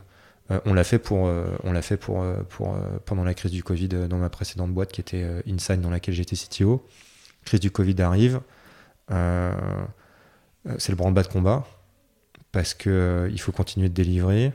on 0.66 0.74
l'a 0.76 0.84
fait 0.84 1.00
pour, 1.00 1.32
on 1.64 1.82
fait 1.82 1.98
pour, 1.98 2.24
pour 2.50 2.78
pendant 3.06 3.24
la 3.24 3.34
crise 3.34 3.52
du 3.52 3.64
Covid 3.64 3.88
dans 3.88 4.18
ma 4.18 4.30
précédente 4.30 4.72
boîte 4.72 4.92
qui 4.92 5.02
était 5.02 5.26
Insight 5.48 5.82
dans 5.82 5.90
laquelle 5.90 6.14
j'étais 6.14 6.36
CTO. 6.36 6.86
Crise 7.46 7.62
du 7.62 7.72
Covid 7.72 8.00
arrive, 8.02 8.42
c'est 9.10 10.90
le 10.90 10.96
branle-bas 10.96 11.24
de 11.24 11.28
combat 11.28 11.66
parce 12.52 12.74
qu'il 12.74 12.92
euh, 12.92 13.30
il 13.32 13.40
faut 13.40 13.52
continuer 13.52 13.90
de 13.90 13.94
délivrer, 13.94 14.54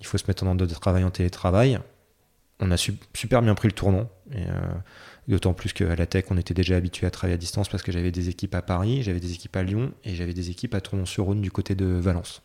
il 0.00 0.06
faut 0.06 0.18
se 0.18 0.24
mettre 0.26 0.44
en 0.44 0.48
ordre 0.48 0.66
de 0.66 0.74
travail 0.74 1.04
en 1.04 1.10
télétravail. 1.10 1.78
On 2.60 2.70
a 2.70 2.76
super 2.76 3.42
bien 3.42 3.54
pris 3.54 3.68
le 3.68 3.72
tournant, 3.72 4.08
euh, 4.34 4.72
d'autant 5.28 5.54
plus 5.54 5.72
qu'à 5.72 5.96
la 5.96 6.06
tech, 6.06 6.26
on 6.30 6.38
était 6.38 6.54
déjà 6.54 6.76
habitué 6.76 7.06
à 7.06 7.10
travailler 7.10 7.34
à 7.34 7.38
distance 7.38 7.68
parce 7.68 7.82
que 7.82 7.90
j'avais 7.90 8.12
des 8.12 8.28
équipes 8.28 8.54
à 8.54 8.62
Paris, 8.62 9.02
j'avais 9.02 9.20
des 9.20 9.32
équipes 9.32 9.56
à 9.56 9.62
Lyon 9.62 9.92
et 10.04 10.14
j'avais 10.14 10.34
des 10.34 10.50
équipes 10.50 10.74
à 10.74 10.80
Tournon-sur-Rhône 10.80 11.40
du 11.40 11.50
côté 11.50 11.74
de 11.74 11.86
Valence. 11.86 12.42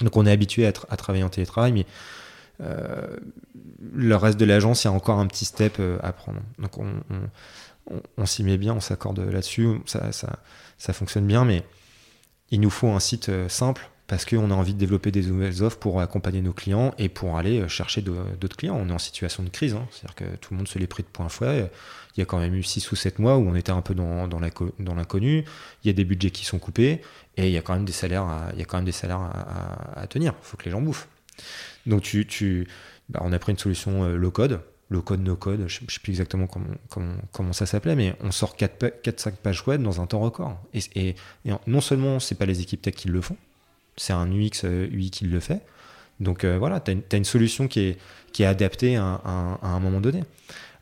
Donc 0.00 0.16
on 0.16 0.24
est 0.24 0.32
habitué 0.32 0.66
à, 0.66 0.72
travailler 0.72 1.22
en 1.22 1.28
télétravail, 1.28 1.72
mais 1.72 1.84
le 3.92 4.16
reste 4.16 4.38
de 4.38 4.46
l'agence, 4.46 4.84
il 4.84 4.86
y 4.86 4.88
a 4.88 4.92
encore 4.92 5.18
un 5.18 5.26
petit 5.26 5.44
step 5.44 5.80
à 6.02 6.12
prendre. 6.12 6.40
Donc 6.58 6.78
on, 6.78 6.86
on, 7.10 7.20
s'y 8.24 8.44
met 8.44 8.58
bien, 8.58 8.74
on 8.74 8.80
s'accorde 8.80 9.20
là-dessus, 9.20 9.80
ça, 9.86 10.10
ça, 10.12 10.92
fonctionne 10.92 11.26
bien, 11.26 11.44
mais 11.44 11.64
il 12.50 12.60
nous 12.60 12.70
faut 12.70 12.88
un 12.88 13.00
site 13.00 13.28
euh, 13.28 13.48
simple 13.48 13.88
parce 14.06 14.24
qu'on 14.24 14.50
a 14.50 14.54
envie 14.54 14.74
de 14.74 14.78
développer 14.78 15.12
des 15.12 15.22
nouvelles 15.22 15.62
offres 15.62 15.78
pour 15.78 16.00
accompagner 16.00 16.42
nos 16.42 16.52
clients 16.52 16.92
et 16.98 17.08
pour 17.08 17.38
aller 17.38 17.60
euh, 17.60 17.68
chercher 17.68 18.02
d'autres 18.02 18.56
clients. 18.56 18.76
On 18.76 18.88
est 18.88 18.92
en 18.92 18.98
situation 18.98 19.44
de 19.44 19.48
crise, 19.48 19.74
hein. 19.74 19.86
c'est-à-dire 19.90 20.16
que 20.16 20.36
tout 20.36 20.52
le 20.52 20.58
monde 20.58 20.66
se 20.66 20.78
l'est 20.78 20.88
pris 20.88 21.04
de 21.04 21.08
point 21.08 21.28
fouet. 21.28 21.70
Il 22.16 22.20
y 22.20 22.22
a 22.22 22.26
quand 22.26 22.40
même 22.40 22.54
eu 22.54 22.62
6 22.64 22.90
ou 22.90 22.96
7 22.96 23.20
mois 23.20 23.36
où 23.36 23.48
on 23.48 23.54
était 23.54 23.70
un 23.70 23.82
peu 23.82 23.94
dans, 23.94 24.26
l'inconnu. 24.40 25.44
Il 25.84 25.86
y 25.86 25.90
a 25.90 25.92
des 25.92 26.04
budgets 26.04 26.32
qui 26.32 26.44
sont 26.44 26.58
coupés 26.58 27.02
et 27.36 27.46
il 27.46 27.52
y 27.52 27.56
a 27.56 27.62
quand 27.62 27.74
même 27.74 27.84
des 27.84 27.92
salaires 27.92 28.24
à, 28.24 30.00
à, 30.00 30.06
tenir. 30.08 30.34
Il 30.42 30.44
faut 30.44 30.56
que 30.56 30.64
les 30.64 30.72
gens 30.72 30.80
bouffent. 30.80 31.06
Donc 31.86 32.02
tu, 32.02 32.26
tu 32.26 32.66
bah, 33.10 33.20
on 33.24 33.32
a 33.32 33.38
pris 33.38 33.52
une 33.52 33.58
solution 33.58 34.04
euh, 34.04 34.16
low 34.16 34.30
code 34.30 34.60
le 34.90 35.00
code 35.00 35.20
no 35.20 35.36
code, 35.36 35.68
je 35.68 35.84
ne 35.84 35.88
sais 35.88 36.00
plus 36.02 36.10
exactement 36.10 36.48
comment, 37.32 37.52
ça 37.52 37.64
s'appelait, 37.64 37.94
mais 37.94 38.16
on 38.20 38.32
sort 38.32 38.56
4-5 38.56 39.34
pages 39.36 39.64
web 39.66 39.82
dans 39.82 40.00
un 40.00 40.06
temps 40.06 40.18
record. 40.18 40.60
Et, 40.74 41.14
non 41.66 41.80
seulement 41.80 42.18
c'est 42.18 42.34
pas 42.34 42.44
les 42.44 42.60
équipes 42.60 42.82
tech 42.82 42.94
qui 42.94 43.08
le 43.08 43.20
font, 43.20 43.36
c'est 43.96 44.12
un 44.12 44.26
UX 44.26 44.64
UI 44.64 45.06
euh, 45.06 45.08
qui 45.10 45.24
le 45.26 45.40
fait. 45.40 45.62
Donc 46.18 46.42
euh, 46.42 46.58
voilà, 46.58 46.80
tu 46.80 46.90
as, 46.90 47.16
une 47.16 47.24
solution 47.24 47.68
qui 47.68 47.96
est, 48.38 48.44
adaptée 48.44 48.96
à, 48.96 49.20
un 49.62 49.80
moment 49.80 50.00
donné. 50.00 50.24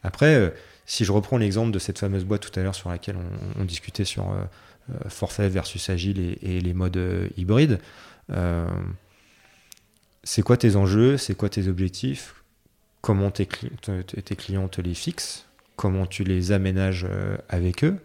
Après, 0.03 0.35
euh, 0.35 0.51
si 0.87 1.05
je 1.05 1.13
reprends 1.13 1.37
l'exemple 1.37 1.71
de 1.71 1.79
cette 1.79 1.99
fameuse 1.99 2.25
boîte 2.25 2.51
tout 2.51 2.59
à 2.59 2.63
l'heure 2.63 2.75
sur 2.75 2.89
laquelle 2.89 3.17
on, 3.59 3.65
discutait 3.65 4.07
sur 4.07 4.35
forfait 5.09 5.51
versus 5.51 5.91
agile 5.91 6.39
et 6.41 6.61
les 6.61 6.73
modes 6.73 6.99
hybrides, 7.37 7.79
c'est 10.23 10.43
quoi 10.43 10.57
tes 10.57 10.77
enjeux, 10.77 11.19
c'est 11.19 11.35
quoi 11.35 11.51
tes 11.51 11.69
objectifs, 11.69 12.35
comment 13.01 13.31
tes, 13.31 13.47
clients 13.47 14.69
te 14.69 14.81
les 14.81 14.95
fixent, 14.95 15.47
comment 15.77 16.07
tu 16.07 16.25
les 16.25 16.53
aménages 16.53 17.07
euh, 17.09 17.37
avec 17.49 17.85
eux, 17.85 17.99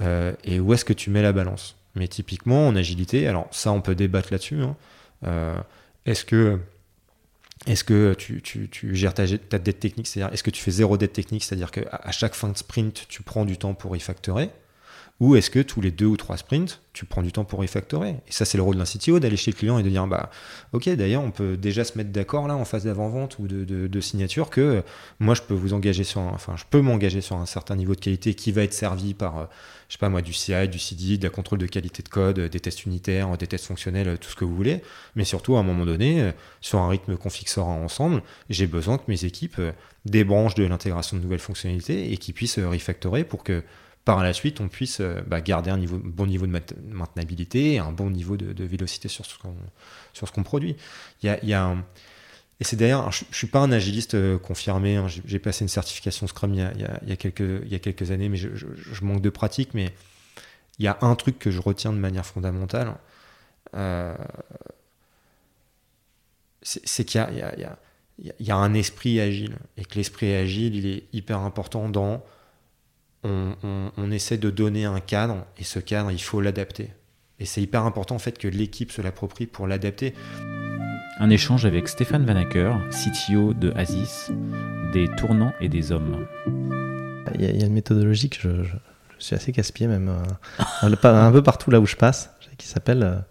euh, 0.00 0.32
et 0.44 0.60
où 0.60 0.72
est-ce 0.72 0.84
que 0.84 0.92
tu 0.92 1.10
mets 1.10 1.22
la 1.22 1.32
balance. 1.32 1.76
Mais 1.94 2.08
typiquement, 2.08 2.68
en 2.68 2.76
agilité, 2.76 3.26
alors 3.26 3.48
ça, 3.50 3.72
on 3.72 3.80
peut 3.80 3.94
débattre 3.94 4.28
là-dessus. 4.32 4.60
Hein. 4.62 4.76
Euh, 5.24 5.56
est-ce 6.06 6.24
que, 6.24 6.58
est 7.66 7.82
que 7.84 8.14
tu, 8.14 8.94
gères 8.94 9.14
ta, 9.14 9.26
dette 9.26 9.80
technique, 9.80 10.06
c'est-à-dire 10.06 10.32
est-ce 10.32 10.42
que 10.42 10.50
tu 10.50 10.62
fais 10.62 10.70
zéro 10.70 10.96
dette 10.96 11.12
technique, 11.12 11.44
c'est-à-dire 11.44 11.70
qu'à 11.70 12.10
chaque 12.10 12.34
fin 12.34 12.48
de 12.48 12.56
sprint, 12.56 13.06
tu 13.08 13.22
prends 13.22 13.44
du 13.44 13.58
temps 13.58 13.74
pour 13.74 13.94
y 13.96 14.00
factorer 14.00 14.50
ou 15.22 15.36
est-ce 15.36 15.50
que 15.50 15.60
tous 15.60 15.80
les 15.80 15.92
deux 15.92 16.06
ou 16.06 16.16
trois 16.16 16.36
sprints, 16.36 16.80
tu 16.92 17.04
prends 17.04 17.22
du 17.22 17.30
temps 17.30 17.44
pour 17.44 17.60
refactorer 17.60 18.16
Et 18.26 18.32
ça, 18.32 18.44
c'est 18.44 18.58
le 18.58 18.64
rôle 18.64 18.74
d'un 18.74 18.82
CTO 18.82 19.20
d'aller 19.20 19.36
chez 19.36 19.52
le 19.52 19.56
client 19.56 19.78
et 19.78 19.84
de 19.84 19.88
dire 19.88 20.04
bah, 20.08 20.30
ok, 20.72 20.88
d'ailleurs, 20.88 21.22
on 21.22 21.30
peut 21.30 21.56
déjà 21.56 21.84
se 21.84 21.96
mettre 21.96 22.10
d'accord 22.10 22.48
là 22.48 22.56
en 22.56 22.64
phase 22.64 22.82
d'avant-vente 22.86 23.38
ou 23.38 23.46
de, 23.46 24.00
signature 24.00 24.50
que 24.50 24.60
euh, 24.60 24.82
moi, 25.20 25.36
je 25.36 25.42
peux 25.42 25.54
vous 25.54 25.74
engager 25.74 26.02
sur, 26.02 26.20
enfin, 26.22 26.56
je 26.56 26.64
peux 26.68 26.80
m'engager 26.80 27.20
sur 27.20 27.36
un 27.36 27.46
certain 27.46 27.76
niveau 27.76 27.94
de 27.94 28.00
qualité 28.00 28.34
qui 28.34 28.50
va 28.50 28.64
être 28.64 28.74
servi 28.74 29.14
par, 29.14 29.38
euh, 29.38 29.44
je 29.88 29.92
sais 29.92 30.00
pas 30.00 30.08
moi, 30.08 30.22
du 30.22 30.32
CI, 30.32 30.68
du 30.68 30.80
CD, 30.80 31.18
de 31.18 31.22
la 31.22 31.30
contrôle 31.30 31.60
de 31.60 31.66
qualité 31.66 32.02
de 32.02 32.08
code, 32.08 32.40
des 32.40 32.58
tests 32.58 32.84
unitaires, 32.84 33.38
des 33.38 33.46
tests 33.46 33.66
fonctionnels, 33.66 34.18
tout 34.18 34.28
ce 34.28 34.34
que 34.34 34.44
vous 34.44 34.56
voulez. 34.56 34.82
Mais 35.14 35.22
surtout, 35.22 35.54
à 35.54 35.60
un 35.60 35.62
moment 35.62 35.86
donné, 35.86 36.20
euh, 36.20 36.32
sur 36.60 36.80
un 36.80 36.88
rythme 36.88 37.16
qu'on 37.16 37.30
fixera 37.30 37.70
ensemble, 37.70 38.24
j'ai 38.50 38.66
besoin 38.66 38.98
que 38.98 39.04
mes 39.06 39.24
équipes 39.24 39.60
débranchent 40.04 40.56
de 40.56 40.64
l'intégration 40.64 41.16
de 41.16 41.22
nouvelles 41.22 41.38
fonctionnalités 41.38 42.12
et 42.12 42.16
qu'ils 42.16 42.34
puissent 42.34 42.58
refactorer 42.58 43.22
pour 43.22 43.44
que 43.44 43.62
par 44.04 44.22
la 44.22 44.32
suite, 44.32 44.60
on 44.60 44.68
puisse 44.68 45.00
euh, 45.00 45.20
bah, 45.26 45.40
garder 45.40 45.70
un 45.70 45.78
bon 45.78 46.26
niveau 46.26 46.46
de 46.46 46.52
maintenabilité 46.88 47.74
et 47.74 47.78
un 47.78 47.92
bon 47.92 48.10
niveau 48.10 48.36
de, 48.36 48.64
vélocité 48.64 49.08
sur 49.08 49.24
ce 49.24 49.38
qu'on, 49.38 50.42
produit. 50.42 50.76
Il 51.22 51.38
y 51.42 51.54
a, 51.54 51.76
Et 52.58 52.64
c'est 52.64 52.76
d'ailleurs, 52.76 53.12
je 53.12 53.24
ne 53.28 53.34
suis 53.34 53.46
pas 53.46 53.60
un 53.60 53.70
agiliste 53.70 54.14
euh, 54.14 54.38
confirmé, 54.38 54.96
hein. 54.96 55.06
j'ai 55.08 55.38
passé 55.38 55.64
une 55.64 55.68
certification 55.68 56.26
Scrum 56.26 56.52
il 56.52 56.58
y 56.58 57.12
a, 57.12 57.16
quelques, 57.16 58.10
années, 58.10 58.28
mais 58.28 58.36
je, 58.36 58.66
manque 59.02 59.22
de 59.22 59.30
pratique, 59.30 59.72
mais 59.72 59.94
il 60.78 60.84
y 60.84 60.88
a 60.88 60.98
un 61.00 61.14
truc 61.14 61.38
que 61.38 61.50
je 61.52 61.60
retiens 61.60 61.92
de 61.92 61.98
manière 61.98 62.26
fondamentale, 62.26 62.96
euh, 63.74 64.16
c'est, 66.62 67.04
qu'il 67.04 67.20
y 68.40 68.50
a 68.50 68.56
un 68.56 68.74
esprit 68.74 69.20
agile, 69.20 69.58
et 69.76 69.84
que 69.84 69.94
l'esprit 69.94 70.34
agile, 70.34 70.74
il 70.74 70.86
est 70.86 71.04
hyper 71.12 71.38
important 71.38 71.88
dans 71.88 72.24
on, 73.24 74.10
essaie 74.10 74.38
de 74.38 74.50
donner 74.50 74.84
un 74.84 75.00
cadre 75.00 75.46
et 75.58 75.64
ce 75.64 75.78
cadre, 75.78 76.10
il 76.10 76.22
faut 76.22 76.40
l'adapter. 76.40 76.90
Et 77.38 77.44
c'est 77.44 77.62
hyper 77.62 77.84
important 77.84 78.14
en 78.14 78.20
fait 78.20 78.38
que 78.38 78.48
l'équipe 78.48 78.92
se 78.92 79.02
l'approprie 79.02 79.46
pour 79.46 79.66
l'adapter. 79.66 80.14
Un 81.18 81.30
échange 81.30 81.64
avec 81.64 81.88
Stéphane 81.88 82.24
Vanacker, 82.24 82.76
CTO 82.90 83.54
de 83.54 83.72
Asis, 83.76 84.30
des 84.92 85.08
tournants 85.16 85.52
et 85.60 85.68
des 85.68 85.92
hommes. 85.92 86.26
Il 87.34 87.42
y, 87.42 87.62
a, 87.62 87.66
une 87.66 87.72
méthodologie 87.72 88.28
que 88.28 88.38
je, 88.64 88.76
suis 89.18 89.34
assez 89.34 89.52
casse-pied 89.52 89.86
même, 89.86 90.08
euh, 90.08 90.94
un 91.02 91.32
peu 91.32 91.42
partout 91.42 91.70
là 91.70 91.80
où 91.80 91.86
je 91.86 91.96
passe, 91.96 92.30
qui 92.58 92.66
s'appelle 92.66 93.24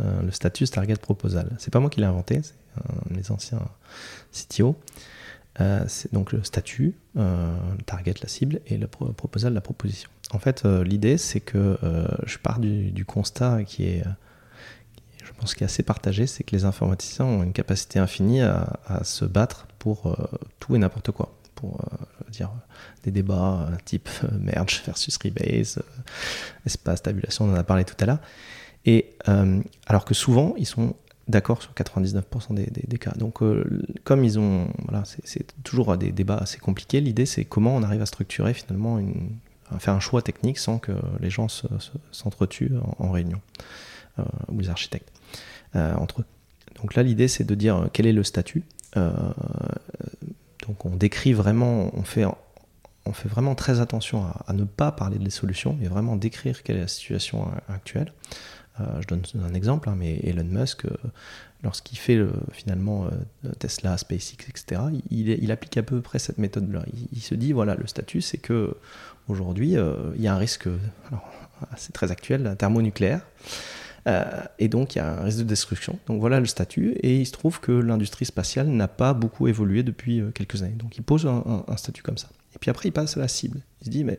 euh, 0.00 0.22
le 0.22 0.30
status 0.30 0.70
target 0.70 0.96
proposal. 0.96 1.50
C'est 1.58 1.72
pas 1.72 1.80
moi 1.80 1.90
qui 1.90 2.00
l'ai 2.00 2.06
inventé, 2.06 2.40
c'est 2.42 2.54
mes 3.10 3.30
anciens 3.30 3.60
CTO. 4.32 4.76
Euh, 5.60 5.84
c'est 5.86 6.12
donc 6.12 6.32
le 6.32 6.42
statut, 6.42 6.94
euh, 7.16 7.56
target, 7.86 8.14
la 8.22 8.28
cible, 8.28 8.60
et 8.66 8.76
le 8.76 8.86
proposal, 8.86 9.54
la 9.54 9.60
proposition. 9.60 10.10
En 10.32 10.38
fait, 10.38 10.64
euh, 10.64 10.82
l'idée, 10.82 11.16
c'est 11.16 11.40
que 11.40 11.78
je 12.26 12.38
pars 12.38 12.58
du, 12.58 13.04
constat 13.04 13.64
qui 13.64 13.84
est, 13.84 14.04
je 15.24 15.32
pense, 15.38 15.54
qui 15.54 15.62
est 15.62 15.66
assez 15.66 15.82
partagé, 15.82 16.26
c'est 16.26 16.44
que 16.44 16.56
les 16.56 16.64
informaticiens 16.64 17.24
ont 17.24 17.42
une 17.42 17.52
capacité 17.52 17.98
infinie 17.98 18.42
à, 18.42 19.00
se 19.04 19.24
battre 19.24 19.66
pour 19.78 20.16
tout 20.58 20.74
et 20.74 20.78
n'importe 20.78 21.10
quoi. 21.12 21.34
Pour 21.54 21.80
dire 22.30 22.50
des 23.04 23.12
débats 23.12 23.68
type 23.84 24.08
merge 24.32 24.82
versus 24.84 25.16
rebase, 25.16 25.80
espace, 26.66 27.00
tabulation, 27.02 27.44
on 27.44 27.52
en 27.52 27.56
a 27.56 27.64
parlé 27.64 27.84
tout 27.84 27.96
à 28.00 28.06
l'heure. 28.06 28.20
Et 28.86 29.16
alors 29.86 30.04
que 30.04 30.14
souvent, 30.14 30.54
ils 30.58 30.66
sont 30.66 30.96
d'accord 31.28 31.62
sur 31.62 31.72
99% 31.72 32.54
des, 32.54 32.98
cas. 32.98 33.12
Donc, 33.12 33.40
comme 34.04 34.24
ils 34.24 34.38
ont. 34.38 34.68
Voilà, 34.84 35.04
c'est 35.04 35.46
toujours 35.62 35.96
des 35.96 36.12
débats 36.12 36.36
assez 36.36 36.58
compliqués. 36.58 37.00
L'idée, 37.00 37.26
c'est 37.26 37.44
comment 37.44 37.74
on 37.74 37.82
arrive 37.82 38.02
à 38.02 38.06
structurer 38.06 38.54
finalement, 38.54 39.00
à 39.70 39.78
faire 39.78 39.94
un 39.94 40.00
choix 40.00 40.22
technique 40.22 40.58
sans 40.58 40.78
que 40.78 40.92
les 41.20 41.30
gens 41.30 41.48
s'entretuent 42.10 42.72
en, 42.98 43.10
réunion, 43.10 43.40
ou 44.48 44.60
les 44.60 44.68
architectes, 44.68 45.12
entre 45.74 46.20
eux. 46.20 46.24
Donc 46.76 46.94
là, 46.94 47.02
l'idée, 47.02 47.28
c'est 47.28 47.44
de 47.44 47.54
dire 47.54 47.88
quel 47.92 48.06
est 48.06 48.12
le 48.12 48.24
statut. 48.24 48.62
donc, 48.94 50.84
on 50.84 50.96
décrit 50.96 51.32
vraiment, 51.32 51.90
on 51.96 52.02
fait 52.02 52.26
on 53.06 53.12
fait 53.12 53.28
vraiment 53.28 53.54
très 53.54 53.80
attention 53.80 54.24
à, 54.46 54.52
ne 54.52 54.64
pas 54.64 54.90
parler 54.92 55.18
des 55.18 55.30
solutions, 55.30 55.76
mais 55.78 55.88
vraiment 55.88 56.16
décrire 56.16 56.62
quelle 56.62 56.76
est 56.76 56.82
la 56.82 56.88
situation 56.88 57.50
actuelle. 57.68 58.12
Euh, 58.80 59.00
je 59.00 59.06
donne 59.06 59.22
un 59.40 59.54
exemple, 59.54 59.88
hein, 59.88 59.94
mais 59.96 60.18
Elon 60.24 60.44
Musk, 60.44 60.86
euh, 60.86 60.90
lorsqu'il 61.62 61.96
fait 61.96 62.20
finalement 62.52 63.06
euh, 63.06 63.50
Tesla, 63.58 63.96
SpaceX, 63.96 64.48
etc., 64.48 64.80
il, 65.10 65.52
applique 65.52 65.76
à 65.76 65.82
peu 65.82 66.00
près 66.00 66.18
cette 66.18 66.38
méthode-là. 66.38 66.84
Il, 67.12 67.20
se 67.20 67.34
dit 67.34 67.52
voilà, 67.52 67.76
le 67.76 67.86
statut, 67.86 68.20
c'est 68.20 68.38
que 68.38 68.76
aujourd'hui, 69.28 69.76
il 69.76 70.22
y 70.22 70.26
a 70.26 70.34
un 70.34 70.38
risque, 70.38 70.68
c'est 71.76 71.92
très 71.92 72.10
actuel, 72.10 72.56
thermonucléaire. 72.58 73.24
et 74.58 74.68
donc 74.68 74.94
il 74.94 74.98
y 74.98 75.00
a 75.00 75.20
un 75.20 75.22
risque 75.22 75.38
de 75.38 75.44
destruction. 75.44 75.98
Donc 76.06 76.20
voilà 76.20 76.40
le 76.40 76.46
statut. 76.46 76.92
Et 77.02 77.20
il 77.20 77.26
se 77.26 77.32
trouve 77.32 77.60
que 77.60 77.72
l'industrie 77.72 78.24
spatiale 78.24 78.66
n'a 78.66 78.88
pas 78.88 79.14
beaucoup 79.14 79.46
évolué 79.46 79.84
depuis 79.84 80.20
quelques 80.34 80.62
années. 80.62 80.74
Donc 80.74 80.98
il 80.98 81.02
pose 81.02 81.26
un 81.26 81.76
statut 81.76 82.02
comme 82.02 82.18
ça. 82.18 82.28
Et 82.54 82.58
puis 82.58 82.70
après, 82.70 82.88
il 82.88 82.92
passe 82.92 83.16
à 83.16 83.20
la 83.20 83.28
cible. 83.28 83.60
Il 83.80 83.86
se 83.86 83.90
dit, 83.90 84.04
mais 84.04 84.18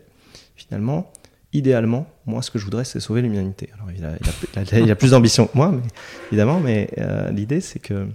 finalement, 0.55 1.11
idéalement, 1.55 2.07
moi, 2.25 2.41
ce 2.41 2.51
que 2.51 2.59
je 2.59 2.65
voudrais, 2.65 2.83
c'est 2.83 2.99
sauver 2.99 3.21
l'humanité. 3.21 3.69
Alors, 3.75 3.91
il 3.91 4.03
a, 4.03 4.91
a, 4.91 4.95
plus 4.95 5.11
d'ambition 5.11 5.47
que 5.47 5.55
moi, 5.55 5.71
mais, 5.71 5.83
évidemment, 6.31 6.59
mais 6.59 6.89
euh, 6.97 7.31
l'idée, 7.31 7.61
c'est 7.61 7.79
que 7.79 8.07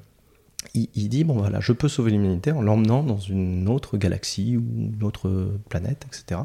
il, 0.74 1.09
dit, 1.09 1.24
bon, 1.24 1.34
voilà, 1.34 1.59
je 1.59 1.72
peux 1.72 1.88
sauver 1.88 2.12
l'humanité 2.12 2.53
en 2.53 2.61
l'emmenant 2.61 3.03
dans 3.03 3.18
une 3.18 3.68
autre 3.68 3.97
galaxie 3.97 4.57
ou 4.57 4.93
une 4.93 5.03
autre 5.03 5.59
planète, 5.68 6.07
etc. 6.07 6.43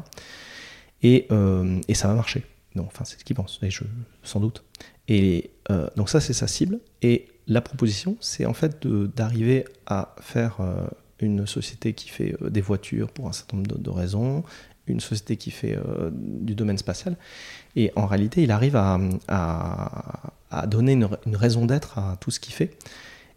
Et, 1.02 1.26
euh, 1.30 1.78
et 1.86 1.94
ça 1.94 2.08
va 2.08 2.14
marcher. 2.14 2.42
Enfin, 2.78 3.04
c'est 3.04 3.20
ce 3.20 3.24
qu'il 3.24 3.36
pense, 3.36 3.60
et 3.62 3.70
je, 3.70 3.84
sans 4.22 4.40
doute. 4.40 4.64
Et 5.06 5.50
euh, 5.70 5.86
donc 5.96 6.08
ça, 6.08 6.20
c'est 6.20 6.32
sa 6.32 6.48
cible. 6.48 6.80
Et 7.02 7.28
la 7.46 7.60
proposition, 7.60 8.16
c'est 8.20 8.46
en 8.46 8.54
fait 8.54 8.86
d'arriver 8.86 9.66
à 9.86 10.16
faire 10.20 10.58
une 11.20 11.46
société 11.46 11.92
qui 11.92 12.08
fait 12.08 12.34
des 12.42 12.60
voitures 12.60 13.10
pour 13.10 13.28
un 13.28 13.32
certain 13.32 13.58
nombre 13.58 13.78
de, 13.78 13.90
raisons, 13.90 14.42
une 14.86 15.00
société 15.00 15.36
qui 15.36 15.50
fait 15.50 15.76
euh, 15.76 16.10
du 16.12 16.54
domaine 16.54 16.78
spatial. 16.78 17.16
Et 17.74 17.92
en 17.96 18.06
réalité, 18.06 18.42
il 18.42 18.50
arrive 18.50 18.76
à, 18.76 18.98
donner 20.66 20.92
une, 20.92 21.08
raison 21.32 21.66
d'être 21.66 21.98
à 21.98 22.16
tout 22.20 22.30
ce 22.30 22.40
qu'il 22.40 22.54
fait. 22.54 22.76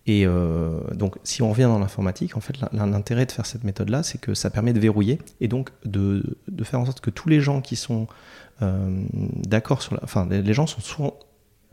Et 0.05 0.25
euh, 0.25 0.79
donc, 0.93 1.17
si 1.23 1.41
on 1.41 1.49
revient 1.49 1.63
dans 1.63 1.79
l'informatique, 1.79 2.37
en 2.37 2.39
fait, 2.39 2.55
l'intérêt 2.71 3.25
de 3.25 3.31
faire 3.31 3.45
cette 3.45 3.63
méthode-là, 3.63 4.03
c'est 4.03 4.19
que 4.19 4.33
ça 4.33 4.49
permet 4.49 4.73
de 4.73 4.79
verrouiller 4.79 5.19
et 5.41 5.47
donc 5.47 5.69
de, 5.85 6.23
faire 6.63 6.79
en 6.79 6.85
sorte 6.85 7.01
que 7.01 7.09
tous 7.09 7.29
les 7.29 7.41
gens 7.41 7.61
qui 7.61 7.75
sont 7.75 8.07
d'accord 8.61 9.81
sur 9.81 9.95
la. 9.95 10.03
Enfin, 10.03 10.27
les 10.29 10.53
gens 10.53 10.67
sont 10.67 10.81
souvent 10.81 11.17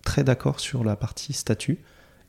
très 0.04 0.22
d'accord 0.22 0.60
sur 0.60 0.84
la 0.84 0.96
partie 0.96 1.32
statut, 1.32 1.78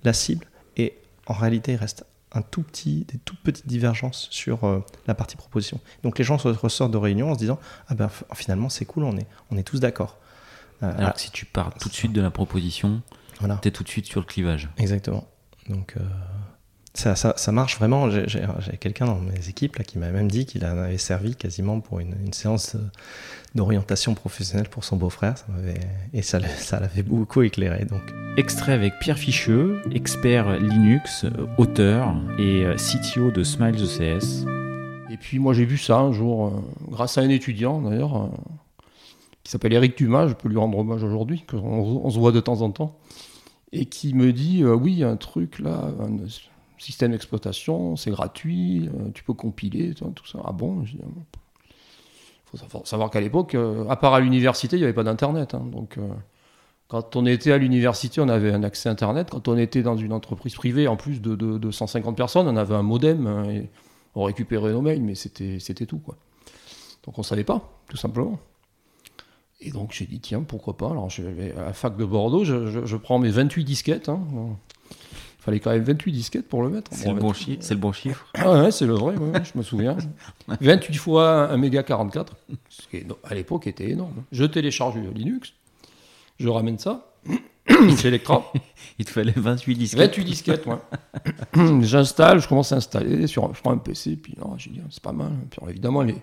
la 0.04 0.14
cible, 0.14 0.48
et 0.78 0.98
en 1.28 1.34
réalité, 1.34 1.74
il 1.74 1.78
reste 1.78 2.06
un 2.34 2.42
tout 2.42 2.62
petit, 2.62 3.06
des 3.06 3.18
toutes 3.20 3.40
petites 3.40 3.68
divergences 3.68 4.28
sur 4.32 4.64
euh, 4.66 4.84
la 5.08 5.16
partie 5.16 5.38
proposition. 5.38 5.80
Donc 6.04 6.18
les 6.20 6.24
gens 6.24 6.38
ressortent 6.38 6.92
de 6.92 6.98
réunion 6.98 7.32
en 7.32 7.34
se 7.34 7.40
disant 7.40 7.60
ah 7.88 7.96
ben 7.96 8.10
finalement 8.34 8.70
c'est 8.70 8.86
cool, 8.86 9.04
on 9.04 9.18
est, 9.18 9.28
on 9.52 9.58
est 9.58 9.64
tous 9.64 9.80
d'accord. 9.80 10.18
Euh, 10.84 10.94
Alors 10.98 11.14
que 11.14 11.22
si 11.22 11.32
tu 11.32 11.46
pars 11.46 11.74
tout 11.74 11.90
de 11.90 11.94
suite 11.94 12.14
de 12.14 12.22
la 12.22 12.30
proposition, 12.30 13.02
voilà. 13.40 13.58
tu 13.62 13.70
es 13.70 13.72
tout 13.72 13.84
de 13.84 13.90
suite 13.90 14.06
sur 14.06 14.20
le 14.20 14.26
clivage. 14.26 14.70
Exactement. 14.78 15.28
Donc 15.70 15.96
euh, 17.06 17.16
ça, 17.16 17.34
ça, 17.36 17.52
marche 17.52 17.78
vraiment. 17.78 18.10
J'ai 18.10 18.78
quelqu'un 18.80 19.06
dans 19.06 19.20
mes 19.20 19.50
équipes 19.50 19.76
là, 19.78 19.84
qui 19.84 19.98
m'a 20.00 20.10
même 20.12 20.30
dit 20.30 20.46
qu'il 20.46 20.66
en 20.66 20.78
avait 20.78 20.98
servi 20.98 21.36
quasiment 21.36 21.80
pour 21.80 22.00
une, 22.00 22.16
une 22.26 22.34
séance 22.34 22.76
d'orientation 23.56 24.14
professionnelle 24.14 24.70
pour 24.70 24.84
son 24.84 24.96
beau-frère. 24.96 25.36
Et 26.14 26.22
ça, 26.22 26.40
ça 26.58 26.80
l'avait 26.80 27.04
beaucoup 27.04 27.42
éclairé. 27.42 27.86
Donc. 27.86 28.02
Extrait 28.38 28.74
avec 28.74 29.00
Pierre 29.00 29.18
Ficheux, 29.18 29.82
expert 29.92 30.60
Linux, 30.60 31.26
auteur 31.58 32.16
et 32.38 32.66
euh, 32.66 32.76
CTO 32.76 33.32
de 33.32 33.44
Smile 33.44 33.76
CS. 33.76 34.46
Et 35.10 35.18
puis 35.18 35.40
moi 35.40 35.56
j'ai 35.56 35.66
vu 35.66 35.80
ça 35.80 35.98
un 35.98 36.12
jour, 36.12 36.48
euh, 36.48 36.52
grâce 36.92 37.18
à 37.18 37.22
un 37.22 37.30
étudiant 37.30 37.82
d'ailleurs, 37.82 38.16
euh, 38.16 38.28
qui 39.44 39.52
s'appelle 39.52 39.74
Eric 39.74 39.98
Dumas, 39.98 40.28
je 40.28 40.34
peux 40.34 40.50
lui 40.50 40.58
rendre 40.58 40.78
hommage 40.78 41.04
aujourd'hui, 41.04 41.46
qu'on 41.50 41.58
on 41.58 42.10
se 42.12 42.20
voit 42.20 42.32
de 42.32 42.40
temps 42.40 42.62
en 42.62 42.70
temps, 42.70 43.00
et 43.72 43.86
qui 43.86 44.14
me 44.14 44.32
dit 44.32 44.64
oui, 44.64 45.04
un 45.04 45.16
truc 45.16 45.58
là, 45.58 45.90
système 46.78 47.12
d'exploitation, 47.12 47.96
c'est 47.96 48.12
gratuit, 48.12 48.88
euh, 48.88 49.10
tu 49.14 49.24
peux 49.24 49.34
compiler, 49.34 49.94
tout 49.94 50.28
ça. 50.28 50.40
Ah 50.46 50.52
bon 50.52 50.84
Il 52.54 52.60
faut 52.70 52.86
savoir 52.86 53.10
qu'à 53.10 53.22
l'époque, 53.22 53.56
euh, 53.56 53.88
à 53.90 53.96
part 53.96 54.14
à 54.14 54.20
l'université, 54.20 54.78
il 54.78 54.80
n'y 54.80 54.86
avait 54.86 54.94
pas 54.94 55.04
d'Internet. 55.04 55.54
Hein. 55.54 55.66
donc, 55.72 55.98
euh, 55.98 56.08
quand 56.88 57.16
on 57.16 57.26
était 57.26 57.52
à 57.52 57.58
l'université, 57.58 58.22
on 58.22 58.30
avait 58.30 58.52
un 58.52 58.64
accès 58.64 58.88
Internet. 58.88 59.30
Quand 59.32 59.48
on 59.48 59.58
était 59.58 59.84
dans 59.84 59.98
une 59.98 60.14
entreprise 60.14 60.56
privée, 60.56 60.88
en 60.88 60.96
plus 60.96 61.22
de, 61.22 61.36
de, 61.36 61.72
150 61.72 62.16
personnes, 62.16 62.48
on 62.48 62.56
avait 62.56 62.76
un 62.76 62.84
modem 62.84 63.28
hein, 63.28 63.44
et 63.50 63.70
on 64.16 64.24
récupérait 64.24 64.72
nos 64.72 64.82
mails, 64.82 65.02
mais 65.02 65.16
c'était 65.16 65.86
tout. 65.86 66.00
Quoi. 66.00 66.16
Donc 67.04 67.18
on 67.18 67.22
ne 67.22 67.26
savait 67.26 67.44
pas, 67.44 67.82
tout 67.90 67.98
simplement. 67.98 68.40
Et 69.60 69.72
donc 69.72 69.92
j'ai 69.92 70.06
dit, 70.06 70.20
tiens, 70.22 70.44
pourquoi 70.44 70.78
pas? 70.78 70.92
Alors 70.92 71.10
à 71.58 71.62
la 71.62 71.74
fac 71.74 71.98
de 71.98 72.06
Bordeaux, 72.06 72.46
je, 72.46 72.96
prends 72.96 73.20
mes 73.20 73.32
28 73.32 73.66
disquettes. 73.66 74.08
Hein 74.08 74.22
fallait 75.48 75.60
quand 75.62 75.72
même 75.72 75.84
28 75.84 76.12
disquettes 76.12 76.50
pour 76.50 76.62
le 76.62 76.70
mettre. 76.70 76.92
C'est 76.94 77.08
le, 77.08 77.14
bon 77.14 77.32
le, 77.32 77.76
bon 77.78 77.94
chiffre. 77.94 78.28
Ah 78.34 78.64
ouais, 78.64 78.72
c'est 78.72 78.86
le 78.86 78.96
vrai, 78.96 79.16
je 79.46 79.58
me 79.58 79.64
souviens. 79.64 79.96
28 80.60 80.96
fois 80.96 81.50
1 81.52 81.56
méga 81.56 81.84
44, 81.84 82.36
ce 82.68 82.88
qui 82.90 83.06
à 83.24 83.34
l'époque 83.34 83.66
était 83.66 83.90
énorme. 83.90 84.24
Je 84.34 84.44
télécharge 84.44 84.98
Linux, 84.98 85.54
je 86.38 86.50
ramène 86.50 86.78
ça 86.78 87.14
chez 87.98 88.10
Electra. 88.10 88.52
Il 89.00 89.06
te 89.06 89.12
fallait 89.12 89.32
28 89.34 89.76
disquettes. 89.76 90.18
28 90.18 90.26
disquettes, 90.26 90.66
ouais. 90.66 90.80
J'installe, 91.82 92.42
je 92.42 92.48
commence 92.50 92.74
à 92.74 92.76
installer, 92.76 93.26
sur, 93.28 93.54
je 93.56 93.62
prends 93.62 93.72
un 93.72 93.78
PC, 93.78 94.18
puis 94.18 94.36
j'ai 94.58 94.72
dit, 94.72 94.82
c'est 94.90 95.02
pas 95.02 95.14
mal. 95.14 95.32
Puis 95.50 95.62
évidemment, 95.70 96.02
les, 96.02 96.18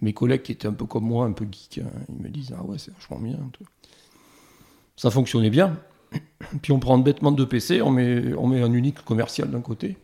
mes 0.00 0.12
collègues 0.12 0.42
qui 0.42 0.50
étaient 0.50 0.66
un 0.66 0.72
peu 0.72 0.86
comme 0.86 1.04
moi, 1.04 1.26
un 1.26 1.32
peu 1.32 1.46
geek, 1.48 1.78
hein, 1.78 1.90
ils 2.08 2.24
me 2.24 2.28
disent, 2.28 2.52
ah 2.58 2.64
ouais, 2.64 2.78
c'est 2.78 2.92
vachement 2.92 3.20
bien. 3.20 3.38
Ça 4.96 5.12
fonctionnait 5.12 5.50
bien. 5.50 5.78
Puis 6.62 6.72
on 6.72 6.78
prend 6.78 6.98
bêtement 6.98 7.32
deux 7.32 7.46
PC, 7.46 7.82
on 7.82 7.90
met, 7.90 8.34
on 8.34 8.46
met 8.46 8.62
un 8.62 8.72
unique 8.72 9.04
commercial 9.04 9.50
d'un 9.50 9.60
côté, 9.60 9.96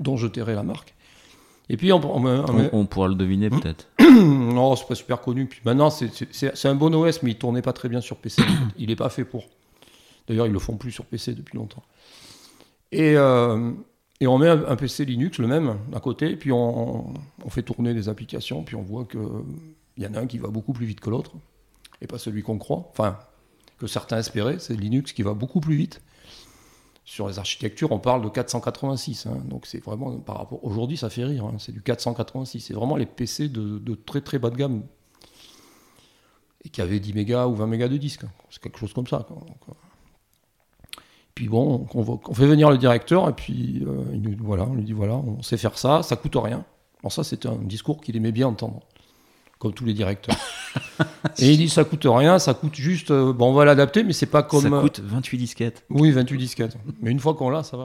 dont 0.00 0.16
je 0.16 0.26
tairai 0.26 0.54
la 0.54 0.62
marque. 0.62 0.94
Et 1.68 1.76
puis 1.76 1.92
on, 1.92 2.00
on, 2.02 2.86
pourra 2.86 3.08
le 3.08 3.14
deviner 3.14 3.48
hmm 3.48 3.60
peut-être. 3.60 3.88
non, 4.00 4.76
c'est 4.76 4.86
pas 4.86 4.94
super 4.94 5.20
connu. 5.20 5.46
Puis 5.46 5.60
maintenant, 5.64 5.90
c'est 5.90 6.66
un 6.66 6.74
bon 6.74 6.94
OS, 6.94 7.22
mais 7.22 7.32
il 7.32 7.38
tournait 7.38 7.62
pas 7.62 7.72
très 7.72 7.88
bien 7.88 8.00
sur 8.00 8.16
PC. 8.16 8.42
il 8.78 8.88
n'est 8.88 8.96
pas 8.96 9.08
fait 9.08 9.24
pour. 9.24 9.44
D'ailleurs, 10.28 10.46
ils 10.46 10.52
le 10.52 10.58
font 10.58 10.76
plus 10.76 10.92
sur 10.92 11.04
PC 11.04 11.34
depuis 11.34 11.56
longtemps. 11.56 11.82
Et, 12.92 13.16
euh, 13.16 13.72
et 14.20 14.26
on 14.26 14.38
met 14.38 14.48
un, 14.48 14.76
PC 14.76 15.04
Linux, 15.04 15.38
le 15.38 15.46
même, 15.46 15.78
à 15.94 16.00
côté, 16.00 16.36
puis 16.36 16.50
on, 16.52 17.12
fait 17.48 17.62
tourner 17.62 17.94
des 17.94 18.08
applications, 18.08 18.62
puis 18.62 18.74
on 18.74 18.82
voit 18.82 19.04
qu'il 19.04 19.20
y 19.98 20.06
en 20.06 20.14
a 20.14 20.20
un 20.20 20.26
qui 20.26 20.38
va 20.38 20.48
beaucoup 20.48 20.72
plus 20.72 20.86
vite 20.86 21.00
que 21.00 21.10
l'autre, 21.10 21.32
et 22.00 22.06
pas 22.06 22.18
celui 22.18 22.42
qu'on 22.42 22.58
croit. 22.58 22.88
Enfin, 22.90 23.18
que 23.78 23.86
certains 23.86 24.18
espéraient, 24.18 24.58
c'est 24.58 24.74
Linux 24.74 25.12
qui 25.12 25.22
va 25.22 25.34
beaucoup 25.34 25.60
plus 25.60 25.76
vite. 25.76 26.02
Sur 27.04 27.28
les 27.28 27.38
architectures, 27.38 27.92
on 27.92 28.00
parle 28.00 28.22
de 28.22 28.28
486. 28.28 29.26
Hein. 29.26 29.38
donc 29.44 29.66
c'est 29.66 29.82
vraiment, 29.84 30.18
par 30.18 30.38
rapport. 30.38 30.64
Aujourd'hui, 30.64 30.96
ça 30.96 31.08
fait 31.08 31.24
rire. 31.24 31.44
Hein. 31.44 31.56
c'est 31.58 31.72
du 31.72 31.80
486. 31.80 32.60
C'est 32.60 32.74
vraiment 32.74 32.96
les 32.96 33.06
PC 33.06 33.48
de, 33.48 33.94
très 33.94 34.20
très 34.20 34.38
bas 34.38 34.50
de 34.50 34.56
gamme. 34.56 34.82
Et 36.64 36.68
qui 36.68 36.80
avaient 36.80 36.98
10 36.98 37.12
mégas 37.14 37.46
ou 37.46 37.54
20 37.54 37.66
mégas 37.68 37.88
de 37.88 37.96
disque. 37.96 38.24
C'est 38.50 38.60
quelque 38.60 38.78
chose 38.78 38.92
comme 38.92 39.06
ça. 39.06 39.24
Euh. 39.30 39.72
puis 41.34 41.48
bon, 41.48 41.86
on, 41.94 42.34
fait 42.34 42.46
venir 42.46 42.70
le 42.70 42.78
directeur 42.78 43.28
et 43.28 43.34
puis 43.34 43.84
euh, 43.86 44.02
il 44.12 44.36
voilà, 44.42 44.64
on 44.64 44.74
lui 44.74 44.82
dit 44.82 44.92
voilà, 44.92 45.14
on 45.14 45.42
sait 45.42 45.58
faire 45.58 45.78
ça, 45.78 46.02
ça 46.02 46.16
coûte 46.16 46.34
rien. 46.34 46.64
Bon, 47.04 47.08
ça, 47.08 47.22
c'était 47.22 47.48
un 47.48 47.58
discours 47.58 48.00
qu'il 48.00 48.16
aimait 48.16 48.32
bien 48.32 48.48
entendre 48.48 48.80
comme 49.58 49.72
tous 49.72 49.84
les 49.84 49.94
directeurs. 49.94 50.36
et 51.38 51.52
il 51.52 51.56
dit 51.58 51.68
ça 51.68 51.84
coûte 51.84 52.06
rien, 52.08 52.38
ça 52.38 52.54
coûte 52.54 52.74
juste. 52.74 53.10
Euh, 53.10 53.32
bon, 53.32 53.50
on 53.50 53.54
va 53.54 53.64
l'adapter, 53.64 54.04
mais 54.04 54.12
c'est 54.12 54.26
pas 54.26 54.42
comme. 54.42 54.62
Ça 54.62 54.70
coûte 54.80 55.00
28 55.00 55.38
disquettes. 55.38 55.84
Oui, 55.90 56.10
28 56.10 56.38
disquettes. 56.38 56.76
Mais 57.00 57.10
une 57.10 57.20
fois 57.20 57.34
qu'on 57.34 57.50
l'a, 57.50 57.62
ça 57.62 57.76
va. 57.76 57.84